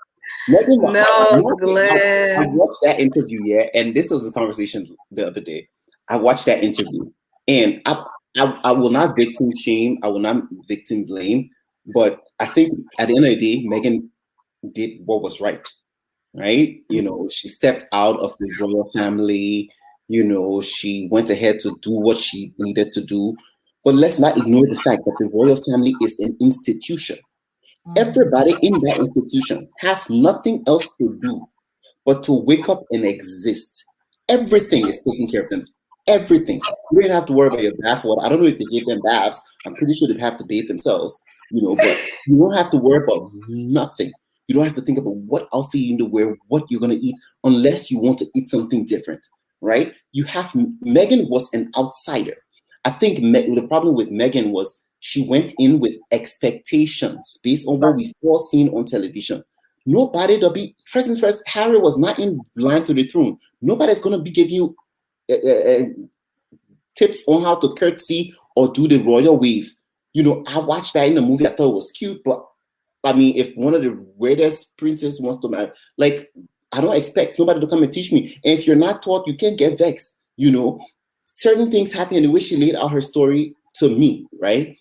Meghan, 0.47 0.93
no, 0.93 1.03
I, 1.03 1.41
Glenn. 1.59 2.39
I, 2.39 2.43
I 2.43 2.47
watched 2.47 2.80
that 2.84 2.99
interview, 2.99 3.41
yeah, 3.43 3.68
and 3.74 3.93
this 3.93 4.09
was 4.09 4.28
a 4.28 4.32
conversation 4.32 4.88
the 5.11 5.28
other 5.28 5.41
day. 5.41 5.68
I 6.10 6.16
watched 6.16 6.45
that 6.45 6.64
interview, 6.64 7.12
and 7.47 7.82
I, 7.86 8.03
I, 8.38 8.60
I 8.64 8.72
will 8.72 8.89
not 8.89 9.18
victim 9.18 9.51
shame. 9.55 9.97
I 10.03 10.08
will 10.08 10.20
not 10.20 10.43
victim 10.68 11.05
blame. 11.05 11.49
But 11.93 12.22
I 12.39 12.45
think 12.45 12.72
at 12.99 13.08
the 13.08 13.16
end 13.16 13.26
of 13.26 13.39
the 13.39 13.62
day, 13.62 13.68
Meghan 13.68 14.10
did 14.74 15.05
what 15.05 15.22
was 15.22 15.39
right. 15.39 15.66
Right? 16.34 16.82
You 16.89 17.01
know, 17.01 17.28
she 17.32 17.47
stepped 17.47 17.86
out 17.91 18.20
of 18.20 18.36
the 18.39 18.53
royal 18.60 18.89
family. 18.91 19.72
You 20.08 20.24
know, 20.24 20.62
she 20.62 21.08
went 21.12 21.30
ahead 21.30 21.60
to 21.62 21.78
do 21.82 21.91
what 21.91 22.18
she 22.18 22.53
needed 22.58 22.91
to 22.93 23.01
do. 23.01 23.36
But 23.84 23.95
let's 23.95 24.20
not 24.20 24.38
ignore 24.38 24.66
the 24.68 24.76
fact 24.76 25.03
that 25.05 25.16
the 25.18 25.30
royal 25.34 25.62
family 25.64 25.95
is 26.01 26.20
an 26.20 26.38
institution. 26.41 27.18
Mm. 27.88 27.97
Everybody 27.97 28.58
in 28.62 28.74
that 28.82 28.97
institution 28.97 29.70
has 29.80 30.10
nothing 30.10 30.64
else 30.68 30.88
to 30.97 31.18
do 31.22 31.47
but 32.05 32.24
to 32.24 32.34
wake 32.34 32.70
up 32.70 32.84
and 32.91 33.05
exist. 33.05 33.86
Everything 34.30 34.88
is 34.88 34.99
taken 34.99 35.28
care 35.28 35.43
of 35.43 35.49
them 35.49 35.66
everything. 36.08 36.62
You 36.91 37.01
don't 37.01 37.12
have 37.12 37.26
to 37.28 37.34
worry 37.34 37.47
about 37.47 37.64
your 37.64 37.76
bath 37.78 38.03
water. 38.03 38.26
I 38.26 38.30
don't 38.30 38.41
know 38.41 38.47
if 38.47 38.58
they 38.58 38.66
give 38.66 38.86
them 38.86 39.01
baths. 39.01 39.41
I'm 39.66 39.76
pretty 39.76 39.93
sure 39.93 40.08
they'd 40.08 40.20
have 40.20 40.38
to 40.38 40.45
bathe 40.45 40.68
themselves, 40.68 41.22
you 41.51 41.62
know, 41.62 41.76
but 41.76 41.97
you 42.26 42.38
don't 42.38 42.53
have 42.53 42.70
to 42.72 42.78
worry 42.78 43.03
about 43.03 43.30
nothing. 43.49 44.12
You 44.47 44.55
don't 44.55 44.66
have 44.66 44.76
to 44.76 44.82
think 44.82 44.97
about 44.97 45.16
what 45.16 45.49
outfit 45.53 45.82
you 45.82 45.91
need 45.91 45.99
to 45.99 46.05
wear, 46.05 46.36
what 46.47 46.64
you're 46.70 46.80
going 46.80 46.97
to 46.97 47.05
eat, 47.05 47.16
unless 47.43 47.91
you 47.91 47.99
want 47.99 48.20
to 48.20 48.28
eat 48.34 48.47
something 48.47 48.86
different, 48.86 49.22
right? 49.62 49.93
You 50.14 50.24
have, 50.26 50.47
Meghan 50.86 51.30
was 51.30 51.49
an 51.53 51.70
outsider. 51.78 52.36
I 52.86 52.91
think 52.91 53.20
Me, 53.20 53.53
the 53.53 53.68
problem 53.68 53.95
with 53.95 54.10
Meghan 54.10 54.51
was 54.51 54.82
she 54.99 55.28
went 55.28 55.53
in 55.60 55.80
with 55.80 55.97
expectations 56.12 57.38
based 57.43 57.68
on 57.68 57.80
what 57.80 57.95
we've 57.95 58.14
all 58.24 58.39
seen 58.39 58.70
on 58.70 58.86
television. 58.86 59.43
Nobody 59.86 60.39
to 60.39 60.49
be 60.49 60.76
first 60.88 61.08
and 61.08 61.20
first, 61.20 61.47
Harry 61.47 61.80
was 61.80 61.97
not 61.97 62.20
in 62.20 62.41
line 62.55 62.84
to 62.86 62.93
the 62.93 63.08
throne. 63.08 63.38
Nobody's 63.62 64.01
gonna 64.01 64.20
be 64.22 64.32
giving 64.32 64.55
you 64.55 64.76
uh, 65.30 65.84
tips 66.95 67.23
on 67.28 67.43
how 67.43 67.55
to 67.55 67.73
curtsy 67.75 68.34
or 68.55 68.73
do 68.73 68.88
the 68.88 68.97
royal 68.97 69.38
wave. 69.38 69.73
You 70.13 70.23
know, 70.23 70.43
I 70.47 70.59
watched 70.59 70.95
that 70.95 71.07
in 71.07 71.15
the 71.15 71.21
movie. 71.21 71.47
I 71.47 71.51
thought 71.51 71.69
it 71.69 71.75
was 71.75 71.91
cute, 71.91 72.21
but 72.25 72.43
I 73.03 73.13
mean, 73.13 73.38
if 73.38 73.55
one 73.55 73.73
of 73.73 73.84
the 73.84 73.91
greatest 74.19 74.75
princess 74.78 75.19
wants 75.19 75.39
to 75.41 75.49
marry, 75.49 75.71
like, 75.97 76.32
I 76.71 76.82
don't 76.82 76.95
expect 76.95 77.39
nobody 77.39 77.59
to 77.59 77.67
come 77.67 77.84
and 77.84 77.93
teach 77.93 78.11
me. 78.11 78.39
And 78.43 78.57
if 78.57 78.65
you're 78.65 78.75
not 78.75 79.03
taught, 79.03 79.28
you 79.28 79.36
can't 79.36 79.57
get 79.57 79.78
vexed. 79.78 80.15
You 80.36 80.51
know, 80.51 80.80
certain 81.34 81.69
things 81.71 81.93
happen 81.93 82.17
in 82.17 82.23
the 82.23 82.32
way 82.32 82.39
she 82.39 82.57
laid 82.57 82.75
out 82.75 82.91
her 82.91 83.01
story 83.01 83.53
to 83.75 83.89
me, 83.89 84.28
right? 84.41 84.75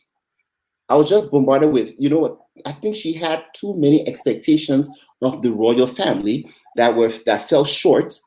I 0.88 0.96
was 0.96 1.08
just 1.08 1.30
bombarded 1.30 1.72
with, 1.72 1.94
you 1.98 2.08
know 2.08 2.18
what? 2.18 2.38
I 2.64 2.72
think 2.72 2.96
she 2.96 3.12
had 3.12 3.44
too 3.54 3.74
many 3.74 4.06
expectations 4.08 4.88
of 5.20 5.42
the 5.42 5.52
royal 5.52 5.86
family 5.86 6.48
that 6.76 6.94
were 6.94 7.12
that 7.26 7.48
fell 7.48 7.64
short, 7.64 8.18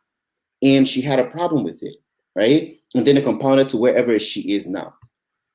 and 0.62 0.88
she 0.88 1.02
had 1.02 1.20
a 1.20 1.26
problem 1.26 1.64
with 1.64 1.82
it 1.82 1.96
right? 2.40 2.80
And 2.96 3.06
then 3.06 3.18
it 3.18 3.26
compounded 3.26 3.68
to 3.70 3.78
wherever 3.78 4.18
she 4.18 4.54
is 4.54 4.68
now. 4.68 4.94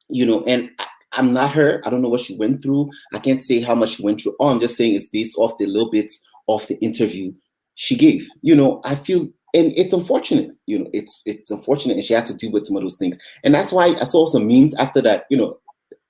You 0.09 0.27
know, 0.27 0.45
and 0.45 0.71
I, 0.79 1.19
am 1.19 1.33
not 1.33 1.53
her. 1.53 1.83
I 1.85 1.91
don't 1.91 2.03
know 2.03 2.11
what 2.11 2.21
she 2.21 2.37
went 2.37 2.63
through. 2.63 2.91
I 3.15 3.19
can't 3.19 3.43
say 3.43 3.61
how 3.61 3.75
much 3.75 3.97
she 3.97 4.05
went 4.05 4.21
through. 4.21 4.37
All 4.39 4.51
I'm 4.51 4.61
just 4.61 4.77
saying 4.77 4.93
is 4.93 5.07
based 5.07 5.37
off 5.39 5.57
the 5.59 5.67
little 5.67 5.91
bits 5.91 6.21
of 6.47 6.67
the 6.67 6.77
interview 6.77 7.33
she 7.75 7.97
gave. 7.97 8.29
You 8.43 8.55
know, 8.55 8.83
I 8.85 8.97
feel 8.97 9.29
and 9.55 9.73
it's 9.77 9.95
unfortunate, 9.95 10.51
you 10.67 10.79
know, 10.81 10.91
it's 10.93 11.23
it's 11.25 11.51
unfortunate 11.51 11.95
and 11.95 12.05
she 12.05 12.13
had 12.13 12.27
to 12.27 12.35
deal 12.35 12.53
with 12.53 12.67
some 12.67 12.77
of 12.77 12.83
those 12.83 12.97
things. 12.97 13.17
And 13.45 13.55
that's 13.55 13.73
why 13.73 13.95
I 14.01 14.05
saw 14.05 14.27
some 14.27 14.47
memes 14.47 14.75
after 14.75 15.01
that, 15.03 15.25
you 15.31 15.39
know, 15.39 15.57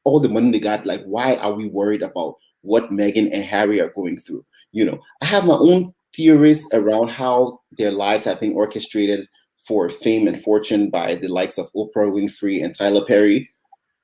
all 0.03 0.18
the 0.18 0.29
money 0.29 0.51
they 0.51 0.59
got, 0.59 0.85
like, 0.85 1.05
why 1.05 1.37
are 1.37 1.55
we 1.55 1.68
worried 1.68 2.03
about 2.03 2.35
what 2.62 2.91
Meghan 2.91 3.31
and 3.33 3.45
Harry 3.45 3.81
are 3.81 3.91
going 3.91 4.18
through? 4.18 4.45
You 4.72 4.85
know, 4.87 4.99
I 5.22 5.27
have 5.27 5.45
my 5.45 5.55
own 5.55 5.95
theories 6.16 6.66
around 6.72 7.09
how 7.09 7.61
their 7.79 7.93
lives 7.93 8.25
have 8.25 8.41
been 8.41 8.55
orchestrated 8.55 9.27
for 9.67 9.89
fame 9.89 10.29
and 10.29 10.41
fortune 10.41 10.91
by 10.91 11.15
the 11.15 11.29
likes 11.29 11.59
of 11.59 11.73
Oprah 11.73 12.11
Winfrey 12.12 12.62
and 12.62 12.75
Tyler 12.75 13.05
Perry. 13.05 13.51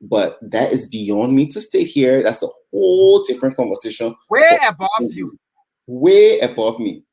But 0.01 0.39
that 0.43 0.73
is 0.73 0.89
beyond 0.89 1.35
me 1.35 1.47
to 1.49 1.61
stay 1.61 1.85
here. 1.85 2.23
That's 2.23 2.43
a 2.43 2.49
whole 2.73 3.23
different 3.25 3.57
conversation. 3.57 4.15
Way 4.31 4.59
above 4.67 4.89
you. 5.11 5.39
Way 5.87 6.41
above 6.41 6.79
me. 6.79 7.05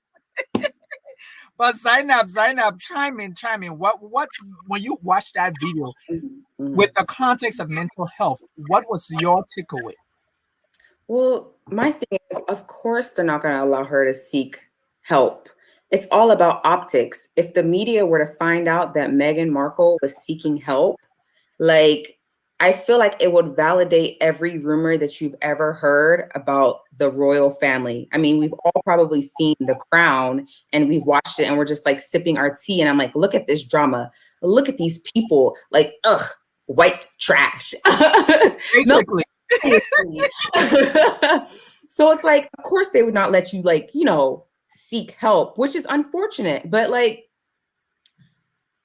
but 1.58 1.76
Zainab, 1.76 2.30
Zainab, 2.30 2.80
chime 2.80 3.20
in, 3.20 3.36
chime 3.36 3.64
in. 3.64 3.78
What, 3.78 4.02
what, 4.02 4.30
when 4.68 4.82
you 4.82 4.98
watch 5.02 5.34
that 5.34 5.54
video 5.62 5.92
mm-hmm. 6.10 6.76
with 6.76 6.94
the 6.94 7.04
context 7.06 7.60
of 7.60 7.70
mental 7.70 8.06
health, 8.06 8.40
what 8.68 8.86
was 8.90 9.06
your 9.20 9.44
takeaway? 9.58 9.94
Well, 11.08 11.54
my 11.70 11.92
thing 11.92 12.20
is, 12.32 12.38
of 12.48 12.68
course, 12.68 13.10
they're 13.10 13.26
not 13.26 13.42
going 13.42 13.56
to 13.56 13.64
allow 13.64 13.84
her 13.84 14.06
to 14.06 14.14
seek 14.14 14.60
help 15.02 15.50
it's 15.92 16.08
all 16.12 16.32
about 16.32 16.62
optics. 16.66 17.28
If 17.36 17.54
the 17.54 17.64
media 17.64 18.06
were 18.06 18.26
to 18.26 18.34
find 18.36 18.68
out 18.68 18.94
that 18.96 19.12
Meghan 19.12 19.50
Markle 19.50 19.98
was 20.02 20.16
seeking 20.16 20.58
help, 20.58 20.98
like 21.60 22.18
I 22.60 22.74
feel 22.74 22.98
like 22.98 23.16
it 23.20 23.32
would 23.32 23.56
validate 23.56 24.18
every 24.20 24.58
rumor 24.58 24.98
that 24.98 25.22
you've 25.22 25.36
ever 25.42 25.74
heard 25.74 26.32
about 26.34 26.80
the 26.98 27.12
royal 27.12 27.52
family. 27.52 28.10
I 28.14 28.18
mean, 28.18 28.40
we've 28.40 28.54
all 28.66 28.82
probably 28.84 29.22
seen 29.22 29.56
The 29.60 29.76
Crown 29.92 30.48
and 30.74 30.90
we've 30.90 31.04
watched 31.04 31.40
it 31.40 31.44
and 31.44 31.56
we're 31.56 31.66
just 31.66 31.86
like 31.86 32.00
sipping 32.00 32.38
our 32.38 32.56
tea. 32.56 32.82
And 32.82 32.90
I'm 32.90 32.98
like, 32.98 33.16
look 33.16 33.36
at 33.36 33.46
this 33.46 33.64
drama. 33.64 34.12
Look 34.42 34.68
at 34.70 34.78
these 34.78 34.98
people. 35.14 35.56
Like, 35.72 35.94
ugh, 36.04 36.26
white 36.66 37.08
trash. 37.20 37.76
Basically. 39.64 40.22
so 41.90 42.12
it's 42.12 42.24
like, 42.24 42.50
of 42.58 42.64
course, 42.64 42.90
they 42.90 43.04
would 43.04 43.14
not 43.14 43.32
let 43.32 43.54
you, 43.54 43.62
like, 43.62 43.92
you 43.94 44.04
know, 44.04 44.47
seek 44.68 45.12
help, 45.12 45.58
which 45.58 45.76
is 45.76 45.86
unfortunate. 45.90 46.70
But 46.70 46.90
like, 46.90 47.26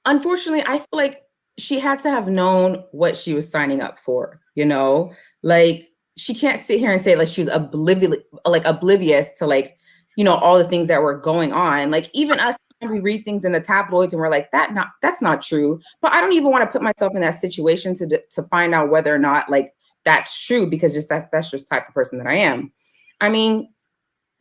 unfortunately, 0.05 0.63
I 0.65 0.77
feel 0.77 0.87
like 0.93 1.23
she 1.57 1.79
had 1.79 2.01
to 2.01 2.09
have 2.09 2.27
known 2.27 2.83
what 2.91 3.15
she 3.15 3.33
was 3.33 3.49
signing 3.49 3.81
up 3.81 3.99
for, 3.99 4.41
you 4.55 4.65
know? 4.65 5.13
Like, 5.43 5.89
she 6.17 6.33
can't 6.33 6.63
sit 6.63 6.79
here 6.79 6.91
and 6.91 7.01
say 7.01 7.15
like 7.15 7.27
she 7.27 7.41
was 7.41 7.53
oblivious, 7.53 8.17
like 8.45 8.65
oblivious 8.65 9.27
to 9.37 9.47
like, 9.47 9.77
you 10.15 10.23
know, 10.23 10.35
all 10.35 10.57
the 10.57 10.63
things 10.63 10.87
that 10.87 11.01
were 11.01 11.17
going 11.17 11.53
on. 11.53 11.89
Like, 11.89 12.09
even 12.13 12.39
us 12.39 12.55
we 12.89 12.99
read 12.99 13.23
things 13.25 13.45
in 13.45 13.51
the 13.51 13.59
tabloids 13.59 14.13
and 14.13 14.21
we're 14.21 14.29
like 14.29 14.51
that 14.51 14.73
not 14.73 14.89
that's 15.01 15.21
not 15.21 15.41
true 15.41 15.79
but 16.01 16.11
i 16.13 16.21
don't 16.21 16.33
even 16.33 16.51
want 16.51 16.63
to 16.63 16.71
put 16.71 16.81
myself 16.81 17.15
in 17.15 17.21
that 17.21 17.31
situation 17.31 17.93
to 17.93 18.21
to 18.29 18.43
find 18.43 18.73
out 18.73 18.89
whether 18.89 19.13
or 19.13 19.19
not 19.19 19.49
like 19.49 19.73
that's 20.05 20.45
true 20.45 20.67
because 20.67 20.93
just 20.93 21.09
that's 21.09 21.25
that's 21.31 21.49
just 21.49 21.67
type 21.67 21.87
of 21.87 21.93
person 21.93 22.17
that 22.17 22.27
i 22.27 22.35
am 22.35 22.71
i 23.21 23.29
mean 23.29 23.72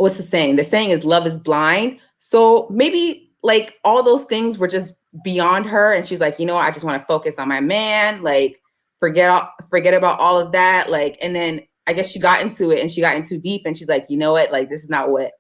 what's 0.03 0.17
the 0.17 0.23
saying? 0.25 0.57
The 0.57 0.65
saying 0.65 0.91
is 0.91 1.05
love 1.05 1.29
is 1.29 1.39
blind. 1.39 2.01
So 2.17 2.67
maybe 2.71 3.31
like 3.45 3.79
all 3.85 4.03
those 4.03 4.25
things 4.25 4.59
were 4.59 4.67
just 4.67 4.97
beyond 5.23 5.67
her 5.67 5.93
and 5.93 6.09
she's 6.09 6.21
like 6.21 6.39
you 6.39 6.47
know 6.47 6.57
i 6.57 6.71
just 6.71 6.87
want 6.87 7.01
to 7.01 7.07
focus 7.07 7.39
on 7.39 7.47
my 7.47 7.61
man 7.61 8.23
like 8.23 8.59
forget 8.99 9.29
all, 9.29 9.47
forget 9.69 9.95
about 9.95 10.19
all 10.19 10.39
of 10.39 10.53
that. 10.53 10.91
Like 10.91 11.19
and 11.23 11.35
then 11.35 11.61
i 11.87 11.93
guess 11.93 12.11
she 12.11 12.19
got 12.19 12.41
into 12.41 12.71
it 12.71 12.81
and 12.81 12.91
she 12.91 13.01
got 13.01 13.15
in 13.15 13.23
too 13.23 13.39
deep 13.39 13.63
and 13.65 13.77
she's 13.77 13.89
like 13.89 14.07
you 14.09 14.17
know 14.17 14.33
what? 14.33 14.51
Like 14.51 14.69
this 14.71 14.83
is 14.83 14.91
not 14.91 15.11
what 15.11 15.33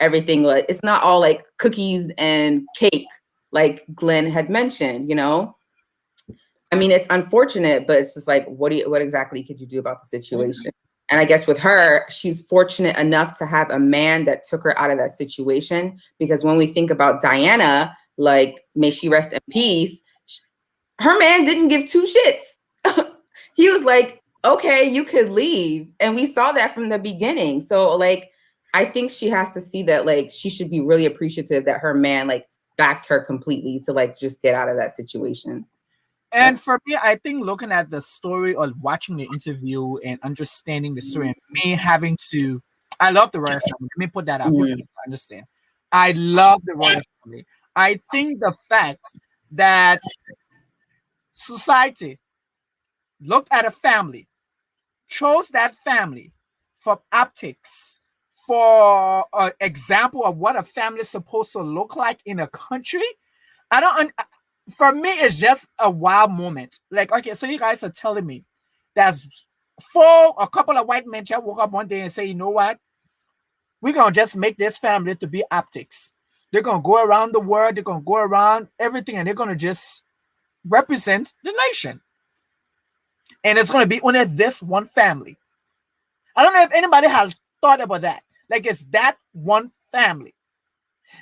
everything 0.00 0.42
was 0.42 0.62
it's 0.68 0.82
not 0.82 1.02
all 1.02 1.20
like 1.20 1.44
cookies 1.58 2.12
and 2.18 2.66
cake 2.76 3.06
like 3.52 3.84
glenn 3.94 4.30
had 4.30 4.50
mentioned 4.50 5.08
you 5.08 5.14
know? 5.14 5.56
I 6.72 6.76
mean 6.76 6.90
it's 6.90 7.08
unfortunate 7.08 7.86
but 7.86 7.98
it's 7.98 8.14
just 8.14 8.28
like 8.28 8.46
what 8.46 8.70
do 8.70 8.76
you 8.76 8.90
what 8.90 9.00
exactly 9.00 9.42
could 9.42 9.60
you 9.60 9.66
do 9.66 9.78
about 9.78 10.00
the 10.00 10.06
situation 10.06 10.72
and 11.10 11.18
I 11.18 11.24
guess 11.24 11.46
with 11.46 11.58
her, 11.58 12.06
she's 12.08 12.46
fortunate 12.46 12.96
enough 12.96 13.36
to 13.38 13.46
have 13.46 13.68
a 13.70 13.80
man 13.80 14.24
that 14.26 14.44
took 14.44 14.62
her 14.62 14.78
out 14.78 14.92
of 14.92 14.98
that 14.98 15.10
situation. 15.10 16.00
Because 16.20 16.44
when 16.44 16.56
we 16.56 16.66
think 16.66 16.90
about 16.90 17.20
Diana, 17.20 17.94
like, 18.16 18.64
may 18.76 18.90
she 18.90 19.08
rest 19.08 19.32
in 19.32 19.40
peace, 19.50 20.00
her 21.00 21.18
man 21.18 21.44
didn't 21.44 21.68
give 21.68 21.88
two 21.88 22.06
shits. 22.06 23.06
he 23.56 23.68
was 23.70 23.82
like, 23.82 24.22
okay, 24.44 24.88
you 24.88 25.02
could 25.02 25.30
leave. 25.30 25.90
And 25.98 26.14
we 26.14 26.32
saw 26.32 26.52
that 26.52 26.74
from 26.74 26.90
the 26.90 26.98
beginning. 26.98 27.60
So, 27.60 27.96
like, 27.96 28.30
I 28.72 28.84
think 28.84 29.10
she 29.10 29.28
has 29.30 29.52
to 29.54 29.60
see 29.60 29.82
that, 29.84 30.06
like, 30.06 30.30
she 30.30 30.48
should 30.48 30.70
be 30.70 30.80
really 30.80 31.06
appreciative 31.06 31.64
that 31.64 31.80
her 31.80 31.92
man, 31.92 32.28
like, 32.28 32.46
backed 32.76 33.06
her 33.06 33.18
completely 33.18 33.80
to, 33.80 33.92
like, 33.92 34.16
just 34.16 34.42
get 34.42 34.54
out 34.54 34.68
of 34.68 34.76
that 34.76 34.94
situation. 34.94 35.66
And 36.32 36.60
for 36.60 36.80
me, 36.86 36.96
I 37.02 37.16
think 37.16 37.44
looking 37.44 37.72
at 37.72 37.90
the 37.90 38.00
story 38.00 38.54
or 38.54 38.72
watching 38.80 39.16
the 39.16 39.28
interview 39.32 39.96
and 39.98 40.18
understanding 40.22 40.94
the 40.94 41.00
story, 41.00 41.28
and 41.28 41.36
me 41.50 41.72
having 41.72 42.16
to, 42.30 42.62
I 43.00 43.10
love 43.10 43.32
the 43.32 43.40
royal 43.40 43.60
family. 43.60 43.88
Let 43.96 43.98
me 43.98 44.06
put 44.06 44.26
that 44.26 44.40
out. 44.40 44.52
Mm-hmm. 44.52 44.80
understand. 45.04 45.44
I 45.90 46.12
love 46.12 46.62
the 46.64 46.74
royal 46.74 47.02
family. 47.24 47.46
I 47.74 48.00
think 48.12 48.40
the 48.40 48.54
fact 48.68 49.04
that 49.52 50.00
society 51.32 52.18
looked 53.20 53.52
at 53.52 53.64
a 53.64 53.70
family, 53.70 54.28
chose 55.08 55.48
that 55.48 55.74
family 55.74 56.32
for 56.76 57.00
optics, 57.12 58.00
for 58.46 59.24
an 59.32 59.52
example 59.60 60.24
of 60.24 60.36
what 60.36 60.56
a 60.56 60.62
family 60.62 61.00
is 61.00 61.08
supposed 61.08 61.52
to 61.52 61.60
look 61.60 61.96
like 61.96 62.20
in 62.24 62.40
a 62.40 62.46
country. 62.48 63.02
I 63.70 63.80
don't 63.80 64.12
for 64.72 64.92
me, 64.92 65.10
it's 65.10 65.36
just 65.36 65.68
a 65.78 65.90
wild 65.90 66.32
moment. 66.32 66.78
Like, 66.90 67.12
okay, 67.12 67.34
so 67.34 67.46
you 67.46 67.58
guys 67.58 67.82
are 67.82 67.90
telling 67.90 68.26
me 68.26 68.44
that's 68.94 69.26
four, 69.92 70.34
a 70.38 70.48
couple 70.48 70.76
of 70.76 70.86
white 70.86 71.06
men 71.06 71.24
just 71.24 71.42
woke 71.42 71.60
up 71.60 71.70
one 71.70 71.86
day 71.86 72.02
and 72.02 72.12
say, 72.12 72.26
you 72.26 72.34
know 72.34 72.50
what? 72.50 72.78
We're 73.80 73.94
gonna 73.94 74.12
just 74.12 74.36
make 74.36 74.58
this 74.58 74.76
family 74.76 75.14
to 75.16 75.26
be 75.26 75.42
optics. 75.50 76.10
They're 76.52 76.62
gonna 76.62 76.82
go 76.82 77.02
around 77.02 77.32
the 77.32 77.40
world, 77.40 77.76
they're 77.76 77.84
gonna 77.84 78.02
go 78.02 78.16
around 78.16 78.68
everything, 78.78 79.16
and 79.16 79.26
they're 79.26 79.34
gonna 79.34 79.56
just 79.56 80.02
represent 80.66 81.32
the 81.44 81.54
nation. 81.68 82.00
And 83.42 83.58
it's 83.58 83.70
gonna 83.70 83.86
be 83.86 84.00
only 84.02 84.24
this 84.24 84.62
one 84.62 84.86
family. 84.86 85.38
I 86.36 86.42
don't 86.42 86.52
know 86.52 86.62
if 86.62 86.72
anybody 86.72 87.08
has 87.08 87.34
thought 87.62 87.80
about 87.80 88.02
that. 88.02 88.22
Like 88.50 88.66
it's 88.66 88.84
that 88.90 89.16
one 89.32 89.72
family. 89.92 90.34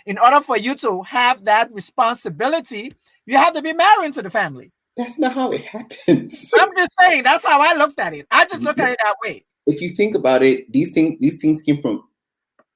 In 0.07 0.19
order 0.19 0.41
for 0.41 0.57
you 0.57 0.75
to 0.77 1.03
have 1.03 1.45
that 1.45 1.73
responsibility, 1.73 2.93
you 3.27 3.37
have 3.37 3.55
to 3.55 3.63
be 3.63 3.73
married 3.73 4.15
to 4.15 4.23
the 4.23 4.31
family. 4.31 4.73
That's 4.97 5.19
not 5.19 5.35
how 5.35 5.53
it 5.53 5.65
happens. 5.65 6.53
I'm 6.59 6.71
just 6.77 6.93
saying 7.01 7.23
that's 7.23 7.45
how 7.45 7.61
I 7.61 7.75
looked 7.75 8.01
at 8.01 8.15
it. 8.15 8.27
I 8.31 8.47
just 8.47 8.63
look 8.63 8.79
at 8.79 8.91
it 8.91 8.99
that 9.05 9.15
way. 9.23 9.45
If 9.67 9.81
you 9.81 9.91
think 9.91 10.15
about 10.15 10.43
it, 10.43 10.71
these 10.73 10.91
things 10.91 11.19
these 11.21 11.41
things 11.41 11.61
came 11.61 11.81
from 11.81 12.03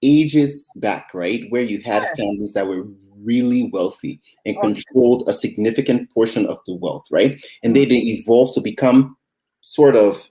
ages 0.03 0.71
back, 0.77 1.09
right? 1.15 1.45
Where 1.49 1.63
you 1.63 1.81
had 1.83 2.03
yeah. 2.03 2.15
families 2.15 2.53
that 2.53 2.67
were 2.67 2.85
really 3.25 3.71
wealthy 3.73 4.21
and 4.45 4.57
oh, 4.57 4.61
okay. 4.61 4.75
controlled 4.75 5.29
a 5.29 5.33
significant 5.33 6.11
portion 6.13 6.47
of 6.47 6.59
the 6.67 6.75
wealth, 6.75 7.05
right? 7.11 7.45
And 7.63 7.75
they, 7.75 7.83
mm-hmm. 7.83 7.91
they 7.91 7.99
evolve 7.99 8.55
to 8.55 8.61
become 8.61 9.17
sort 9.63 9.97
of 9.97 10.29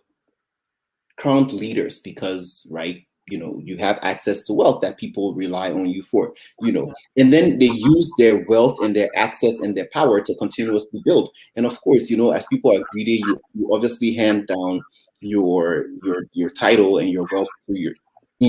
crowned 1.18 1.54
leaders 1.54 2.00
because, 2.00 2.66
right, 2.70 3.04
you 3.32 3.38
know 3.38 3.60
you 3.64 3.78
have 3.78 3.98
access 4.02 4.42
to 4.44 4.54
wealth 4.54 4.82
that 4.82 4.98
people 4.98 5.34
rely 5.34 5.72
on 5.72 5.86
you 5.86 6.04
for 6.04 6.34
you 6.62 6.72
know. 6.72 6.94
And 7.18 7.32
then 7.32 7.58
they 7.60 7.72
use 7.72 8.12
their 8.18 8.46
wealth 8.48 8.78
and 8.82 8.96
their 8.96 9.10
access 9.16 9.60
and 9.60 9.76
their 9.76 9.88
power 9.94 10.22
to 10.22 10.36
continuously 10.36 11.02
build. 11.06 11.32
And 11.56 11.66
of 11.66 11.80
course 11.82 12.10
you 12.10 12.18
know 12.18 12.32
as 12.32 12.46
people 12.48 12.76
are 12.76 12.84
greedy 12.92 13.24
you, 13.26 13.40
you 13.54 13.74
obviously 13.74 14.14
hand 14.14 14.48
down 14.48 14.82
your 15.22 15.86
your 16.04 16.26
your 16.34 16.50
title 16.50 16.98
and 16.98 17.10
your 17.10 17.28
wealth 17.32 17.50
to 17.68 17.80
your 17.80 17.94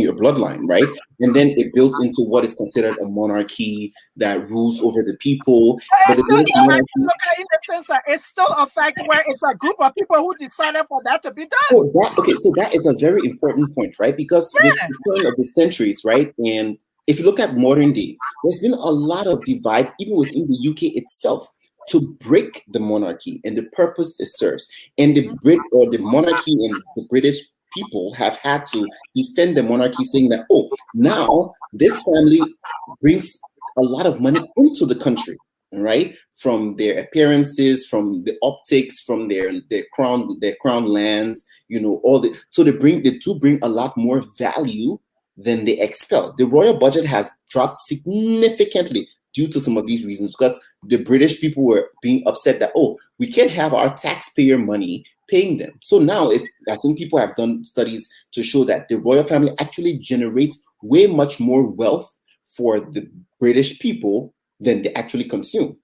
your 0.01 0.14
bloodline, 0.14 0.68
right? 0.68 0.88
And 1.20 1.34
then 1.34 1.51
it 1.51 1.74
builds 1.74 2.03
into 2.03 2.22
what 2.22 2.45
is 2.45 2.55
considered 2.55 2.97
a 2.99 3.05
monarchy 3.05 3.93
that 4.16 4.49
rules 4.49 4.80
over 4.80 5.03
the 5.03 5.16
people. 5.18 5.78
But 6.09 6.18
it's, 6.18 6.26
still, 6.26 6.38
in 6.38 6.47
the 6.47 7.59
sense 7.64 7.86
that 7.88 8.03
it's 8.07 8.24
still 8.24 8.49
a 8.57 8.66
fact 8.66 9.01
where 9.07 9.22
it's 9.26 9.43
a 9.43 9.55
group 9.55 9.76
of 9.78 9.95
people 9.95 10.16
who 10.16 10.34
decided 10.38 10.84
for 10.88 11.01
that 11.05 11.22
to 11.22 11.32
be 11.32 11.43
done. 11.43 11.61
So 11.70 11.90
that, 11.95 12.18
okay, 12.18 12.34
so 12.38 12.53
that 12.57 12.74
is 12.74 12.86
a 12.86 12.95
very 12.95 13.28
important 13.28 13.74
point, 13.74 13.95
right? 13.99 14.16
Because 14.16 14.53
yeah. 14.62 14.70
with 14.70 14.78
the 14.78 15.14
turn 15.16 15.26
of 15.26 15.36
the 15.36 15.45
centuries, 15.45 16.03
right, 16.05 16.32
and 16.45 16.78
if 17.07 17.18
you 17.18 17.24
look 17.24 17.40
at 17.40 17.57
modern 17.57 17.93
day, 17.93 18.16
there's 18.45 18.61
been 18.61 18.74
a 18.74 18.90
lot 18.90 19.26
of 19.26 19.43
divide, 19.45 19.93
even 19.99 20.16
within 20.16 20.49
the 20.49 20.68
UK 20.70 20.97
itself, 20.97 21.49
to 21.88 22.01
break 22.20 22.64
the 22.68 22.80
monarchy 22.80 23.40
and 23.45 23.57
the 23.57 23.64
purpose 23.64 24.18
it 24.20 24.28
serves. 24.30 24.68
And 24.99 25.16
the 25.16 25.28
mm. 25.28 25.40
Brit 25.40 25.59
or 25.72 25.90
the 25.90 25.99
monarchy 25.99 26.53
and 26.64 26.80
the 26.97 27.07
British 27.11 27.38
people 27.75 28.14
have 28.14 28.37
had 28.37 28.66
to 28.68 28.87
defend 29.14 29.57
the 29.57 29.62
monarchy, 29.62 30.05
saying 30.05 30.29
that, 30.31 30.47
oh, 30.51 30.70
now 30.95 31.55
this 31.73 32.03
family 32.03 32.41
brings 33.01 33.37
a 33.79 33.83
lot 33.83 34.07
of 34.07 34.20
money 34.20 34.41
into 34.57 34.87
the 34.87 34.95
country, 34.95 35.39
right? 35.73 36.16
From 36.37 36.77
their 36.77 36.99
appearances, 36.99 37.87
from 37.87 38.25
the 38.25 38.37
optics, 38.43 39.01
from 39.01 39.29
their 39.29 39.53
their 39.70 39.85
crown, 39.93 40.39
their 40.41 40.57
crown 40.61 40.87
lands, 40.87 41.45
you 41.68 41.81
know, 41.81 42.01
all 42.05 42.20
the 42.20 42.39
so 42.51 42.64
they 42.64 42.73
bring 42.73 43.03
they 43.03 43.18
do 43.18 43.39
bring 43.39 43.59
a 43.62 43.68
lot 43.68 43.97
more 43.97 44.23
value 44.39 44.99
than 45.37 45.64
they 45.64 45.79
expel. 45.79 46.35
The 46.37 46.45
royal 46.45 46.79
budget 46.79 47.07
has 47.07 47.31
dropped 47.49 47.79
significantly 47.79 49.09
due 49.35 49.49
to 49.49 49.61
some 49.61 49.77
of 49.77 49.87
these 49.87 50.05
reasons 50.05 50.33
because 50.33 50.59
the 50.85 50.97
British 50.97 51.41
people 51.41 51.64
were 51.64 51.89
being 52.03 52.23
upset 52.27 52.59
that, 52.61 52.73
oh, 52.77 52.99
we 53.18 53.31
can't 53.31 53.51
have 53.51 53.73
our 53.73 53.95
taxpayer 53.95 54.59
money 54.59 55.05
paying 55.33 55.57
them. 55.57 55.72
So 55.80 55.99
now, 55.99 56.30
if 56.30 56.43
I 56.70 56.76
think 56.76 56.99
people 56.99 57.18
have 57.18 57.35
done 57.35 57.64
studies 57.64 58.07
to 58.33 58.43
show 58.43 58.64
that 58.64 58.89
the 58.89 58.97
royal 58.97 59.24
family 59.24 59.53
actually 59.59 59.99
generates 59.99 60.59
way 60.83 61.07
much 61.07 61.41
more 61.41 61.66
wealth 61.66 62.12
for 62.47 62.80
the 62.80 63.11
British 63.41 63.78
people 63.78 64.35
than 64.61 64.83
they 64.83 64.93
actually 64.93 65.24
consume. 65.24 65.76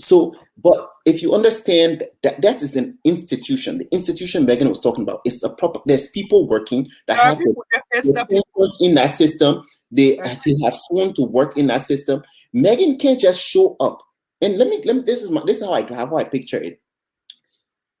So, 0.00 0.34
but 0.58 0.90
if 1.06 1.22
you 1.22 1.32
understand 1.32 2.02
that 2.24 2.42
that 2.42 2.60
is 2.60 2.74
an 2.74 2.98
institution, 3.04 3.78
the 3.78 3.88
institution 3.92 4.44
Meghan 4.44 4.68
was 4.68 4.80
talking 4.80 5.04
about 5.04 5.20
it's 5.24 5.44
a 5.44 5.50
proper. 5.50 5.78
There's 5.86 6.08
people 6.08 6.48
working 6.48 6.88
that 7.06 7.16
have 7.18 7.38
people, 7.38 7.64
the, 7.92 8.76
in 8.80 8.96
that 8.96 9.12
system. 9.12 9.64
They, 9.92 10.16
they 10.16 10.56
have 10.64 10.74
sworn 10.76 11.12
to 11.14 11.22
work 11.22 11.56
in 11.56 11.68
that 11.68 11.86
system. 11.86 12.24
Meghan 12.56 12.98
can't 12.98 13.20
just 13.20 13.40
show 13.40 13.76
up. 13.78 14.00
And 14.40 14.58
let 14.58 14.68
me 14.68 14.82
let 14.84 14.96
me. 14.96 15.02
This 15.02 15.22
is 15.22 15.30
my. 15.30 15.42
This 15.46 15.58
is 15.58 15.64
how 15.64 15.72
I 15.72 15.82
how 15.82 16.16
I 16.16 16.24
picture 16.24 16.60
it. 16.60 16.80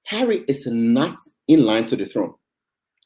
Harry 0.04 0.44
is 0.48 0.66
not 0.66 1.16
in 1.48 1.64
line 1.64 1.86
to 1.86 1.96
the 1.96 2.04
throne. 2.04 2.34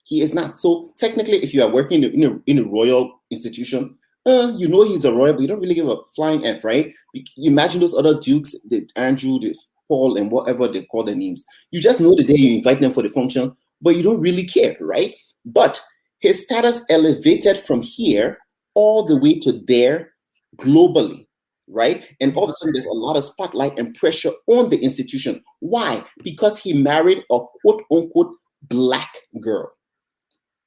He 0.04 0.20
is 0.22 0.34
not. 0.34 0.56
So 0.56 0.94
technically, 0.98 1.42
if 1.42 1.52
you 1.54 1.62
are 1.62 1.70
working 1.70 2.02
in 2.02 2.24
a, 2.24 2.38
in 2.46 2.58
a 2.58 2.64
royal 2.64 3.20
institution, 3.30 3.96
uh, 4.26 4.52
you 4.56 4.68
know 4.68 4.82
he's 4.82 5.04
a 5.04 5.12
royal, 5.12 5.34
but 5.34 5.42
you 5.42 5.48
don't 5.48 5.60
really 5.60 5.74
give 5.74 5.88
a 5.88 5.96
flying 6.16 6.44
F, 6.44 6.64
right? 6.64 6.92
You 7.12 7.50
imagine 7.50 7.80
those 7.80 7.94
other 7.94 8.18
dukes, 8.18 8.54
the 8.68 8.88
Andrew, 8.96 9.38
the 9.38 9.54
Paul, 9.86 10.16
and 10.16 10.30
whatever 10.30 10.68
they 10.68 10.84
call 10.84 11.04
their 11.04 11.14
names. 11.14 11.44
You 11.70 11.80
just 11.80 12.00
know 12.00 12.14
the 12.14 12.24
day 12.24 12.34
you 12.34 12.56
invite 12.56 12.80
them 12.80 12.92
for 12.92 13.02
the 13.02 13.08
functions, 13.08 13.52
but 13.80 13.96
you 13.96 14.02
don't 14.02 14.20
really 14.20 14.44
care, 14.44 14.76
right? 14.80 15.14
But 15.44 15.80
his 16.20 16.42
status 16.42 16.82
elevated 16.90 17.58
from 17.58 17.82
here 17.82 18.38
all 18.74 19.04
the 19.04 19.16
way 19.16 19.38
to 19.40 19.52
there 19.52 20.12
globally 20.56 21.27
right? 21.70 22.04
And 22.20 22.34
all 22.36 22.44
of 22.44 22.50
a 22.50 22.52
sudden, 22.54 22.72
there's 22.72 22.86
a 22.86 22.92
lot 22.92 23.16
of 23.16 23.24
spotlight 23.24 23.78
and 23.78 23.94
pressure 23.94 24.32
on 24.46 24.70
the 24.70 24.78
institution. 24.78 25.42
Why? 25.60 26.04
Because 26.22 26.58
he 26.58 26.72
married 26.72 27.24
a 27.30 27.40
quote 27.60 27.82
unquote 27.90 28.34
black 28.62 29.12
girl. 29.40 29.70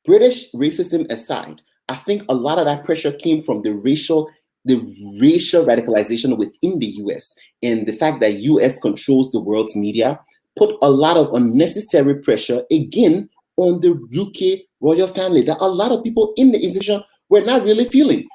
British 0.06 0.52
racism 0.54 1.10
aside, 1.12 1.62
I 1.90 1.96
think 1.96 2.24
a 2.30 2.34
lot 2.34 2.58
of 2.58 2.66
that 2.66 2.84
pressure 2.84 3.12
came 3.12 3.42
from 3.44 3.62
the 3.62 3.74
racial 3.74 4.30
the 4.64 4.78
racial 5.20 5.66
radicalization 5.66 6.38
within 6.38 6.78
the 6.78 6.88
US 7.06 7.34
and 7.64 7.88
the 7.88 7.94
fact 7.94 8.20
that 8.22 8.38
US 8.38 8.78
controls 8.78 9.32
the 9.32 9.40
world's 9.40 9.76
media 9.76 10.20
put 10.56 10.76
a 10.84 10.90
lot 10.90 11.18
of 11.18 11.34
unnecessary 11.34 12.16
pressure 12.22 12.64
again 12.72 13.28
on 13.58 13.82
the 13.82 13.92
UK 13.92 14.66
royal 14.80 15.08
family 15.08 15.42
that 15.44 15.58
a 15.60 15.68
lot 15.68 15.92
of 15.92 16.04
people 16.04 16.34
in 16.38 16.52
the 16.52 16.62
institution 16.62 17.02
were 17.30 17.42
not 17.42 17.64
really 17.64 17.86
feeling. 17.86 18.28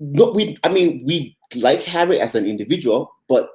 No, 0.00 0.32
we 0.32 0.56
I 0.64 0.68
mean 0.68 1.04
we 1.06 1.36
like 1.54 1.82
Harry 1.82 2.20
as 2.20 2.34
an 2.34 2.46
individual, 2.46 3.12
but 3.28 3.50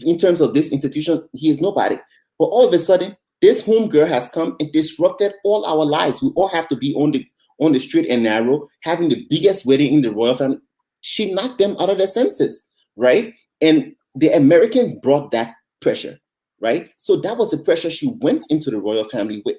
in 0.00 0.18
terms 0.18 0.40
of 0.40 0.54
this 0.54 0.70
institution, 0.70 1.28
he 1.32 1.48
is 1.50 1.60
nobody. 1.60 1.96
But 2.38 2.46
all 2.46 2.66
of 2.66 2.72
a 2.74 2.78
sudden, 2.78 3.16
this 3.40 3.62
home 3.62 3.88
girl 3.88 4.06
has 4.06 4.28
come 4.28 4.56
and 4.60 4.70
disrupted 4.72 5.34
all 5.44 5.64
our 5.66 5.84
lives. 5.84 6.22
We 6.22 6.30
all 6.36 6.48
have 6.48 6.68
to 6.68 6.76
be 6.76 6.94
on 6.94 7.12
the 7.12 7.26
on 7.60 7.72
the 7.72 7.80
straight 7.80 8.06
and 8.08 8.22
narrow, 8.22 8.66
having 8.82 9.08
the 9.08 9.26
biggest 9.28 9.66
wedding 9.66 9.92
in 9.92 10.02
the 10.02 10.12
royal 10.12 10.34
family. 10.34 10.58
She 11.00 11.32
knocked 11.32 11.58
them 11.58 11.76
out 11.80 11.90
of 11.90 11.98
their 11.98 12.06
senses. 12.06 12.62
right? 12.96 13.34
And 13.60 13.94
the 14.14 14.28
Americans 14.30 14.94
brought 15.02 15.30
that 15.30 15.54
pressure, 15.80 16.18
right? 16.60 16.90
So 16.98 17.16
that 17.16 17.36
was 17.38 17.50
the 17.50 17.58
pressure 17.58 17.90
she 17.90 18.08
went 18.20 18.44
into 18.50 18.70
the 18.70 18.78
royal 18.78 19.04
family 19.08 19.42
with, 19.44 19.58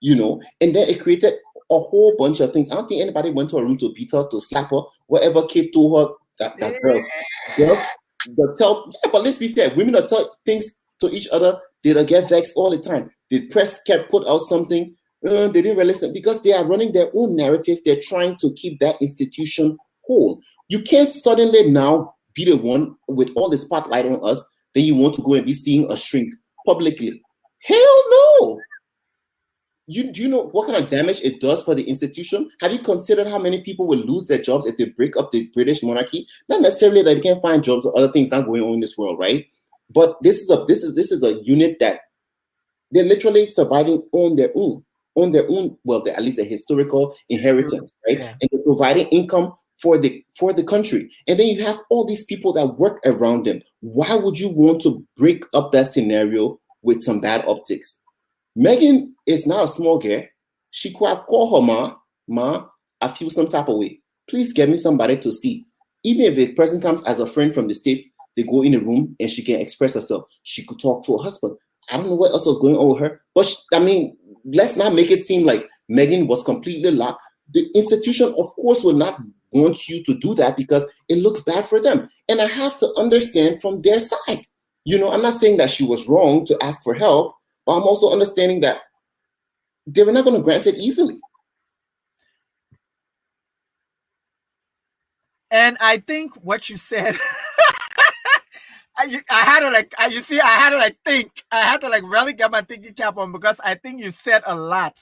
you 0.00 0.14
know, 0.14 0.40
and 0.60 0.74
then 0.74 0.88
it 0.88 1.02
created 1.02 1.34
a 1.70 1.78
whole 1.78 2.14
bunch 2.16 2.40
of 2.40 2.52
things. 2.52 2.70
I 2.70 2.74
don't 2.74 2.88
think 2.88 3.02
anybody 3.02 3.30
went 3.30 3.50
to 3.50 3.58
her 3.58 3.64
room 3.64 3.78
to 3.78 3.92
beat 3.92 4.12
her, 4.12 4.28
to 4.30 4.40
slap 4.40 4.70
her, 4.70 4.82
whatever 5.06 5.46
kid 5.46 5.72
told 5.72 5.98
her 5.98 6.14
that, 6.38 6.58
that 6.60 6.80
girls, 6.82 7.04
girls, 7.56 7.78
the 8.26 8.54
tell, 8.58 8.90
yeah, 9.04 9.10
but 9.12 9.22
let's 9.22 9.38
be 9.38 9.48
fair, 9.48 9.74
women 9.74 9.96
are 9.96 10.06
tell 10.06 10.30
things 10.44 10.66
to 11.00 11.10
each 11.10 11.28
other, 11.32 11.58
they 11.82 11.92
don't 11.92 12.08
get 12.08 12.28
vexed 12.28 12.54
all 12.56 12.70
the 12.70 12.78
time. 12.78 13.10
The 13.30 13.46
press 13.48 13.82
kept 13.82 14.10
put 14.10 14.26
out 14.26 14.38
something, 14.38 14.94
uh, 15.26 15.48
they 15.48 15.62
didn't 15.62 15.76
realize 15.76 16.00
that 16.00 16.12
because 16.12 16.42
they 16.42 16.52
are 16.52 16.66
running 16.66 16.92
their 16.92 17.10
own 17.14 17.36
narrative, 17.36 17.78
they're 17.84 18.00
trying 18.02 18.36
to 18.36 18.52
keep 18.54 18.78
that 18.80 19.00
institution 19.00 19.76
whole. 20.02 20.40
You 20.68 20.82
can't 20.82 21.14
suddenly 21.14 21.70
now 21.70 22.14
be 22.34 22.44
the 22.44 22.56
one 22.56 22.96
with 23.08 23.30
all 23.36 23.48
the 23.48 23.58
spotlight 23.58 24.06
on 24.06 24.20
us, 24.28 24.44
then 24.74 24.84
you 24.84 24.94
want 24.94 25.14
to 25.14 25.22
go 25.22 25.34
and 25.34 25.46
be 25.46 25.54
seeing 25.54 25.90
a 25.90 25.96
shrink 25.96 26.34
publicly. 26.66 27.22
Hell 27.62 28.04
no. 28.10 28.60
You 29.86 30.10
do 30.12 30.22
you 30.22 30.28
know 30.28 30.46
what 30.48 30.66
kind 30.66 30.82
of 30.82 30.88
damage 30.88 31.20
it 31.22 31.40
does 31.40 31.62
for 31.62 31.74
the 31.74 31.84
institution? 31.84 32.50
Have 32.60 32.72
you 32.72 32.78
considered 32.78 33.26
how 33.26 33.38
many 33.38 33.60
people 33.62 33.86
will 33.86 33.98
lose 33.98 34.26
their 34.26 34.40
jobs 34.40 34.66
if 34.66 34.78
they 34.78 34.86
break 34.86 35.16
up 35.16 35.30
the 35.30 35.50
British 35.52 35.82
monarchy? 35.82 36.26
Not 36.48 36.62
necessarily 36.62 37.02
that 37.02 37.16
they 37.16 37.20
can't 37.20 37.42
find 37.42 37.62
jobs 37.62 37.84
or 37.84 37.96
other 37.96 38.10
things 38.10 38.30
not 38.30 38.46
going 38.46 38.62
on 38.62 38.74
in 38.74 38.80
this 38.80 38.96
world, 38.96 39.18
right? 39.18 39.46
But 39.90 40.16
this 40.22 40.38
is 40.38 40.50
a 40.50 40.64
this 40.66 40.82
is 40.82 40.94
this 40.94 41.12
is 41.12 41.22
a 41.22 41.34
unit 41.42 41.76
that 41.80 42.00
they're 42.92 43.04
literally 43.04 43.50
surviving 43.50 44.02
on 44.12 44.36
their 44.36 44.50
own, 44.54 44.82
on 45.16 45.32
their 45.32 45.48
own. 45.50 45.76
Well, 45.84 46.08
at 46.08 46.22
least 46.22 46.38
a 46.38 46.44
historical 46.44 47.14
inheritance, 47.28 47.92
right? 48.06 48.18
Yeah. 48.18 48.34
And 48.40 48.48
they're 48.50 48.62
providing 48.62 49.08
income 49.08 49.52
for 49.82 49.98
the 49.98 50.24
for 50.38 50.54
the 50.54 50.64
country. 50.64 51.10
And 51.28 51.38
then 51.38 51.48
you 51.48 51.62
have 51.62 51.78
all 51.90 52.06
these 52.06 52.24
people 52.24 52.54
that 52.54 52.78
work 52.78 53.00
around 53.04 53.44
them. 53.44 53.60
Why 53.80 54.14
would 54.14 54.38
you 54.38 54.48
want 54.48 54.80
to 54.82 55.04
break 55.18 55.44
up 55.52 55.72
that 55.72 55.88
scenario 55.88 56.58
with 56.82 57.02
some 57.02 57.20
bad 57.20 57.44
optics? 57.46 57.98
Meghan 58.56 59.10
is 59.26 59.46
now 59.46 59.64
a 59.64 59.68
small 59.68 59.98
girl. 59.98 60.22
She 60.70 60.92
could 60.92 61.08
have 61.08 61.26
called 61.26 61.54
her 61.54 61.66
ma, 61.66 61.94
ma, 62.28 62.66
I 63.00 63.08
feel 63.08 63.30
some 63.30 63.48
type 63.48 63.68
of 63.68 63.78
way. 63.78 64.00
Please 64.28 64.52
get 64.52 64.68
me 64.68 64.76
somebody 64.76 65.16
to 65.18 65.32
see. 65.32 65.66
Even 66.04 66.24
if 66.24 66.38
a 66.38 66.52
person 66.52 66.80
comes 66.80 67.02
as 67.04 67.20
a 67.20 67.26
friend 67.26 67.52
from 67.54 67.68
the 67.68 67.74
States, 67.74 68.06
they 68.36 68.42
go 68.42 68.62
in 68.62 68.74
a 68.74 68.80
room 68.80 69.16
and 69.20 69.30
she 69.30 69.42
can 69.42 69.60
express 69.60 69.94
herself. 69.94 70.24
She 70.42 70.64
could 70.64 70.80
talk 70.80 71.04
to 71.06 71.16
her 71.16 71.22
husband. 71.22 71.56
I 71.90 71.96
don't 71.96 72.08
know 72.08 72.14
what 72.14 72.32
else 72.32 72.46
was 72.46 72.58
going 72.58 72.76
on 72.76 72.88
with 72.88 73.00
her, 73.00 73.20
but 73.34 73.46
she, 73.46 73.56
I 73.72 73.78
mean, 73.78 74.16
let's 74.44 74.76
not 74.76 74.94
make 74.94 75.10
it 75.10 75.24
seem 75.24 75.44
like 75.44 75.68
Meghan 75.90 76.26
was 76.26 76.42
completely 76.42 76.90
locked. 76.90 77.20
The 77.52 77.68
institution, 77.74 78.34
of 78.38 78.46
course, 78.56 78.82
will 78.82 78.94
not 78.94 79.20
want 79.52 79.88
you 79.88 80.02
to 80.04 80.14
do 80.14 80.34
that 80.34 80.56
because 80.56 80.84
it 81.08 81.16
looks 81.18 81.40
bad 81.42 81.66
for 81.66 81.80
them. 81.80 82.08
And 82.28 82.40
I 82.40 82.46
have 82.46 82.76
to 82.78 82.92
understand 82.96 83.60
from 83.60 83.82
their 83.82 84.00
side. 84.00 84.46
You 84.84 84.98
know, 84.98 85.12
I'm 85.12 85.22
not 85.22 85.34
saying 85.34 85.58
that 85.58 85.70
she 85.70 85.84
was 85.84 86.08
wrong 86.08 86.46
to 86.46 86.62
ask 86.62 86.82
for 86.82 86.94
help, 86.94 87.34
but 87.66 87.76
I'm 87.76 87.82
also 87.84 88.10
understanding 88.10 88.60
that 88.60 88.78
they 89.86 90.02
were 90.02 90.12
not 90.12 90.24
going 90.24 90.36
to 90.36 90.42
grant 90.42 90.66
it 90.66 90.76
easily. 90.76 91.18
And 95.50 95.76
I 95.80 95.98
think 95.98 96.34
what 96.34 96.68
you 96.68 96.76
said, 96.76 97.16
I, 98.96 99.22
I 99.30 99.40
had 99.40 99.60
to 99.60 99.70
like, 99.70 99.94
I, 99.98 100.06
you 100.06 100.20
see, 100.20 100.40
I 100.40 100.48
had 100.48 100.70
to 100.70 100.78
like 100.78 100.96
think, 101.04 101.30
I 101.52 101.60
had 101.60 101.80
to 101.82 101.88
like 101.88 102.02
really 102.02 102.32
get 102.32 102.50
my 102.50 102.62
thinking 102.62 102.94
cap 102.94 103.16
on 103.18 103.32
because 103.32 103.60
I 103.64 103.74
think 103.74 104.00
you 104.00 104.10
said 104.10 104.42
a 104.46 104.56
lot. 104.56 104.98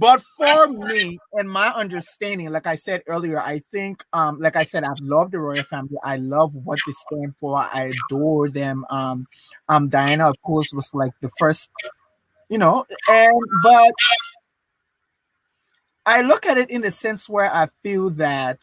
But 0.00 0.22
for 0.22 0.66
me 0.68 1.18
and 1.34 1.50
my 1.50 1.68
understanding, 1.68 2.48
like 2.48 2.66
I 2.66 2.74
said 2.74 3.02
earlier, 3.06 3.38
I 3.38 3.58
think, 3.70 4.02
um, 4.14 4.40
like 4.40 4.56
I 4.56 4.62
said, 4.62 4.82
I've 4.82 4.98
loved 5.02 5.32
the 5.32 5.40
royal 5.40 5.62
family. 5.62 5.98
I 6.02 6.16
love 6.16 6.56
what 6.56 6.78
they 6.86 6.92
stand 6.92 7.34
for. 7.38 7.58
I 7.58 7.92
adore 8.08 8.48
them. 8.48 8.86
Um, 8.88 9.26
um, 9.68 9.90
Diana, 9.90 10.30
of 10.30 10.40
course, 10.40 10.72
was 10.72 10.94
like 10.94 11.12
the 11.20 11.28
first, 11.38 11.68
you 12.48 12.56
know, 12.56 12.86
and 13.10 13.34
but 13.62 13.92
I 16.06 16.22
look 16.22 16.46
at 16.46 16.56
it 16.56 16.70
in 16.70 16.80
the 16.80 16.90
sense 16.90 17.28
where 17.28 17.54
I 17.54 17.68
feel 17.82 18.08
that 18.10 18.60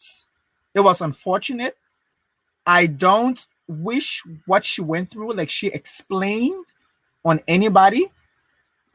it 0.74 0.80
was 0.80 1.00
unfortunate. 1.00 1.76
I 2.66 2.86
don't 2.86 3.46
wish 3.68 4.24
what 4.46 4.64
she 4.64 4.80
went 4.80 5.10
through, 5.10 5.34
like 5.34 5.50
she 5.50 5.68
explained 5.68 6.66
on 7.24 7.38
anybody 7.46 8.10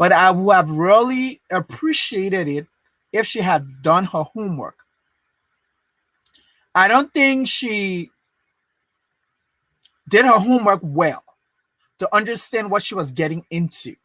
but 0.04 0.12
I 0.12 0.32
would 0.32 0.54
have 0.54 0.70
really 0.70 1.40
appreciated 1.50 2.50
it 2.50 2.68
if 3.14 3.26
she 3.26 3.40
had 3.40 3.82
done 3.82 4.04
her 4.04 4.24
homework. 4.24 4.80
I 6.76 6.90
don't 6.90 7.14
think 7.14 7.48
she 7.48 8.12
did 10.10 10.26
her 10.26 10.40
homework 10.40 10.82
well 10.84 11.24
to 12.00 12.14
understand 12.14 12.70
what 12.70 12.84
she 12.84 12.96
was 12.96 13.14
getting 13.14 13.46
into. 13.50 13.96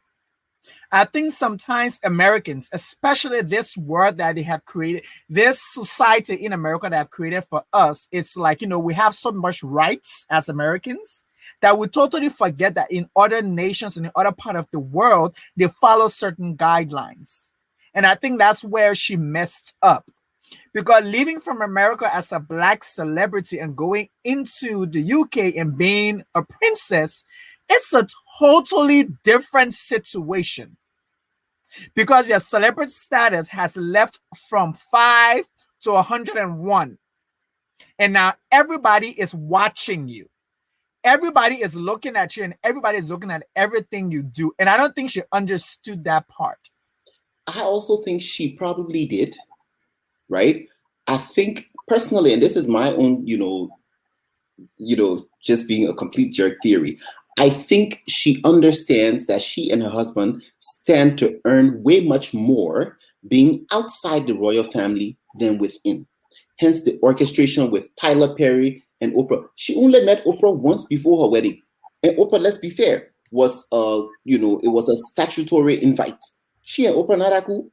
I 0.92 1.04
think 1.04 1.34
sometimes 1.34 1.98
Americans, 2.04 2.70
especially 2.72 3.40
this 3.40 3.76
world 3.76 4.18
that 4.18 4.36
they 4.36 4.42
have 4.42 4.64
created, 4.64 5.02
this 5.28 5.60
society 5.60 6.34
in 6.34 6.52
America 6.52 6.88
that 6.88 6.96
have 6.96 7.10
created 7.10 7.42
for 7.42 7.64
us, 7.72 8.06
it's 8.12 8.36
like, 8.36 8.62
you 8.62 8.68
know, 8.68 8.78
we 8.78 8.94
have 8.94 9.16
so 9.16 9.32
much 9.32 9.64
rights 9.64 10.26
as 10.30 10.48
Americans 10.48 11.24
that 11.60 11.78
we 11.78 11.88
totally 11.88 12.28
forget 12.28 12.74
that 12.74 12.90
in 12.90 13.08
other 13.16 13.42
nations 13.42 13.96
and 13.96 14.06
in 14.06 14.12
other 14.14 14.32
part 14.32 14.56
of 14.56 14.70
the 14.70 14.80
world, 14.80 15.36
they 15.56 15.68
follow 15.68 16.08
certain 16.08 16.56
guidelines. 16.56 17.52
And 17.94 18.06
I 18.06 18.14
think 18.14 18.38
that's 18.38 18.62
where 18.62 18.94
she 18.94 19.16
messed 19.16 19.74
up. 19.82 20.10
Because 20.72 21.04
leaving 21.04 21.40
from 21.40 21.60
America 21.62 22.14
as 22.14 22.32
a 22.32 22.40
black 22.40 22.84
celebrity 22.84 23.58
and 23.58 23.76
going 23.76 24.08
into 24.24 24.86
the 24.86 25.12
UK 25.12 25.56
and 25.56 25.76
being 25.76 26.22
a 26.34 26.42
princess, 26.42 27.24
it's 27.68 27.92
a 27.92 28.06
totally 28.38 29.08
different 29.24 29.74
situation. 29.74 30.76
Because 31.94 32.28
your 32.28 32.40
celebrity 32.40 32.92
status 32.92 33.48
has 33.48 33.76
left 33.76 34.18
from 34.48 34.72
five 34.72 35.44
to 35.82 35.92
101. 35.92 36.98
And 37.98 38.12
now 38.12 38.34
everybody 38.50 39.10
is 39.10 39.34
watching 39.34 40.08
you 40.08 40.28
everybody 41.08 41.56
is 41.56 41.74
looking 41.74 42.16
at 42.16 42.36
you 42.36 42.44
and 42.44 42.54
everybody 42.62 42.98
is 42.98 43.10
looking 43.10 43.30
at 43.30 43.44
everything 43.56 44.12
you 44.12 44.22
do. 44.22 44.52
And 44.58 44.68
I 44.68 44.76
don't 44.76 44.94
think 44.94 45.10
she 45.10 45.22
understood 45.32 46.04
that 46.04 46.28
part. 46.28 46.58
I 47.46 47.62
also 47.62 48.02
think 48.02 48.20
she 48.20 48.52
probably 48.52 49.06
did, 49.06 49.34
right? 50.28 50.66
I 51.06 51.16
think 51.16 51.70
personally, 51.86 52.34
and 52.34 52.42
this 52.42 52.56
is 52.56 52.68
my 52.68 52.92
own, 52.92 53.26
you 53.26 53.38
know, 53.38 53.70
you 54.76 54.96
know, 54.96 55.26
just 55.42 55.66
being 55.66 55.88
a 55.88 55.94
complete 55.94 56.34
jerk 56.34 56.56
theory. 56.62 56.98
I 57.38 57.48
think 57.48 58.00
she 58.06 58.42
understands 58.44 59.26
that 59.26 59.40
she 59.40 59.70
and 59.70 59.82
her 59.82 59.88
husband 59.88 60.42
stand 60.60 61.16
to 61.18 61.40
earn 61.46 61.82
way 61.82 62.00
much 62.00 62.34
more 62.34 62.98
being 63.28 63.64
outside 63.72 64.26
the 64.26 64.34
royal 64.34 64.64
family 64.64 65.16
than 65.38 65.56
within. 65.56 66.06
Hence 66.58 66.82
the 66.82 66.98
orchestration 67.02 67.70
with 67.70 67.94
Tyler 67.96 68.34
Perry 68.34 68.84
and 69.00 69.12
Oprah. 69.12 69.44
She 69.54 69.74
only 69.76 70.04
met 70.04 70.24
Oprah 70.24 70.56
once 70.56 70.84
before 70.84 71.24
her 71.24 71.30
wedding. 71.30 71.60
And 72.02 72.16
Oprah, 72.16 72.40
let's 72.40 72.58
be 72.58 72.70
fair, 72.70 73.08
was 73.30 73.66
uh, 73.72 74.02
you 74.24 74.38
know, 74.38 74.60
it 74.62 74.68
was 74.68 74.88
a 74.88 74.96
statutory 74.96 75.82
invite. 75.82 76.18
She 76.62 76.86
and 76.86 76.96
Oprah 76.96 77.18
Naraku, 77.18 77.70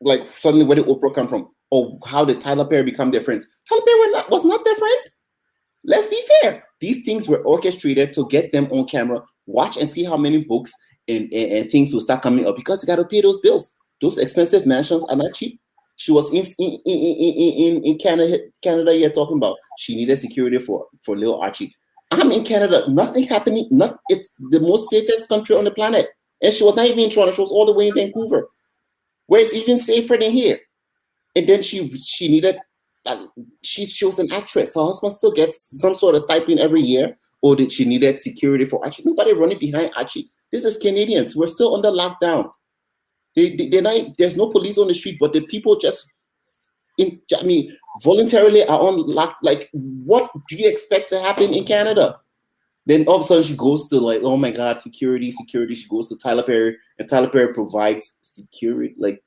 like 0.00 0.36
suddenly 0.36 0.64
where 0.64 0.76
did 0.76 0.86
Oprah 0.86 1.14
come 1.14 1.28
from? 1.28 1.48
Or 1.70 1.98
how 2.06 2.24
did 2.24 2.40
Tyler 2.40 2.64
Perry 2.64 2.82
become 2.82 3.10
their 3.10 3.20
friends? 3.20 3.46
Tyler 3.68 3.82
Perry 3.86 4.10
not, 4.12 4.30
was 4.30 4.44
not 4.44 4.64
their 4.64 4.74
friend. 4.74 5.00
Let's 5.84 6.08
be 6.08 6.20
fair. 6.42 6.64
These 6.80 7.04
things 7.04 7.28
were 7.28 7.42
orchestrated 7.44 8.12
to 8.14 8.26
get 8.28 8.52
them 8.52 8.66
on 8.70 8.86
camera. 8.86 9.22
Watch 9.46 9.76
and 9.76 9.88
see 9.88 10.04
how 10.04 10.16
many 10.16 10.44
books 10.44 10.72
and, 11.06 11.32
and, 11.32 11.52
and 11.52 11.70
things 11.70 11.92
will 11.92 12.00
start 12.00 12.22
coming 12.22 12.46
up 12.46 12.56
because 12.56 12.82
you 12.82 12.86
got 12.86 12.96
to 12.96 13.04
pay 13.04 13.20
those 13.20 13.40
bills. 13.40 13.74
Those 14.00 14.18
expensive 14.18 14.66
mansions 14.66 15.04
are 15.06 15.16
not 15.16 15.34
cheap. 15.34 15.60
She 15.98 16.12
was 16.12 16.32
in 16.32 16.44
in, 16.58 16.80
in, 16.86 17.74
in, 17.76 17.84
in 17.84 17.98
Canada, 17.98 18.38
Canada 18.62 18.92
here 18.92 19.10
talking 19.10 19.36
about 19.36 19.56
she 19.78 19.96
needed 19.96 20.16
security 20.18 20.58
for, 20.58 20.86
for 21.04 21.16
little 21.16 21.40
Archie. 21.40 21.74
I'm 22.12 22.30
in 22.30 22.44
Canada, 22.44 22.88
nothing 22.88 23.24
happening. 23.24 23.66
Not, 23.70 23.98
it's 24.08 24.32
the 24.50 24.60
most 24.60 24.88
safest 24.88 25.28
country 25.28 25.56
on 25.56 25.64
the 25.64 25.72
planet. 25.72 26.08
And 26.40 26.54
she 26.54 26.62
was 26.62 26.76
not 26.76 26.86
even 26.86 27.00
in 27.00 27.10
Toronto, 27.10 27.32
she 27.34 27.40
was 27.40 27.50
all 27.50 27.66
the 27.66 27.72
way 27.72 27.88
in 27.88 27.94
Vancouver, 27.94 28.48
where 29.26 29.40
it's 29.40 29.52
even 29.52 29.78
safer 29.78 30.16
than 30.16 30.30
here. 30.30 30.60
And 31.34 31.48
then 31.48 31.62
she 31.62 31.96
she 31.98 32.28
needed, 32.28 32.58
uh, 33.04 33.26
she, 33.62 33.84
she 33.84 34.06
was 34.06 34.20
an 34.20 34.32
actress. 34.32 34.74
Her 34.74 34.82
husband 34.82 35.12
still 35.14 35.32
gets 35.32 35.80
some 35.80 35.96
sort 35.96 36.14
of 36.14 36.22
stipend 36.22 36.60
every 36.60 36.80
year, 36.80 37.18
or 37.42 37.56
did 37.56 37.72
she 37.72 37.84
needed 37.84 38.20
security 38.20 38.66
for 38.66 38.82
Archie? 38.84 39.02
Nobody 39.04 39.32
running 39.32 39.58
behind 39.58 39.90
Archie. 39.96 40.30
This 40.52 40.64
is 40.64 40.78
Canadians. 40.78 41.34
We're 41.34 41.48
still 41.48 41.74
under 41.74 41.90
lockdown. 41.90 42.52
They, 43.38 43.54
they, 43.54 43.68
they're 43.68 43.82
not, 43.82 44.18
there's 44.18 44.36
no 44.36 44.50
police 44.50 44.78
on 44.78 44.88
the 44.88 44.94
street, 44.94 45.18
but 45.20 45.32
the 45.32 45.42
people 45.42 45.78
just, 45.78 46.10
in, 46.98 47.20
I 47.38 47.44
mean, 47.44 47.76
voluntarily 48.02 48.64
are 48.64 48.80
on 48.80 49.06
lock. 49.06 49.36
Like, 49.44 49.70
what 49.72 50.28
do 50.48 50.56
you 50.56 50.68
expect 50.68 51.08
to 51.10 51.20
happen 51.20 51.54
in 51.54 51.64
Canada? 51.64 52.18
Then 52.86 53.04
all 53.06 53.16
of 53.16 53.20
a 53.20 53.24
sudden 53.24 53.44
she 53.44 53.54
goes 53.54 53.86
to 53.90 54.00
like, 54.00 54.22
oh 54.24 54.36
my 54.36 54.50
God, 54.50 54.80
security, 54.80 55.30
security. 55.30 55.76
She 55.76 55.86
goes 55.88 56.08
to 56.08 56.16
Tyler 56.16 56.42
Perry, 56.42 56.76
and 56.98 57.08
Tyler 57.08 57.28
Perry 57.28 57.54
provides 57.54 58.18
security, 58.22 58.96
like 58.98 59.22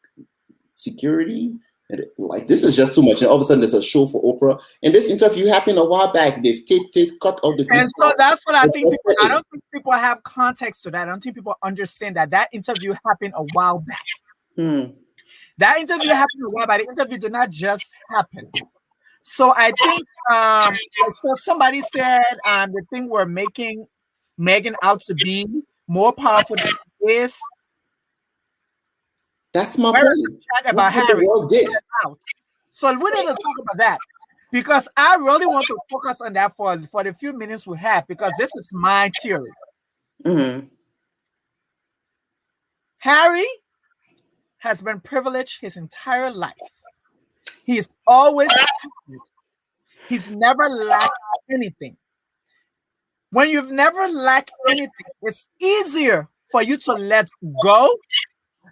security. 0.75 1.53
Like 2.17 2.47
this 2.47 2.63
is 2.63 2.75
just 2.75 2.95
too 2.95 3.01
much. 3.01 3.21
And 3.21 3.29
all 3.29 3.37
of 3.37 3.41
a 3.41 3.45
sudden 3.45 3.61
there's 3.61 3.73
a 3.73 3.81
show 3.81 4.07
for 4.07 4.21
Oprah. 4.23 4.61
And 4.83 4.93
this 4.93 5.09
interview 5.09 5.47
happened 5.47 5.77
a 5.77 5.85
while 5.85 6.11
back. 6.11 6.41
They've 6.43 6.65
taped 6.65 6.95
it, 6.97 7.19
cut 7.19 7.39
off 7.43 7.57
the 7.57 7.67
And 7.71 7.89
so 7.97 8.13
that's 8.17 8.41
what 8.45 8.55
I 8.55 8.67
think. 8.67 8.91
People, 8.91 9.15
I 9.21 9.27
don't 9.27 9.45
think 9.51 9.63
people 9.73 9.91
have 9.91 10.23
context 10.23 10.83
to 10.83 10.91
that. 10.91 11.07
I 11.07 11.11
don't 11.11 11.21
think 11.21 11.35
people 11.35 11.55
understand 11.63 12.15
that 12.17 12.31
that 12.31 12.49
interview 12.51 12.95
happened 13.05 13.33
a 13.35 13.43
while 13.53 13.79
back. 13.79 14.05
Hmm. 14.55 14.91
That 15.57 15.79
interview 15.79 16.09
happened 16.09 16.43
a 16.45 16.49
while 16.49 16.67
back. 16.67 16.81
The 16.81 16.91
interview 16.91 17.17
did 17.17 17.31
not 17.31 17.49
just 17.49 17.83
happen. 18.09 18.51
So 19.23 19.53
I 19.55 19.71
think 19.83 20.07
um 20.31 20.77
so 21.13 21.35
somebody 21.35 21.81
said 21.93 22.23
um 22.47 22.71
the 22.71 22.81
thing 22.89 23.07
we're 23.07 23.25
making 23.25 23.85
Meghan 24.39 24.73
out 24.81 25.01
to 25.01 25.13
be 25.13 25.45
more 25.87 26.13
powerful 26.13 26.55
than 26.55 26.67
she 26.67 27.13
is. 27.13 27.37
That's 29.53 29.77
my 29.77 29.91
Where 29.91 30.03
point. 30.15 30.43
chat 30.55 30.71
about 30.71 30.93
What 30.93 31.07
the 31.07 31.13
Harry? 31.13 31.25
world 31.27 31.49
did. 31.49 31.69
So 32.71 32.87
we 32.93 33.11
need 33.11 33.27
to 33.27 33.33
talk 33.33 33.59
about 33.59 33.77
that 33.77 33.99
because 34.51 34.87
I 34.95 35.15
really 35.15 35.45
want 35.45 35.67
to 35.67 35.77
focus 35.89 36.21
on 36.21 36.33
that 36.33 36.55
for, 36.55 36.81
for 36.91 37.03
the 37.03 37.13
few 37.13 37.33
minutes 37.33 37.67
we 37.67 37.77
have 37.77 38.07
because 38.07 38.33
this 38.37 38.49
is 38.55 38.69
my 38.71 39.11
theory. 39.21 39.51
Mhm. 40.23 40.69
Harry 42.99 43.47
has 44.59 44.81
been 44.81 44.99
privileged 45.01 45.59
his 45.59 45.75
entire 45.75 46.31
life. 46.31 46.53
He's 47.65 47.87
always. 48.07 48.49
He's 50.07 50.31
never 50.31 50.69
lacked 50.69 51.17
anything. 51.51 51.97
When 53.31 53.49
you've 53.49 53.71
never 53.71 54.07
lacked 54.07 54.51
anything, 54.67 54.91
it's 55.21 55.47
easier 55.59 56.29
for 56.51 56.61
you 56.61 56.77
to 56.77 56.93
let 56.93 57.29
go 57.63 57.95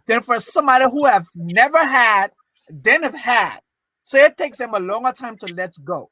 than 0.10 0.24
for 0.24 0.40
somebody 0.40 0.86
who 0.86 1.06
have 1.06 1.28
never 1.36 1.78
had, 1.78 2.32
then 2.68 3.04
have 3.04 3.14
had. 3.14 3.60
So 4.02 4.18
it 4.18 4.38
takes 4.38 4.58
them 4.58 4.74
a 4.74 4.80
longer 4.80 5.12
time 5.12 5.38
to 5.38 5.48
let 5.54 5.76
go. 5.86 6.10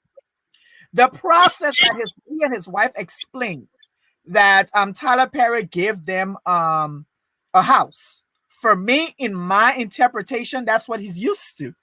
The 0.93 1.07
process 1.07 1.75
that 1.79 1.95
his 1.97 2.13
he 2.29 2.43
and 2.43 2.53
his 2.53 2.67
wife 2.67 2.91
explained 2.95 3.67
that 4.27 4.69
um 4.75 4.93
Tyler 4.93 5.27
Perry 5.27 5.65
gave 5.65 6.05
them 6.05 6.37
um 6.45 7.07
a 7.55 7.63
house. 7.63 8.23
For 8.47 8.75
me, 8.75 9.15
in 9.17 9.33
my 9.33 9.73
interpretation, 9.73 10.63
that's 10.63 10.87
what 10.87 10.99
he's 10.99 11.17
used 11.17 11.57
to. 11.57 11.73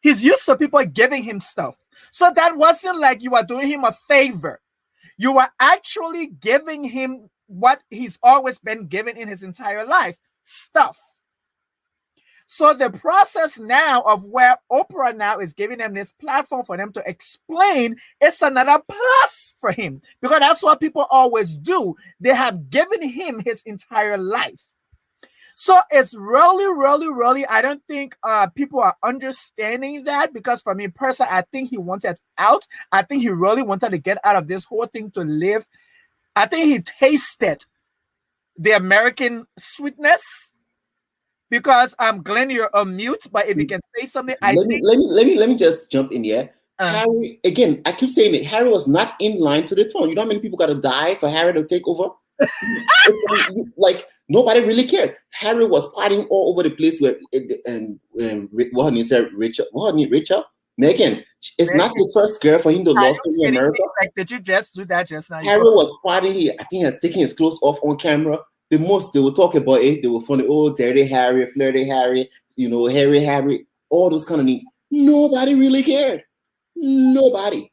He's 0.00 0.22
used 0.22 0.46
to 0.46 0.56
people 0.56 0.84
giving 0.84 1.24
him 1.24 1.40
stuff. 1.40 1.76
So 2.12 2.30
that 2.36 2.56
wasn't 2.56 3.00
like 3.00 3.22
you 3.22 3.34
are 3.34 3.44
doing 3.44 3.66
him 3.66 3.82
a 3.82 3.92
favor. 4.08 4.60
You 5.18 5.32
were 5.32 5.48
actually 5.58 6.28
giving 6.28 6.84
him 6.84 7.30
what 7.48 7.82
he's 7.90 8.16
always 8.22 8.58
been 8.60 8.86
given 8.86 9.16
in 9.16 9.26
his 9.26 9.42
entire 9.42 9.84
life 9.84 10.16
stuff. 10.44 10.98
So 12.56 12.72
the 12.72 12.88
process 12.88 13.60
now 13.60 14.00
of 14.06 14.24
where 14.30 14.56
Oprah 14.72 15.14
now 15.14 15.40
is 15.40 15.52
giving 15.52 15.76
them 15.76 15.92
this 15.92 16.10
platform 16.10 16.64
for 16.64 16.74
them 16.74 16.90
to 16.92 17.02
explain, 17.04 17.96
it's 18.18 18.40
another 18.40 18.82
plus 18.88 19.52
for 19.60 19.72
him 19.72 20.00
because 20.22 20.38
that's 20.38 20.62
what 20.62 20.80
people 20.80 21.06
always 21.10 21.58
do. 21.58 21.94
They 22.18 22.34
have 22.34 22.70
given 22.70 23.06
him 23.06 23.42
his 23.44 23.62
entire 23.66 24.16
life. 24.16 24.64
So 25.56 25.78
it's 25.90 26.14
really, 26.14 26.64
really, 26.64 27.12
really. 27.12 27.44
I 27.44 27.60
don't 27.60 27.82
think 27.90 28.16
uh, 28.22 28.46
people 28.46 28.80
are 28.80 28.96
understanding 29.02 30.04
that 30.04 30.32
because 30.32 30.62
for 30.62 30.74
me 30.74 30.88
personally, 30.88 31.32
I 31.32 31.42
think 31.52 31.68
he 31.68 31.76
wanted 31.76 32.16
out. 32.38 32.66
I 32.90 33.02
think 33.02 33.20
he 33.20 33.28
really 33.28 33.64
wanted 33.64 33.90
to 33.90 33.98
get 33.98 34.16
out 34.24 34.36
of 34.36 34.48
this 34.48 34.64
whole 34.64 34.86
thing 34.86 35.10
to 35.10 35.24
live. 35.24 35.66
I 36.34 36.46
think 36.46 36.64
he 36.64 36.80
tasted 36.80 37.66
the 38.56 38.72
American 38.72 39.46
sweetness 39.58 40.54
because 41.50 41.94
I'm 41.98 42.16
um, 42.16 42.22
Glenn, 42.22 42.50
you're 42.50 42.74
on 42.74 42.96
mute. 42.96 43.26
But 43.30 43.48
if 43.48 43.58
you 43.58 43.66
can 43.66 43.80
say 43.96 44.06
something, 44.06 44.36
I 44.42 44.54
let 44.54 44.66
me, 44.66 44.80
let 44.82 44.98
me 44.98 45.06
let 45.08 45.26
me 45.26 45.38
let 45.38 45.48
me 45.48 45.54
just 45.54 45.90
jump 45.90 46.12
in 46.12 46.24
here. 46.24 46.50
uh, 46.78 46.90
Harry, 46.90 47.40
again, 47.44 47.82
I 47.86 47.92
keep 47.92 48.10
saying 48.10 48.34
it. 48.34 48.46
Harry 48.46 48.68
was 48.68 48.88
not 48.88 49.14
in 49.20 49.38
line 49.38 49.64
to 49.66 49.74
the 49.74 49.88
throne. 49.88 50.08
You 50.08 50.14
know 50.14 50.22
how 50.22 50.28
many 50.28 50.40
people 50.40 50.58
got 50.58 50.66
to 50.66 50.74
die 50.74 51.14
for 51.14 51.28
Harry 51.28 51.52
to 51.54 51.64
take 51.64 51.86
over? 51.86 52.10
Like- 53.76 54.06
nobody 54.28 54.60
really 54.60 54.84
cared. 54.86 55.16
Harry 55.30 55.66
was 55.66 55.86
partying 55.92 56.26
all 56.30 56.50
over 56.50 56.62
the 56.62 56.70
place. 56.70 57.00
Where 57.00 57.16
and 57.66 58.00
um, 58.20 58.48
what 58.72 58.92
her 58.92 59.04
said, 59.04 59.30
Richard, 59.34 59.66
what 59.72 59.92
her 59.92 59.96
name, 59.96 60.10
Richard, 60.10 60.42
Meghan. 60.80 61.24
It's 61.58 61.74
not 61.74 61.92
the 61.94 62.10
first 62.12 62.40
girl 62.40 62.58
for 62.58 62.72
him 62.72 62.84
to 62.86 62.92
love 62.92 63.16
you 63.24 63.44
in? 63.44 63.56
America. 63.56 63.82
Like, 64.00 64.12
did 64.16 64.30
you 64.30 64.40
just 64.40 64.74
do 64.74 64.84
that 64.86 65.06
just 65.06 65.30
now? 65.30 65.38
Harry 65.38 65.62
was 65.62 65.96
partying. 66.04 66.50
I 66.52 66.64
think, 66.64 66.68
he 66.70 66.80
has 66.80 66.98
taken 66.98 67.20
his 67.20 67.32
clothes 67.32 67.58
off 67.62 67.78
on 67.82 67.96
camera. 67.96 68.40
The 68.70 68.78
most 68.78 69.12
they 69.12 69.20
will 69.20 69.32
talk 69.32 69.54
about 69.54 69.80
it. 69.80 70.02
They 70.02 70.08
will 70.08 70.20
find 70.20 70.40
it, 70.40 70.48
oh, 70.50 70.74
dirty 70.74 71.06
Harry, 71.06 71.46
flirty 71.46 71.88
Harry, 71.88 72.28
you 72.56 72.68
know, 72.68 72.86
Harry, 72.86 73.22
Harry, 73.22 73.66
all 73.90 74.10
those 74.10 74.24
kind 74.24 74.40
of 74.40 74.46
things. 74.46 74.64
Nobody 74.90 75.54
really 75.54 75.82
cared. 75.82 76.24
Nobody. 76.74 77.70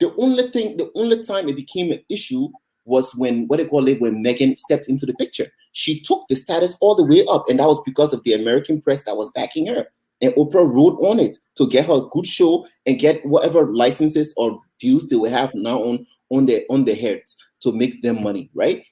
The 0.00 0.14
only 0.16 0.50
thing, 0.50 0.76
the 0.76 0.90
only 0.94 1.22
time 1.22 1.48
it 1.48 1.56
became 1.56 1.90
an 1.90 2.02
issue 2.08 2.48
was 2.84 3.14
when 3.14 3.46
what 3.48 3.56
they 3.58 3.66
call 3.66 3.88
it 3.88 4.00
when 4.00 4.22
Meghan 4.22 4.56
stepped 4.56 4.88
into 4.88 5.06
the 5.06 5.14
picture. 5.14 5.46
She 5.72 6.00
took 6.00 6.26
the 6.28 6.36
status 6.36 6.76
all 6.80 6.94
the 6.94 7.04
way 7.04 7.24
up, 7.28 7.48
and 7.48 7.58
that 7.58 7.66
was 7.66 7.82
because 7.84 8.12
of 8.12 8.22
the 8.22 8.32
American 8.32 8.80
press 8.80 9.02
that 9.04 9.16
was 9.16 9.30
backing 9.32 9.66
her. 9.66 9.86
And 10.22 10.32
Oprah 10.34 10.66
rode 10.66 10.98
on 11.04 11.20
it 11.20 11.36
to 11.56 11.68
get 11.68 11.86
her 11.86 11.94
a 11.94 12.08
good 12.08 12.26
show 12.26 12.66
and 12.86 12.98
get 12.98 13.24
whatever 13.26 13.66
licenses 13.74 14.32
or 14.36 14.60
deals 14.78 15.06
they 15.06 15.16
will 15.16 15.30
have 15.30 15.54
now 15.54 15.82
on 15.82 16.06
on 16.30 16.46
their 16.46 16.62
on 16.70 16.84
their 16.84 16.96
heads 16.96 17.36
to 17.60 17.72
make 17.72 18.02
them 18.02 18.22
money, 18.22 18.50
right? 18.54 18.84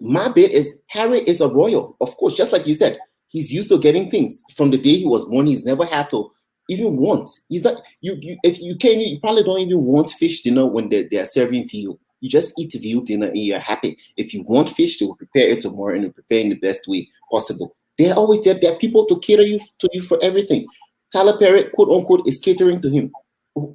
My 0.00 0.28
bit 0.28 0.50
is 0.50 0.78
Harry 0.88 1.20
is 1.20 1.40
a 1.40 1.48
royal, 1.48 1.96
of 2.00 2.16
course, 2.16 2.34
just 2.34 2.52
like 2.52 2.66
you 2.66 2.74
said. 2.74 2.98
He's 3.28 3.52
used 3.52 3.68
to 3.70 3.78
getting 3.78 4.10
things 4.10 4.42
from 4.56 4.70
the 4.70 4.78
day 4.78 4.96
he 4.96 5.06
was 5.06 5.24
born. 5.24 5.46
He's 5.46 5.64
never 5.64 5.84
had 5.84 6.08
to 6.10 6.30
even 6.68 6.96
want. 6.96 7.28
He's 7.48 7.64
not 7.64 7.82
you. 8.00 8.16
you 8.20 8.36
if 8.44 8.60
you 8.60 8.76
can, 8.76 9.00
you 9.00 9.18
probably 9.20 9.42
don't 9.42 9.60
even 9.60 9.82
want 9.82 10.10
fish 10.10 10.42
dinner 10.42 10.66
when 10.66 10.88
they, 10.88 11.02
they 11.04 11.18
are 11.18 11.26
serving 11.26 11.68
veal. 11.68 11.98
You 12.20 12.30
just 12.30 12.54
eat 12.58 12.72
veal 12.80 13.02
dinner 13.02 13.26
and 13.26 13.36
you're 13.36 13.58
happy. 13.58 13.98
If 14.16 14.32
you 14.32 14.44
want 14.46 14.70
fish, 14.70 14.98
they 14.98 15.06
will 15.06 15.16
prepare 15.16 15.48
it 15.48 15.60
tomorrow 15.60 15.94
and 15.94 16.14
prepare 16.14 16.40
in 16.40 16.50
the 16.50 16.54
best 16.56 16.82
way 16.88 17.08
possible. 17.30 17.76
They're 17.98 18.14
always 18.14 18.42
there. 18.42 18.58
There 18.58 18.72
are 18.72 18.78
people 18.78 19.04
to 19.06 19.18
cater 19.20 19.42
you 19.42 19.58
to 19.78 19.88
you 19.92 20.02
for 20.02 20.18
everything. 20.22 20.66
Tyler 21.12 21.38
Perry, 21.38 21.64
quote 21.74 21.90
unquote, 21.90 22.26
is 22.26 22.38
catering 22.38 22.80
to 22.80 22.90
him. 22.90 23.12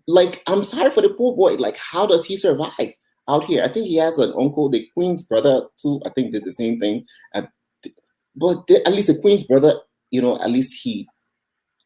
Like, 0.07 0.41
I'm 0.47 0.63
sorry 0.63 0.89
for 0.89 1.01
the 1.01 1.09
poor 1.09 1.36
boy. 1.36 1.55
Like, 1.55 1.78
how 1.78 2.05
does 2.05 2.26
he 2.26 2.38
survive 2.38 2.93
out 3.30 3.45
here? 3.45 3.63
I 3.63 3.69
think 3.69 3.88
he 3.88 3.95
has 3.97 4.17
an 4.17 4.34
uncle, 4.38 4.69
the 4.69 4.88
Queen's 4.93 5.21
brother, 5.21 5.63
too. 5.82 6.01
I 6.05 6.09
think 6.09 6.32
did 6.32 6.43
the 6.43 6.51
same 6.51 6.80
thing. 6.80 7.05
But 8.36 8.67
the- 8.67 8.86
at 8.88 8.93
least 8.93 9.07
the 9.07 9.19
Queen's 9.19 9.43
brother, 9.43 9.75
you 10.11 10.21
know, 10.21 10.39
at 10.41 10.49
least 10.49 10.80
he 10.82 11.07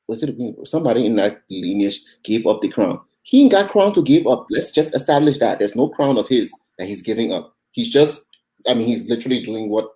was 0.07 0.23
it? 0.23 0.35
Somebody 0.67 1.05
in 1.05 1.15
that 1.15 1.41
lineage 1.49 2.01
gave 2.23 2.45
up 2.45 2.61
the 2.61 2.69
crown. 2.69 2.99
He 3.23 3.43
ain't 3.43 3.51
got 3.51 3.71
crown 3.71 3.93
to 3.93 4.03
give 4.03 4.27
up. 4.27 4.47
Let's 4.49 4.71
just 4.71 4.93
establish 4.93 5.37
that 5.37 5.59
there's 5.59 5.75
no 5.75 5.89
crown 5.89 6.17
of 6.17 6.27
his 6.27 6.51
that 6.77 6.87
he's 6.87 7.01
giving 7.01 7.31
up. 7.31 7.55
He's 7.71 7.89
just, 7.89 8.21
I 8.67 8.73
mean, 8.73 8.85
he's 8.85 9.07
literally 9.07 9.43
doing 9.43 9.69
what 9.69 9.89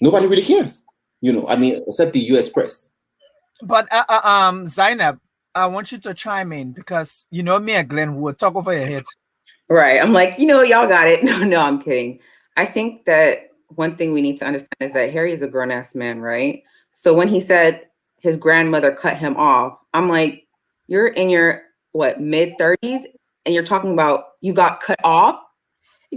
nobody 0.00 0.26
really 0.26 0.42
cares. 0.42 0.82
You 1.20 1.32
know, 1.32 1.46
I 1.46 1.56
mean, 1.56 1.82
except 1.86 2.14
the 2.14 2.20
U.S. 2.20 2.48
press. 2.48 2.90
But 3.62 3.92
uh, 3.92 4.04
uh, 4.08 4.20
um, 4.24 4.66
Zainab, 4.66 5.20
I 5.54 5.66
want 5.66 5.92
you 5.92 5.98
to 5.98 6.14
chime 6.14 6.52
in 6.52 6.72
because 6.72 7.26
you 7.30 7.42
know 7.42 7.58
me 7.58 7.74
and 7.74 7.88
Glenn 7.88 8.20
will 8.20 8.34
talk 8.34 8.56
over 8.56 8.72
your 8.72 8.86
head. 8.86 9.04
Right. 9.72 10.02
I'm 10.02 10.12
like, 10.12 10.38
you 10.38 10.44
know, 10.44 10.60
y'all 10.60 10.86
got 10.86 11.08
it. 11.08 11.24
No, 11.24 11.38
no, 11.38 11.60
I'm 11.62 11.80
kidding. 11.80 12.18
I 12.58 12.66
think 12.66 13.06
that 13.06 13.48
one 13.68 13.96
thing 13.96 14.12
we 14.12 14.20
need 14.20 14.36
to 14.40 14.44
understand 14.44 14.76
is 14.80 14.92
that 14.92 15.10
Harry 15.10 15.32
is 15.32 15.40
a 15.40 15.48
grown 15.48 15.70
ass 15.70 15.94
man, 15.94 16.20
right? 16.20 16.62
So 16.92 17.14
when 17.14 17.26
he 17.26 17.40
said 17.40 17.86
his 18.20 18.36
grandmother 18.36 18.92
cut 18.92 19.16
him 19.16 19.34
off, 19.38 19.78
I'm 19.94 20.10
like, 20.10 20.46
you're 20.88 21.08
in 21.08 21.30
your 21.30 21.62
what 21.92 22.20
mid 22.20 22.58
30s 22.58 23.04
and 23.46 23.54
you're 23.54 23.62
talking 23.62 23.94
about 23.94 24.24
you 24.42 24.52
got 24.52 24.82
cut 24.82 25.00
off? 25.04 25.40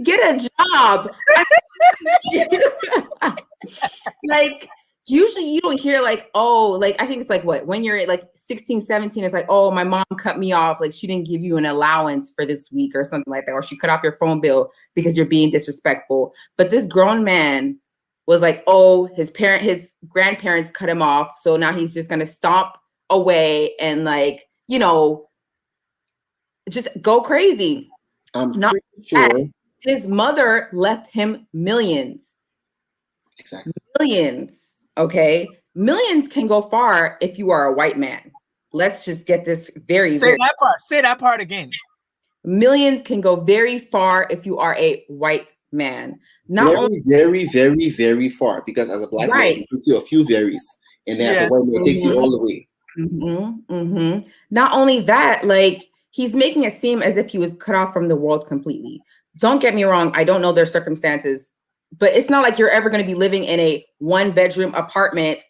Get 0.02 0.20
a 0.20 0.50
job. 0.74 1.10
like 4.24 4.68
usually 5.08 5.52
you 5.52 5.60
don't 5.60 5.78
hear 5.78 6.02
like 6.02 6.30
oh 6.34 6.72
like 6.80 6.96
i 7.00 7.06
think 7.06 7.20
it's 7.20 7.30
like 7.30 7.44
what 7.44 7.66
when 7.66 7.84
you're 7.84 8.06
like 8.06 8.24
16 8.34 8.80
17 8.80 9.24
it's 9.24 9.32
like 9.32 9.46
oh 9.48 9.70
my 9.70 9.84
mom 9.84 10.04
cut 10.18 10.38
me 10.38 10.52
off 10.52 10.80
like 10.80 10.92
she 10.92 11.06
didn't 11.06 11.26
give 11.26 11.42
you 11.42 11.56
an 11.56 11.66
allowance 11.66 12.32
for 12.34 12.44
this 12.44 12.70
week 12.72 12.92
or 12.94 13.04
something 13.04 13.30
like 13.30 13.46
that 13.46 13.52
or 13.52 13.62
she 13.62 13.76
cut 13.76 13.90
off 13.90 14.02
your 14.02 14.16
phone 14.16 14.40
bill 14.40 14.70
because 14.94 15.16
you're 15.16 15.26
being 15.26 15.50
disrespectful 15.50 16.32
but 16.56 16.70
this 16.70 16.86
grown 16.86 17.22
man 17.22 17.78
was 18.26 18.42
like 18.42 18.64
oh 18.66 19.06
his 19.14 19.30
parent 19.30 19.62
his 19.62 19.92
grandparents 20.08 20.70
cut 20.70 20.88
him 20.88 21.02
off 21.02 21.36
so 21.38 21.56
now 21.56 21.72
he's 21.72 21.94
just 21.94 22.08
gonna 22.08 22.26
stomp 22.26 22.74
away 23.10 23.74
and 23.78 24.04
like 24.04 24.48
you 24.66 24.78
know 24.78 25.28
just 26.68 26.88
go 27.00 27.20
crazy 27.20 27.88
I'm 28.34 28.50
Not 28.58 28.74
sure. 29.04 29.46
his 29.78 30.06
mother 30.08 30.68
left 30.72 31.12
him 31.12 31.46
millions 31.52 32.24
Exactly. 33.38 33.72
millions 34.00 34.75
okay 34.96 35.48
millions 35.74 36.28
can 36.28 36.46
go 36.46 36.62
far 36.62 37.18
if 37.20 37.38
you 37.38 37.50
are 37.50 37.66
a 37.66 37.72
white 37.72 37.98
man 37.98 38.30
let's 38.72 39.04
just 39.04 39.26
get 39.26 39.44
this 39.44 39.70
very, 39.86 40.12
Say 40.18 40.26
very 40.26 40.36
that 40.38 40.54
part. 40.58 40.80
Say 40.80 41.00
that 41.00 41.18
part 41.18 41.40
again. 41.40 41.70
millions 42.44 43.00
can 43.02 43.20
go 43.22 43.36
very 43.36 43.78
far 43.78 44.26
if 44.30 44.44
you 44.44 44.58
are 44.58 44.74
a 44.76 45.02
white 45.08 45.54
man 45.72 46.18
not 46.48 46.66
very, 46.74 46.76
only 46.76 47.00
very, 47.06 47.44
very, 47.46 47.88
very 47.90 48.28
far. 48.28 48.62
Because 48.66 48.90
as 48.90 49.02
a 49.02 49.06
black 49.06 49.28
man, 49.30 49.38
Right. 49.38 49.58
it 49.58 49.66
takes 49.72 49.86
you 49.86 49.96
a 49.96 50.00
few 50.02 50.24
varies, 50.26 50.62
and 51.06 51.18
then 51.18 51.34
as 51.34 51.46
a 51.46 51.48
white 51.50 51.64
man, 51.66 51.80
it 51.82 51.84
takes 51.86 52.02
you 52.04 52.10
Mhm. 52.10 52.20
all 52.20 52.30
the 52.30 52.40
way. 52.42 52.68
Mm-hmm, 52.98 53.74
mm-hmm. 53.74 54.28
Not 54.50 54.72
only 54.72 55.00
that, 55.00 55.46
like 55.46 55.88
he's 56.10 56.34
making 56.34 56.64
it 56.64 56.72
seem 56.72 57.02
as 57.02 57.16
if 57.16 57.28
he 57.30 57.38
was 57.38 57.54
cut 57.54 57.74
off 57.74 57.92
from 57.92 58.08
the 58.08 58.16
world 58.16 58.46
completely. 58.46 59.00
Don't 59.38 59.60
get 59.60 59.74
me 59.74 59.84
wrong, 59.84 60.12
I 60.14 60.24
don't 60.24 60.40
know 60.42 60.52
their 60.52 60.66
circumstances, 60.66 61.52
but 61.98 62.12
it's 62.12 62.30
not 62.30 62.42
like 62.42 62.58
you're 62.58 62.70
ever 62.70 62.90
going 62.90 63.02
to 63.02 63.06
be 63.06 63.14
living 63.14 63.44
in 63.44 63.60
a 63.60 63.84
one 63.98 64.32
bedroom 64.32 64.74
apartment 64.74 65.40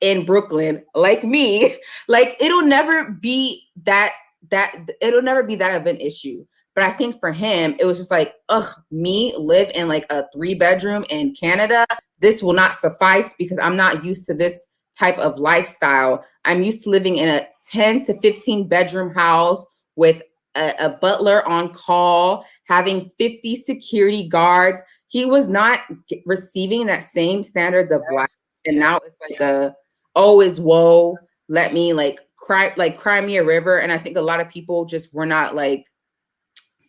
in 0.00 0.24
Brooklyn 0.24 0.84
like 0.94 1.24
me. 1.24 1.76
Like 2.08 2.36
it'll 2.40 2.62
never 2.62 3.10
be 3.10 3.62
that 3.82 4.12
that 4.50 4.88
it'll 5.00 5.22
never 5.22 5.42
be 5.42 5.56
that 5.56 5.74
of 5.74 5.86
an 5.86 5.96
issue. 5.96 6.44
But 6.74 6.84
I 6.84 6.92
think 6.92 7.18
for 7.18 7.32
him, 7.32 7.74
it 7.80 7.86
was 7.86 7.96
just 7.96 8.10
like, 8.10 8.34
ugh, 8.50 8.68
me 8.90 9.34
live 9.36 9.70
in 9.74 9.88
like 9.88 10.04
a 10.10 10.24
three 10.32 10.54
bedroom 10.54 11.04
in 11.08 11.34
Canada. 11.34 11.86
This 12.20 12.42
will 12.42 12.52
not 12.52 12.74
suffice 12.74 13.34
because 13.38 13.58
I'm 13.58 13.76
not 13.76 14.04
used 14.04 14.26
to 14.26 14.34
this 14.34 14.68
type 14.96 15.18
of 15.18 15.38
lifestyle. 15.38 16.24
I'm 16.44 16.62
used 16.62 16.84
to 16.84 16.90
living 16.90 17.16
in 17.16 17.28
a 17.28 17.46
10 17.70 18.04
to 18.06 18.20
15 18.20 18.68
bedroom 18.68 19.12
house 19.14 19.64
with 19.96 20.22
a, 20.54 20.74
a 20.78 20.90
butler 20.90 21.46
on 21.48 21.72
call, 21.72 22.44
having 22.64 23.10
50 23.18 23.56
security 23.56 24.28
guards. 24.28 24.80
He 25.08 25.24
was 25.24 25.48
not 25.48 25.80
receiving 26.24 26.86
that 26.86 27.02
same 27.02 27.42
standards 27.42 27.92
of 27.92 28.02
life. 28.12 28.34
And 28.64 28.78
now 28.78 28.98
it's 28.98 29.16
like 29.28 29.40
a, 29.40 29.74
oh, 30.14 30.40
is 30.40 30.60
woe. 30.60 31.16
Let 31.48 31.72
me 31.72 31.92
like 31.92 32.20
cry, 32.36 32.72
like 32.76 32.98
cry 32.98 33.20
me 33.20 33.36
a 33.36 33.44
river. 33.44 33.78
And 33.78 33.92
I 33.92 33.98
think 33.98 34.16
a 34.16 34.22
lot 34.22 34.40
of 34.40 34.48
people 34.48 34.84
just 34.84 35.14
were 35.14 35.26
not 35.26 35.54
like 35.54 35.86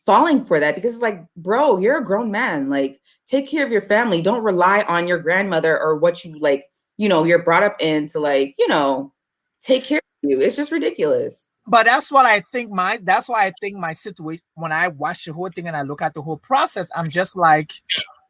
falling 0.08 0.44
for 0.46 0.60
that 0.60 0.74
because 0.74 0.94
it's 0.94 1.04
like, 1.04 1.24
bro, 1.36 1.78
you're 1.80 1.98
a 1.98 2.06
grown 2.06 2.32
man. 2.32 2.70
Like, 2.70 3.00
take 3.28 3.48
care 3.48 3.66
of 3.66 3.72
your 3.72 3.82
family. 3.82 4.22
Don't 4.22 4.44
rely 4.44 4.84
on 4.84 5.08
your 5.08 5.20
grandmother 5.20 5.78
or 5.78 5.98
what 5.98 6.24
you 6.24 6.40
like, 6.40 6.66
you 6.96 7.10
know, 7.10 7.26
you're 7.26 7.44
brought 7.44 7.64
up 7.64 7.76
in 7.80 8.08
to 8.08 8.20
like, 8.20 8.56
you 8.58 8.68
know, 8.70 9.14
take 9.62 9.84
care 9.84 9.98
of 9.98 10.30
you. 10.30 10.40
It's 10.40 10.56
just 10.56 10.72
ridiculous. 10.72 11.47
But 11.68 11.86
that's 11.86 12.12
what 12.12 12.26
I 12.26 12.40
think 12.40 12.72
my 12.72 12.98
that's 13.04 13.28
why 13.28 13.46
I 13.46 13.54
think 13.60 13.78
my 13.78 13.92
situation 13.92 14.44
when 14.56 14.72
I 14.72 14.88
watch 14.88 15.26
the 15.26 15.34
whole 15.34 15.50
thing 15.50 15.68
and 15.68 15.76
I 15.76 15.82
look 15.82 16.02
at 16.02 16.14
the 16.14 16.22
whole 16.22 16.38
process, 16.38 16.90
I'm 16.96 17.10
just 17.10 17.36
like, 17.36 17.74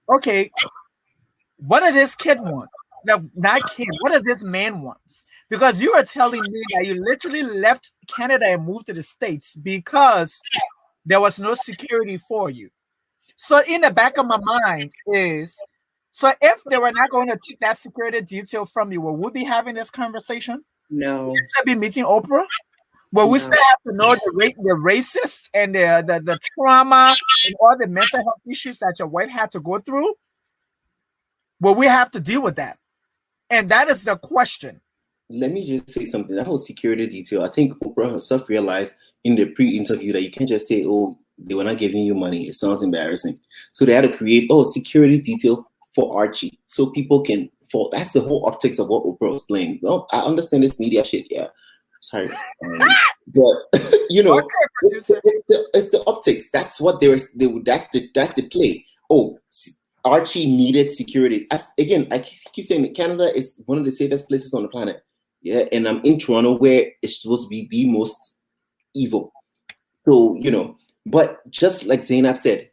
okay, 0.10 0.52
what 1.58 1.82
does 1.82 1.94
this 1.94 2.16
kid 2.16 2.40
want? 2.42 2.70
No, 3.06 3.30
not 3.36 3.76
kid. 3.76 3.90
What 4.00 4.12
does 4.12 4.24
this 4.24 4.44
man 4.44 4.82
want? 4.82 4.98
Because 5.50 5.80
you 5.80 5.94
are 5.94 6.04
telling 6.04 6.42
me 6.42 6.64
that 6.74 6.88
you 6.88 6.96
literally 7.06 7.44
left 7.44 7.92
Canada 8.08 8.48
and 8.48 8.66
moved 8.66 8.88
to 8.88 8.94
the 8.94 9.04
States 9.04 9.56
because 9.56 10.42
there 11.06 11.22
was 11.22 11.40
no 11.40 11.54
security 11.54 12.18
for 12.18 12.50
you. 12.50 12.70
So 13.38 13.62
in 13.68 13.82
the 13.82 13.92
back 13.92 14.18
of 14.18 14.26
my 14.26 14.40
mind 14.42 14.92
is 15.14 15.58
so 16.12 16.34
if 16.42 16.64
they 16.64 16.80
were 16.80 16.92
not 16.92 17.12
going 17.12 17.28
to 17.28 17.38
take 17.48 17.60
that 17.60 17.78
security 17.78 18.22
detail 18.22 18.66
from 18.66 18.92
you, 18.92 19.00
will 19.00 19.16
we 19.16 19.30
be 19.30 19.44
having 19.44 19.76
this 19.76 19.92
conversation? 19.92 20.66
No. 20.90 21.30
Instead 21.30 21.66
be 21.66 21.76
meeting 21.76 22.06
Oprah? 22.06 22.46
Well, 23.12 23.30
we 23.30 23.40
still 23.40 23.52
have 23.52 23.82
to 23.88 23.94
know 23.94 24.16
the 24.16 24.32
rate, 24.34 24.56
the 24.58 24.76
racist 24.76 25.50
and 25.54 25.74
the, 25.74 26.04
the 26.06 26.20
the 26.20 26.40
trauma 26.54 27.16
and 27.46 27.56
all 27.60 27.78
the 27.78 27.88
mental 27.88 28.24
health 28.24 28.42
issues 28.50 28.80
that 28.80 28.96
your 29.00 29.08
wife 29.08 29.30
had 29.30 29.52
to 29.52 29.60
go 29.60 29.80
through. 29.80 30.14
Well, 31.60 31.76
we 31.76 31.86
have 31.86 32.12
to 32.12 32.20
deal 32.20 32.42
with 32.42 32.58
that. 32.58 32.78
And 33.50 33.70
that 33.70 33.90
is 33.90 34.04
the 34.04 34.18
question. 34.18 34.82
Let 35.30 35.52
me 35.52 35.66
just 35.66 35.90
say 35.90 36.06
something. 36.06 36.36
That 36.36 36.48
whole 36.48 36.58
security 36.58 37.08
detail, 37.08 37.44
I 37.44 37.50
think 37.50 37.74
Oprah 37.80 38.12
herself 38.12 38.50
realized 38.50 38.94
in 39.24 39.36
the 39.36 39.46
pre-interview 39.46 40.14
that 40.14 40.24
you 40.24 40.32
can't 40.32 40.50
just 40.50 40.68
say, 40.68 40.86
"Oh, 40.86 41.18
they 41.38 41.54
were 41.54 41.64
not 41.64 41.78
giving 41.78 42.04
you 42.04 42.14
money." 42.14 42.48
It 42.48 42.56
sounds 42.56 42.82
embarrassing. 42.82 43.38
So 43.72 43.86
they 43.86 43.94
had 43.94 44.10
to 44.10 44.16
create, 44.16 44.48
"Oh, 44.50 44.64
security 44.64 45.20
detail 45.20 45.70
for 45.96 46.18
Archie," 46.18 46.60
so 46.66 46.92
people 46.92 47.24
can 47.24 47.50
fall. 47.70 47.90
That's 47.90 48.14
the 48.14 48.22
whole 48.22 48.46
optics 48.46 48.80
of 48.80 48.88
what 48.88 49.04
Oprah 49.04 49.34
was 49.34 49.44
playing. 49.44 49.80
Well, 49.82 50.08
I 50.12 50.20
understand 50.20 50.64
this 50.64 50.80
media 50.80 51.04
shit, 51.04 51.28
yeah. 51.30 51.48
Sorry, 52.02 52.30
um, 52.66 52.90
but 53.28 53.58
you 54.10 54.24
know, 54.24 54.38
it's, 54.84 55.10
it's, 55.10 55.46
the 55.48 55.68
it's 55.74 55.90
the 55.90 56.04
optics. 56.06 56.50
That's 56.52 56.80
what 56.80 57.02
they 57.02 57.08
were. 57.10 57.20
They, 57.36 57.48
that's 57.64 57.88
the 57.90 58.10
that's 58.14 58.34
the 58.34 58.48
play. 58.48 58.86
Oh, 59.10 59.40
Archie 60.06 60.46
needed 60.46 60.92
security. 60.92 61.48
As, 61.52 61.70
again, 61.78 62.08
I 62.12 62.20
keep 62.20 62.66
saying 62.66 62.84
that 62.84 62.96
Canada 62.96 63.36
is 63.36 63.62
one 63.66 63.78
of 63.78 63.86
the 63.86 63.92
safest 63.92 64.28
places 64.28 64.54
on 64.54 64.64
the 64.64 64.70
planet. 64.70 65.04
Yeah, 65.42 65.66
and 65.72 65.88
I'm 65.88 66.02
in 66.04 66.20
Toronto 66.20 66.58
where 66.58 66.88
it's 67.02 67.22
supposed 67.22 67.44
to 67.44 67.50
be 67.50 67.68
the 67.70 67.90
most 67.90 68.38
evil. 68.96 69.32
So, 70.08 70.36
you 70.40 70.52
know, 70.52 70.78
but 71.06 71.40
just 71.50 71.86
like 71.86 72.04
Zainab 72.04 72.38
said, 72.38 72.70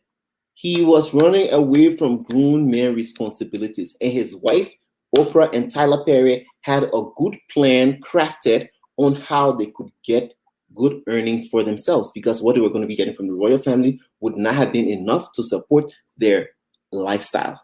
he 0.54 0.84
was 0.84 1.12
running 1.12 1.52
away 1.52 1.96
from 1.96 2.22
grown 2.22 2.70
man 2.70 2.94
responsibilities. 2.94 3.96
And 4.00 4.12
his 4.12 4.36
wife, 4.36 4.70
Oprah 5.16 5.52
and 5.52 5.70
Tyler 5.70 6.04
Perry, 6.04 6.46
had 6.62 6.84
a 6.84 7.02
good 7.16 7.36
plan 7.52 8.00
crafted 8.00 8.68
on 8.96 9.16
how 9.16 9.52
they 9.52 9.66
could 9.66 9.90
get 10.04 10.34
good 10.74 11.02
earnings 11.06 11.48
for 11.48 11.62
themselves 11.62 12.10
because 12.12 12.42
what 12.42 12.54
they 12.54 12.60
were 12.60 12.68
going 12.68 12.82
to 12.82 12.88
be 12.88 12.96
getting 12.96 13.14
from 13.14 13.26
the 13.26 13.32
royal 13.32 13.58
family 13.58 14.00
would 14.20 14.36
not 14.36 14.54
have 14.54 14.72
been 14.72 14.88
enough 14.88 15.30
to 15.32 15.42
support 15.42 15.92
their 16.16 16.50
lifestyle. 16.92 17.60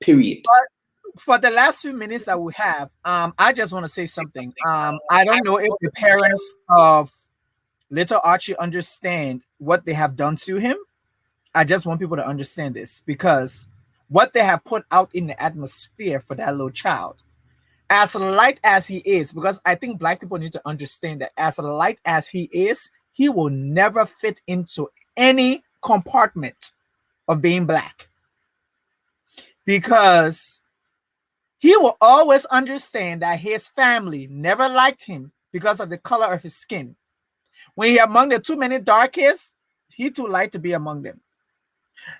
Period. 0.00 0.38
But 0.44 1.20
for 1.20 1.38
the 1.38 1.50
last 1.50 1.80
few 1.80 1.92
minutes 1.92 2.26
that 2.26 2.40
we 2.40 2.52
have, 2.54 2.90
um, 3.04 3.34
I 3.38 3.52
just 3.52 3.72
want 3.72 3.84
to 3.84 3.88
say 3.88 4.06
something. 4.06 4.52
Um, 4.68 4.98
I 5.10 5.24
don't 5.24 5.44
know 5.44 5.58
if 5.58 5.70
the 5.80 5.90
parents 5.92 6.58
of 6.68 7.10
little 7.90 8.20
Archie 8.22 8.56
understand 8.56 9.44
what 9.58 9.84
they 9.84 9.92
have 9.92 10.16
done 10.16 10.36
to 10.36 10.56
him. 10.56 10.76
I 11.54 11.64
just 11.64 11.86
want 11.86 12.00
people 12.00 12.16
to 12.16 12.26
understand 12.26 12.74
this 12.74 13.00
because 13.00 13.66
what 14.08 14.32
they 14.34 14.44
have 14.44 14.64
put 14.64 14.84
out 14.90 15.10
in 15.14 15.26
the 15.26 15.42
atmosphere 15.42 16.20
for 16.20 16.34
that 16.34 16.52
little 16.52 16.70
child, 16.70 17.22
as 17.90 18.14
light 18.14 18.60
as 18.64 18.86
he 18.86 18.98
is, 18.98 19.32
because 19.32 19.60
I 19.64 19.74
think 19.74 19.98
black 19.98 20.20
people 20.20 20.38
need 20.38 20.52
to 20.52 20.62
understand 20.66 21.20
that 21.20 21.32
as 21.36 21.58
light 21.58 22.00
as 22.04 22.26
he 22.28 22.44
is, 22.52 22.90
he 23.12 23.28
will 23.28 23.50
never 23.50 24.06
fit 24.06 24.40
into 24.46 24.88
any 25.16 25.62
compartment 25.82 26.72
of 27.28 27.40
being 27.40 27.64
black 27.66 28.08
because 29.64 30.60
he 31.58 31.76
will 31.76 31.96
always 32.00 32.44
understand 32.46 33.22
that 33.22 33.40
his 33.40 33.68
family 33.68 34.28
never 34.30 34.68
liked 34.68 35.04
him 35.04 35.32
because 35.52 35.80
of 35.80 35.90
the 35.90 35.98
color 35.98 36.32
of 36.32 36.42
his 36.42 36.56
skin. 36.56 36.96
When 37.74 37.90
he 37.90 37.98
among 37.98 38.30
the 38.30 38.38
too 38.38 38.56
many 38.56 38.78
darkies, 38.78 39.54
he 39.88 40.10
too 40.10 40.28
light 40.28 40.52
to 40.52 40.58
be 40.58 40.72
among 40.72 41.02
them. 41.02 41.20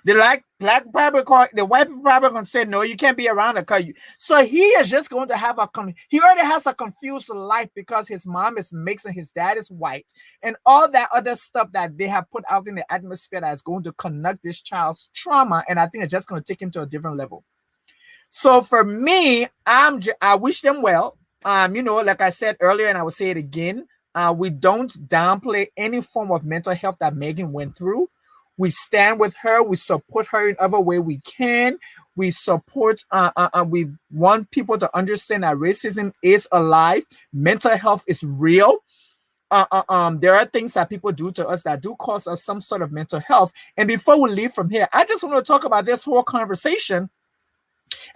The 0.05 0.13
like 0.13 0.43
black 0.59 0.85
call 1.25 1.47
the 1.53 1.65
white 1.65 1.87
probably 2.01 2.29
gonna 2.29 2.45
say 2.45 2.65
no, 2.65 2.81
you 2.81 2.95
can't 2.95 3.17
be 3.17 3.29
around 3.29 3.63
you. 3.85 3.93
So 4.17 4.43
he 4.43 4.59
is 4.59 4.89
just 4.89 5.09
going 5.09 5.27
to 5.27 5.37
have 5.37 5.59
a. 5.59 5.69
He 6.09 6.19
already 6.19 6.41
has 6.41 6.65
a 6.65 6.73
confused 6.73 7.29
life 7.29 7.69
because 7.75 8.07
his 8.07 8.25
mom 8.25 8.57
is 8.57 8.73
mixed 8.73 9.05
and 9.05 9.15
his 9.15 9.31
dad 9.31 9.57
is 9.57 9.69
white, 9.69 10.07
and 10.41 10.55
all 10.65 10.89
that 10.91 11.09
other 11.13 11.35
stuff 11.35 11.71
that 11.73 11.97
they 11.97 12.07
have 12.07 12.29
put 12.31 12.43
out 12.49 12.67
in 12.67 12.75
the 12.75 12.91
atmosphere 12.91 13.41
that 13.41 13.53
is 13.53 13.61
going 13.61 13.83
to 13.83 13.91
connect 13.93 14.43
this 14.43 14.61
child's 14.61 15.09
trauma, 15.13 15.63
and 15.69 15.79
I 15.79 15.87
think 15.87 16.03
it's 16.03 16.11
just 16.11 16.27
going 16.27 16.41
to 16.41 16.45
take 16.45 16.61
him 16.61 16.71
to 16.71 16.81
a 16.81 16.85
different 16.85 17.17
level. 17.17 17.43
So 18.29 18.61
for 18.61 18.83
me, 18.83 19.47
I'm 19.65 20.01
I 20.21 20.35
wish 20.35 20.61
them 20.61 20.81
well. 20.81 21.17
Um, 21.45 21.75
you 21.75 21.81
know, 21.81 21.97
like 21.97 22.21
I 22.21 22.29
said 22.29 22.57
earlier, 22.59 22.87
and 22.87 22.97
I 22.97 23.03
will 23.03 23.11
say 23.11 23.29
it 23.29 23.37
again. 23.37 23.87
Uh, 24.15 24.33
we 24.35 24.49
don't 24.49 24.91
downplay 25.07 25.67
any 25.77 26.01
form 26.01 26.31
of 26.31 26.43
mental 26.43 26.73
health 26.73 26.97
that 26.99 27.13
Meghan 27.13 27.51
went 27.51 27.75
through. 27.75 28.09
We 28.57 28.69
stand 28.71 29.19
with 29.19 29.35
her. 29.41 29.61
We 29.63 29.75
support 29.75 30.27
her 30.27 30.49
in 30.49 30.55
every 30.59 30.79
way 30.81 30.99
we 30.99 31.19
can. 31.19 31.77
We 32.15 32.31
support. 32.31 33.05
Uh, 33.11 33.31
uh, 33.35 33.49
uh, 33.53 33.65
we 33.67 33.87
want 34.11 34.51
people 34.51 34.77
to 34.79 34.97
understand 34.97 35.43
that 35.43 35.57
racism 35.57 36.11
is 36.23 36.47
alive. 36.51 37.03
Mental 37.31 37.77
health 37.77 38.03
is 38.07 38.23
real. 38.23 38.79
Uh, 39.49 39.65
uh, 39.71 39.83
um, 39.87 40.19
there 40.19 40.35
are 40.35 40.45
things 40.45 40.73
that 40.73 40.89
people 40.89 41.11
do 41.11 41.31
to 41.31 41.47
us 41.47 41.63
that 41.63 41.81
do 41.81 41.95
cause 41.99 42.27
us 42.27 42.43
some 42.43 42.59
sort 42.59 42.81
of 42.81 42.91
mental 42.91 43.19
health. 43.19 43.53
And 43.77 43.87
before 43.87 44.19
we 44.19 44.29
leave 44.29 44.53
from 44.53 44.69
here, 44.69 44.87
I 44.91 45.05
just 45.05 45.23
want 45.23 45.37
to 45.37 45.47
talk 45.47 45.63
about 45.63 45.85
this 45.85 46.03
whole 46.03 46.23
conversation 46.23 47.09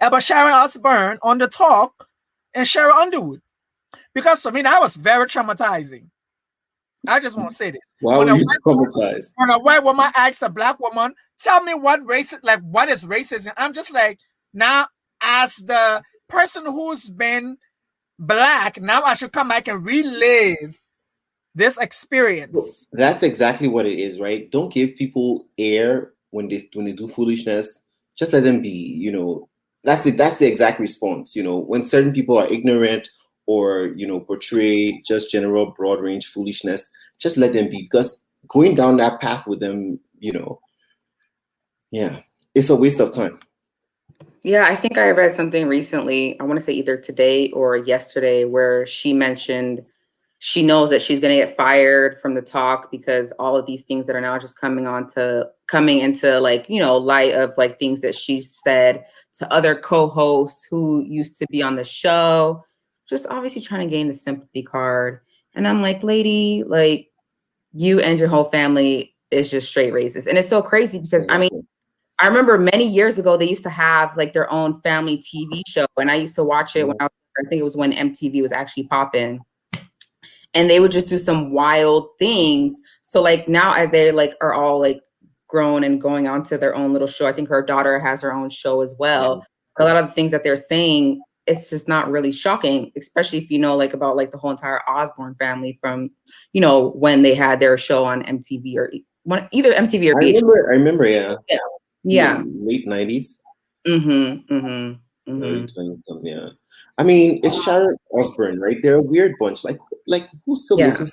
about 0.00 0.22
Sharon 0.22 0.52
Osbourne 0.52 1.18
on 1.22 1.38
the 1.38 1.48
talk 1.48 2.08
and 2.52 2.66
Sheryl 2.66 2.92
Underwood, 2.92 3.40
because 4.14 4.42
for 4.42 4.52
me 4.52 4.62
that 4.62 4.80
was 4.80 4.96
very 4.96 5.26
traumatizing. 5.26 6.08
I 7.08 7.20
just 7.20 7.36
want 7.36 7.50
to 7.50 7.54
say 7.54 7.70
this. 7.70 7.80
Why 8.00 8.18
when 8.18 8.28
were 8.28 8.36
you 8.36 8.46
traumatized? 8.66 9.32
When 9.36 9.50
a 9.50 9.58
white 9.58 9.82
woman 9.82 10.10
asks 10.16 10.42
a 10.42 10.48
black 10.48 10.78
woman, 10.80 11.14
tell 11.40 11.62
me 11.62 11.74
what 11.74 12.06
race 12.06 12.32
like 12.42 12.60
what 12.60 12.88
is 12.88 13.04
racism? 13.04 13.52
I'm 13.56 13.72
just 13.72 13.92
like, 13.92 14.18
now 14.54 14.86
as 15.22 15.56
the 15.56 16.02
person 16.28 16.64
who's 16.64 17.08
been 17.10 17.56
black, 18.18 18.80
now 18.80 19.02
I 19.02 19.14
should 19.14 19.32
come 19.32 19.48
back 19.48 19.68
and 19.68 19.84
relive 19.84 20.80
this 21.54 21.78
experience. 21.78 22.86
That's 22.92 23.22
exactly 23.22 23.68
what 23.68 23.86
it 23.86 23.98
is, 23.98 24.18
right? 24.18 24.50
Don't 24.50 24.72
give 24.72 24.96
people 24.96 25.46
air 25.58 26.12
when 26.30 26.48
they 26.48 26.68
when 26.74 26.86
they 26.86 26.92
do 26.92 27.08
foolishness. 27.08 27.80
Just 28.16 28.32
let 28.32 28.44
them 28.44 28.62
be, 28.62 28.68
you 28.68 29.12
know. 29.12 29.48
That's 29.84 30.04
the 30.04 30.12
that's 30.12 30.38
the 30.38 30.46
exact 30.46 30.78
response. 30.78 31.34
You 31.34 31.42
know, 31.42 31.58
when 31.58 31.86
certain 31.86 32.12
people 32.12 32.38
are 32.38 32.46
ignorant 32.46 33.08
or 33.52 33.86
you 33.96 34.06
know 34.06 34.20
portray 34.20 35.00
just 35.06 35.30
general 35.30 35.66
broad 35.76 36.00
range 36.00 36.26
foolishness 36.26 36.88
just 37.18 37.36
let 37.36 37.52
them 37.52 37.68
be 37.68 37.82
because 37.82 38.24
going 38.48 38.74
down 38.74 38.96
that 38.96 39.20
path 39.20 39.46
with 39.46 39.60
them 39.60 39.98
you 40.18 40.32
know 40.32 40.58
yeah 41.90 42.20
it's 42.54 42.70
a 42.70 42.76
waste 42.76 43.00
of 43.00 43.12
time 43.12 43.38
Yeah, 44.44 44.66
I 44.66 44.74
think 44.74 44.98
I 44.98 45.10
read 45.10 45.32
something 45.34 45.68
recently. 45.68 46.38
I 46.40 46.44
want 46.44 46.58
to 46.58 46.64
say 46.66 46.72
either 46.72 46.96
today 46.96 47.50
or 47.52 47.76
yesterday 47.76 48.44
where 48.44 48.86
she 48.86 49.12
mentioned 49.12 49.84
she 50.44 50.60
knows 50.60 50.90
that 50.90 51.00
she's 51.00 51.20
going 51.20 51.32
to 51.38 51.46
get 51.46 51.56
fired 51.56 52.18
from 52.20 52.34
the 52.34 52.42
talk 52.42 52.90
because 52.90 53.30
all 53.38 53.54
of 53.54 53.64
these 53.64 53.82
things 53.82 54.06
that 54.06 54.16
are 54.16 54.20
now 54.20 54.36
just 54.36 54.58
coming 54.60 54.88
on 54.88 55.08
to 55.08 55.48
coming 55.68 55.98
into 56.00 56.40
like 56.40 56.66
you 56.68 56.80
know 56.80 56.96
light 56.96 57.32
of 57.34 57.54
like 57.56 57.78
things 57.78 58.00
that 58.00 58.12
she 58.12 58.40
said 58.40 59.04
to 59.38 59.50
other 59.52 59.76
co-hosts 59.76 60.66
who 60.68 61.04
used 61.06 61.38
to 61.38 61.46
be 61.48 61.62
on 61.62 61.76
the 61.76 61.84
show 61.84 62.64
just 63.12 63.26
obviously 63.28 63.60
trying 63.60 63.86
to 63.86 63.94
gain 63.94 64.08
the 64.08 64.14
sympathy 64.14 64.62
card. 64.62 65.20
And 65.54 65.68
i'm 65.68 65.82
like 65.82 66.02
lady 66.02 66.64
like 66.66 67.10
you 67.74 68.00
and 68.00 68.18
your 68.18 68.28
whole 68.28 68.44
family 68.44 69.14
is 69.30 69.50
just 69.50 69.68
straight 69.68 69.92
racist. 69.92 70.26
And 70.26 70.38
it's 70.38 70.48
so 70.48 70.62
crazy 70.62 70.98
because 70.98 71.26
i 71.28 71.36
mean 71.36 71.66
i 72.20 72.26
remember 72.26 72.56
many 72.56 72.88
years 72.88 73.18
ago 73.18 73.36
they 73.36 73.48
used 73.48 73.64
to 73.64 73.70
have 73.70 74.16
like 74.16 74.32
their 74.32 74.50
own 74.50 74.80
family 74.80 75.18
tv 75.18 75.60
show. 75.68 75.84
And 75.98 76.10
i 76.10 76.14
used 76.14 76.34
to 76.36 76.44
watch 76.44 76.74
it 76.74 76.88
when 76.88 76.96
i, 77.00 77.04
was, 77.04 77.10
I 77.38 77.48
think 77.48 77.60
it 77.60 77.64
was 77.64 77.76
when 77.76 77.92
mtv 77.92 78.40
was 78.40 78.50
actually 78.50 78.84
popping. 78.84 79.40
And 80.54 80.68
they 80.68 80.80
would 80.80 80.92
just 80.92 81.08
do 81.08 81.16
some 81.16 81.52
wild 81.52 82.08
things. 82.18 82.80
So 83.02 83.20
like 83.20 83.46
now 83.46 83.72
as 83.74 83.90
they 83.90 84.10
like 84.10 84.34
are 84.40 84.54
all 84.54 84.80
like 84.80 85.00
grown 85.48 85.84
and 85.84 86.00
going 86.00 86.26
on 86.26 86.42
to 86.44 86.56
their 86.56 86.74
own 86.74 86.94
little 86.94 87.08
show, 87.08 87.26
I 87.26 87.32
think 87.32 87.50
her 87.50 87.62
daughter 87.62 87.98
has 87.98 88.22
her 88.22 88.32
own 88.32 88.48
show 88.48 88.80
as 88.80 88.94
well. 88.98 89.44
A 89.78 89.84
lot 89.84 89.96
of 89.96 90.08
the 90.08 90.12
things 90.12 90.30
that 90.30 90.42
they're 90.44 90.56
saying, 90.56 91.22
it's 91.46 91.70
just 91.70 91.88
not 91.88 92.10
really 92.10 92.32
shocking, 92.32 92.92
especially 92.96 93.38
if 93.38 93.50
you 93.50 93.58
know 93.58 93.76
like 93.76 93.94
about 93.94 94.16
like 94.16 94.30
the 94.30 94.38
whole 94.38 94.50
entire 94.50 94.80
Osbourne 94.88 95.34
family 95.34 95.76
from, 95.80 96.10
you 96.52 96.60
know, 96.60 96.90
when 96.90 97.22
they 97.22 97.34
had 97.34 97.60
their 97.60 97.76
show 97.76 98.04
on 98.04 98.22
MTV 98.24 98.76
or 98.76 98.92
one 99.24 99.48
either 99.52 99.72
MTV 99.72 100.12
or 100.12 100.22
I 100.22 100.26
remember, 100.26 100.72
I 100.72 100.76
remember, 100.76 101.06
yeah. 101.06 101.36
Yeah. 101.48 101.58
Yeah. 102.04 102.42
Late 102.46 102.86
90s. 102.86 103.38
Mm-hmm. 103.86 104.54
Mm-hmm. 104.54 105.32
Mm-hmm. 105.32 105.94
something, 106.00 106.26
yeah. 106.26 106.48
I 106.98 107.02
mean, 107.04 107.40
it's 107.44 107.62
Sharon 107.62 107.96
Osbourne, 108.12 108.60
right? 108.60 108.78
They're 108.82 108.96
a 108.96 109.02
weird 109.02 109.34
bunch. 109.38 109.64
Like, 109.64 109.78
like 110.06 110.28
who 110.46 110.56
still 110.56 110.78
Yeah. 110.78 110.86
listens? 110.86 111.12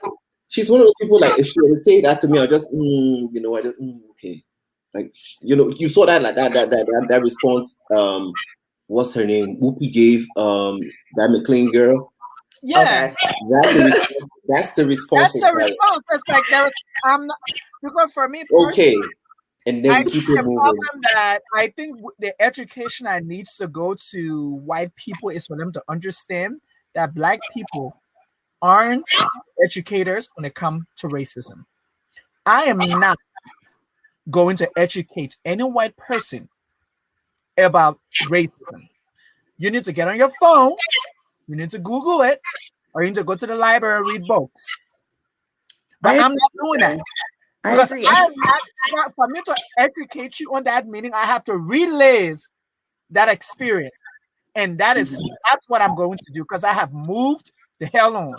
She's 0.49 0.69
one 0.69 0.81
of 0.81 0.87
those 0.87 0.95
people. 0.99 1.19
Like, 1.19 1.37
if 1.37 1.47
she 1.47 1.59
to 1.59 1.75
say 1.75 2.01
that 2.01 2.21
to 2.21 2.27
me, 2.27 2.39
I'll 2.39 2.47
just, 2.47 2.71
mm, 2.73 3.29
you 3.31 3.41
know, 3.41 3.55
I 3.55 3.61
just, 3.61 3.79
mm, 3.79 3.99
okay. 4.11 4.43
Like, 4.95 5.13
you 5.41 5.55
know, 5.55 5.71
you 5.77 5.89
saw 5.89 6.07
that, 6.07 6.23
like 6.23 6.35
that, 6.35 6.53
that, 6.53 6.71
that, 6.71 6.87
that, 6.87 7.05
that 7.09 7.21
response. 7.21 7.77
Um, 7.95 8.33
what's 8.89 9.13
her 9.13 9.25
name? 9.25 9.57
Whoopi 9.61 9.91
gave 9.93 10.27
um 10.35 10.81
that 11.15 11.29
McLean 11.29 11.71
girl. 11.71 12.11
Yeah, 12.61 12.81
Okay. 12.81 13.15
That's 13.49 13.73
the 13.73 13.83
response. 13.85 14.29
That's 14.47 14.71
the 14.75 14.85
response. 14.85 15.21
that's 15.21 15.35
of 15.35 15.41
the 15.41 15.47
that. 15.47 15.55
response. 15.55 16.03
It's 16.11 16.23
like 16.29 16.43
there 16.49 16.63
was, 16.63 16.73
I'm 17.05 17.25
not 17.27 17.37
because 17.81 18.11
for 18.11 18.27
me, 18.27 18.43
Okay, 18.51 18.97
and 19.65 19.85
then 19.85 19.91
I 19.91 20.03
we 20.03 20.09
keep 20.11 20.25
the 20.25 20.33
it 20.33 20.43
moving. 20.43 20.55
problem 20.55 21.01
that 21.13 21.39
I 21.55 21.67
think 21.67 21.97
the 22.19 22.39
education 22.41 23.05
that 23.05 23.23
needs 23.23 23.55
to 23.57 23.67
go 23.67 23.95
to 24.11 24.49
white 24.49 24.93
people 24.95 25.29
is 25.29 25.47
for 25.47 25.55
them 25.55 25.71
to 25.73 25.83
understand 25.87 26.59
that 26.95 27.13
black 27.13 27.39
people 27.53 27.95
aren't 28.61 29.09
educators 29.63 30.27
when 30.35 30.45
it 30.45 30.55
comes 30.55 30.83
to 30.97 31.07
racism. 31.07 31.65
I 32.45 32.63
am 32.63 32.79
not 32.99 33.17
going 34.29 34.57
to 34.57 34.69
educate 34.77 35.37
any 35.45 35.63
white 35.63 35.95
person 35.95 36.49
about 37.63 37.99
racism. 38.25 38.87
You 39.57 39.71
need 39.71 39.83
to 39.85 39.91
get 39.91 40.07
on 40.07 40.17
your 40.17 40.31
phone, 40.39 40.73
you 41.47 41.55
need 41.55 41.69
to 41.71 41.79
Google 41.79 42.21
it, 42.21 42.41
or 42.93 43.03
you 43.03 43.09
need 43.09 43.15
to 43.15 43.23
go 43.23 43.35
to 43.35 43.45
the 43.47 43.55
library 43.55 43.97
and 43.97 44.07
read 44.07 44.27
books. 44.27 44.79
But 46.01 46.19
I 46.19 46.23
I'm 46.23 46.31
not 46.33 46.51
doing 46.63 46.79
that. 46.79 46.99
I 47.63 47.71
Because 47.71 47.91
agree. 47.91 48.05
I 48.07 48.11
am 48.11 48.33
not, 48.37 48.61
not- 48.93 49.15
for 49.15 49.27
me 49.27 49.41
to 49.45 49.55
educate 49.77 50.39
you 50.39 50.55
on 50.55 50.63
that 50.63 50.87
meaning, 50.87 51.13
I 51.13 51.25
have 51.25 51.43
to 51.45 51.57
relive 51.57 52.41
that 53.09 53.27
experience. 53.27 53.93
And 54.55 54.77
that 54.77 54.95
is- 54.97 55.17
Mm-hmm. 55.17 55.33
that's 55.51 55.67
what 55.67 55.81
I'm 55.81 55.95
going 55.95 56.17
to 56.17 56.31
do 56.33 56.43
because 56.43 56.63
I 56.63 56.71
have 56.73 56.93
moved 56.93 57.51
the 57.79 57.87
hell 57.87 58.15
on. 58.15 58.35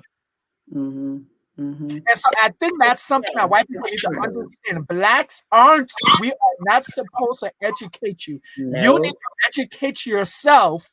Mm-hmm. 0.74 1.18
Mm-hmm. 1.61 1.90
And 1.90 2.16
so 2.18 2.30
I 2.42 2.52
think 2.58 2.80
that's 2.80 3.02
something 3.02 3.34
that 3.34 3.50
white 3.50 3.68
people 3.68 3.88
need 3.90 3.98
to 3.98 4.20
understand. 4.22 4.88
Blacks 4.88 5.42
aren't, 5.52 5.92
we 6.18 6.30
are 6.30 6.56
not 6.61 6.84
supposed 6.86 7.40
to 7.40 7.52
educate 7.61 8.26
you. 8.26 8.40
You 8.56 8.98
need 9.00 9.12
to 9.12 9.16
educate 9.46 10.06
yourself 10.06 10.90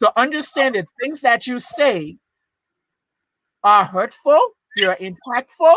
to 0.00 0.20
understand 0.20 0.74
that 0.74 0.86
things 1.00 1.22
that 1.22 1.46
you 1.46 1.58
say 1.58 2.18
are 3.62 3.84
hurtful, 3.84 4.40
they're 4.76 4.96
impactful, 4.96 5.74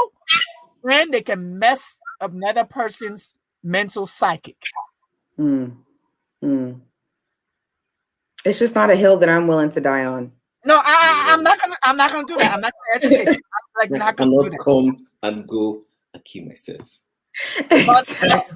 and 0.89 1.13
they 1.13 1.21
can 1.21 1.57
mess 1.57 1.97
up 2.19 2.33
another 2.33 2.65
person's 2.65 3.33
mental 3.63 4.05
psychic. 4.05 4.57
Mm. 5.39 5.77
Mm. 6.43 6.81
It's 8.43 8.59
just 8.59 8.75
not 8.75 8.89
a 8.89 8.95
hill 8.95 9.17
that 9.17 9.29
I'm 9.29 9.47
willing 9.47 9.69
to 9.69 9.79
die 9.79 10.03
on. 10.05 10.31
No, 10.65 10.75
I, 10.75 10.81
I- 10.83 11.33
I'm 11.33 11.43
not 11.43 11.61
gonna. 11.61 11.75
I'm 11.83 11.97
not 11.97 12.11
gonna 12.11 12.27
do 12.27 12.35
that. 12.37 12.53
I'm 12.53 12.61
not 12.61 12.73
gonna 12.73 13.05
educate 13.15 13.35
you. 13.37 13.41
I'm 13.79 13.91
like 13.91 14.01
I 14.01 14.11
cannot 14.13 14.51
come 14.63 15.07
and 15.23 15.47
go 15.47 15.81
and 16.13 16.23
kill 16.23 16.45
myself. 16.45 16.99
But, 17.69 18.07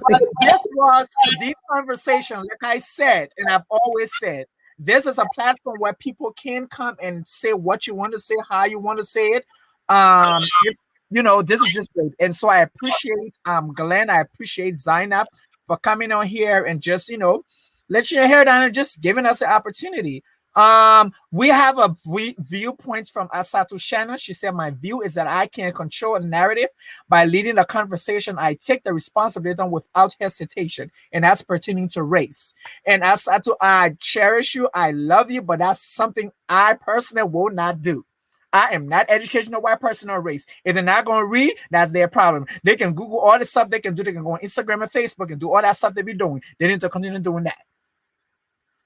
but 0.08 0.20
this 0.40 0.58
was 0.74 1.06
a 1.28 1.38
deep 1.38 1.56
conversation. 1.70 2.38
Like 2.38 2.62
I 2.64 2.78
said, 2.78 3.28
and 3.38 3.48
I've 3.48 3.62
always 3.70 4.10
said, 4.20 4.46
this 4.78 5.06
is 5.06 5.18
a 5.18 5.26
platform 5.34 5.78
where 5.78 5.92
people 5.92 6.32
can 6.32 6.66
come 6.66 6.96
and 7.00 7.26
say 7.28 7.52
what 7.52 7.86
you 7.86 7.94
want 7.94 8.12
to 8.12 8.18
say, 8.18 8.34
how 8.48 8.64
you 8.64 8.78
want 8.78 8.98
to 8.98 9.04
say 9.04 9.32
it. 9.32 9.46
Um, 9.88 10.42
you, 10.64 10.72
you 11.10 11.22
know, 11.22 11.42
this 11.42 11.60
is 11.60 11.72
just 11.72 11.92
great. 11.92 12.12
And 12.18 12.34
so 12.34 12.48
I 12.48 12.60
appreciate 12.60 13.36
um 13.44 13.72
Glenn, 13.74 14.10
I 14.10 14.20
appreciate 14.20 14.74
Zainab 14.76 15.26
for 15.66 15.76
coming 15.76 16.10
on 16.10 16.26
here 16.26 16.64
and 16.64 16.80
just 16.80 17.08
you 17.08 17.18
know, 17.18 17.44
let 17.88 18.10
your 18.10 18.26
hair 18.26 18.44
down 18.44 18.62
and 18.62 18.74
just 18.74 19.00
giving 19.00 19.26
us 19.26 19.40
the 19.40 19.50
opportunity. 19.50 20.24
Um, 20.54 21.12
we 21.30 21.48
have 21.48 21.78
a 21.78 21.96
we 22.04 22.34
viewpoints 22.38 23.08
from 23.08 23.28
Asatu 23.28 23.80
Shannon. 23.80 24.18
She 24.18 24.34
said, 24.34 24.54
My 24.54 24.70
view 24.70 25.00
is 25.02 25.14
that 25.14 25.26
I 25.26 25.46
can 25.46 25.72
control 25.72 26.16
a 26.16 26.20
narrative 26.20 26.68
by 27.08 27.24
leading 27.24 27.54
the 27.54 27.64
conversation. 27.64 28.38
I 28.38 28.54
take 28.54 28.84
the 28.84 28.92
responsibility 28.92 29.62
without 29.62 30.14
hesitation, 30.20 30.90
and 31.12 31.24
that's 31.24 31.42
pertaining 31.42 31.88
to 31.90 32.02
race. 32.02 32.52
And 32.86 33.02
Asatu, 33.02 33.54
I 33.60 33.96
cherish 33.98 34.54
you, 34.54 34.68
I 34.74 34.90
love 34.90 35.30
you, 35.30 35.40
but 35.42 35.60
that's 35.60 35.80
something 35.80 36.30
I 36.48 36.74
personally 36.74 37.28
will 37.28 37.50
not 37.50 37.80
do. 37.80 38.04
I 38.52 38.74
am 38.74 38.86
not 38.86 39.06
educating 39.08 39.54
a 39.54 39.60
white 39.60 39.80
person 39.80 40.10
on 40.10 40.22
race. 40.22 40.44
If 40.64 40.74
they're 40.74 40.84
not 40.84 41.06
going 41.06 41.20
to 41.20 41.26
read, 41.26 41.54
that's 41.70 41.90
their 41.90 42.08
problem. 42.08 42.46
They 42.62 42.76
can 42.76 42.92
Google 42.92 43.20
all 43.20 43.38
the 43.38 43.46
stuff 43.46 43.70
they 43.70 43.80
can 43.80 43.94
do. 43.94 44.04
They 44.04 44.12
can 44.12 44.22
go 44.22 44.32
on 44.32 44.40
Instagram 44.40 44.82
and 44.82 44.92
Facebook 44.92 45.30
and 45.30 45.40
do 45.40 45.54
all 45.54 45.62
that 45.62 45.76
stuff 45.76 45.94
they 45.94 46.02
be 46.02 46.12
doing. 46.12 46.42
They 46.58 46.68
need 46.68 46.82
to 46.82 46.90
continue 46.90 47.18
doing 47.18 47.44
that. 47.44 47.56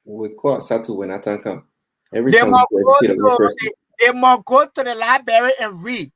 We 0.07 0.30
call 0.30 0.59
Satu 0.59 0.96
when 0.96 1.11
I 1.11 1.18
come. 1.18 1.64
Every 2.12 2.30
They 2.30 2.38
time 2.38 2.52
must, 2.52 2.66
we 2.70 2.82
go 2.84 3.00
to, 3.00 3.50
they, 3.61 3.70
they 4.07 4.12
must 4.12 4.44
go 4.44 4.64
to 4.64 4.82
the 4.84 4.94
library 4.94 5.52
and 5.61 5.82
read. 5.82 6.12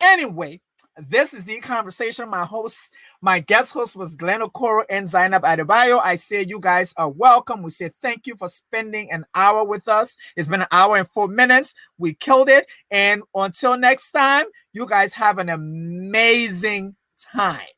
Anyway, 0.00 0.60
this 0.96 1.34
is 1.34 1.44
the 1.44 1.60
conversation. 1.60 2.30
My 2.30 2.46
host, 2.46 2.94
my 3.20 3.40
guest 3.40 3.72
host 3.72 3.96
was 3.96 4.14
Glenn 4.14 4.40
Okoro 4.40 4.84
and 4.88 5.06
Zainab 5.06 5.42
Adebayo. 5.42 6.00
I 6.02 6.14
say 6.14 6.42
you 6.42 6.58
guys 6.58 6.94
are 6.96 7.10
welcome. 7.10 7.62
We 7.62 7.70
say 7.70 7.90
thank 8.00 8.26
you 8.26 8.34
for 8.34 8.48
spending 8.48 9.10
an 9.12 9.26
hour 9.34 9.62
with 9.64 9.88
us. 9.88 10.16
It's 10.36 10.48
been 10.48 10.62
an 10.62 10.68
hour 10.72 10.96
and 10.96 11.08
four 11.10 11.28
minutes. 11.28 11.74
We 11.98 12.14
killed 12.14 12.48
it. 12.48 12.66
And 12.90 13.22
until 13.34 13.76
next 13.76 14.10
time, 14.12 14.46
you 14.72 14.86
guys 14.86 15.12
have 15.12 15.38
an 15.38 15.50
amazing 15.50 16.96
time. 17.18 17.75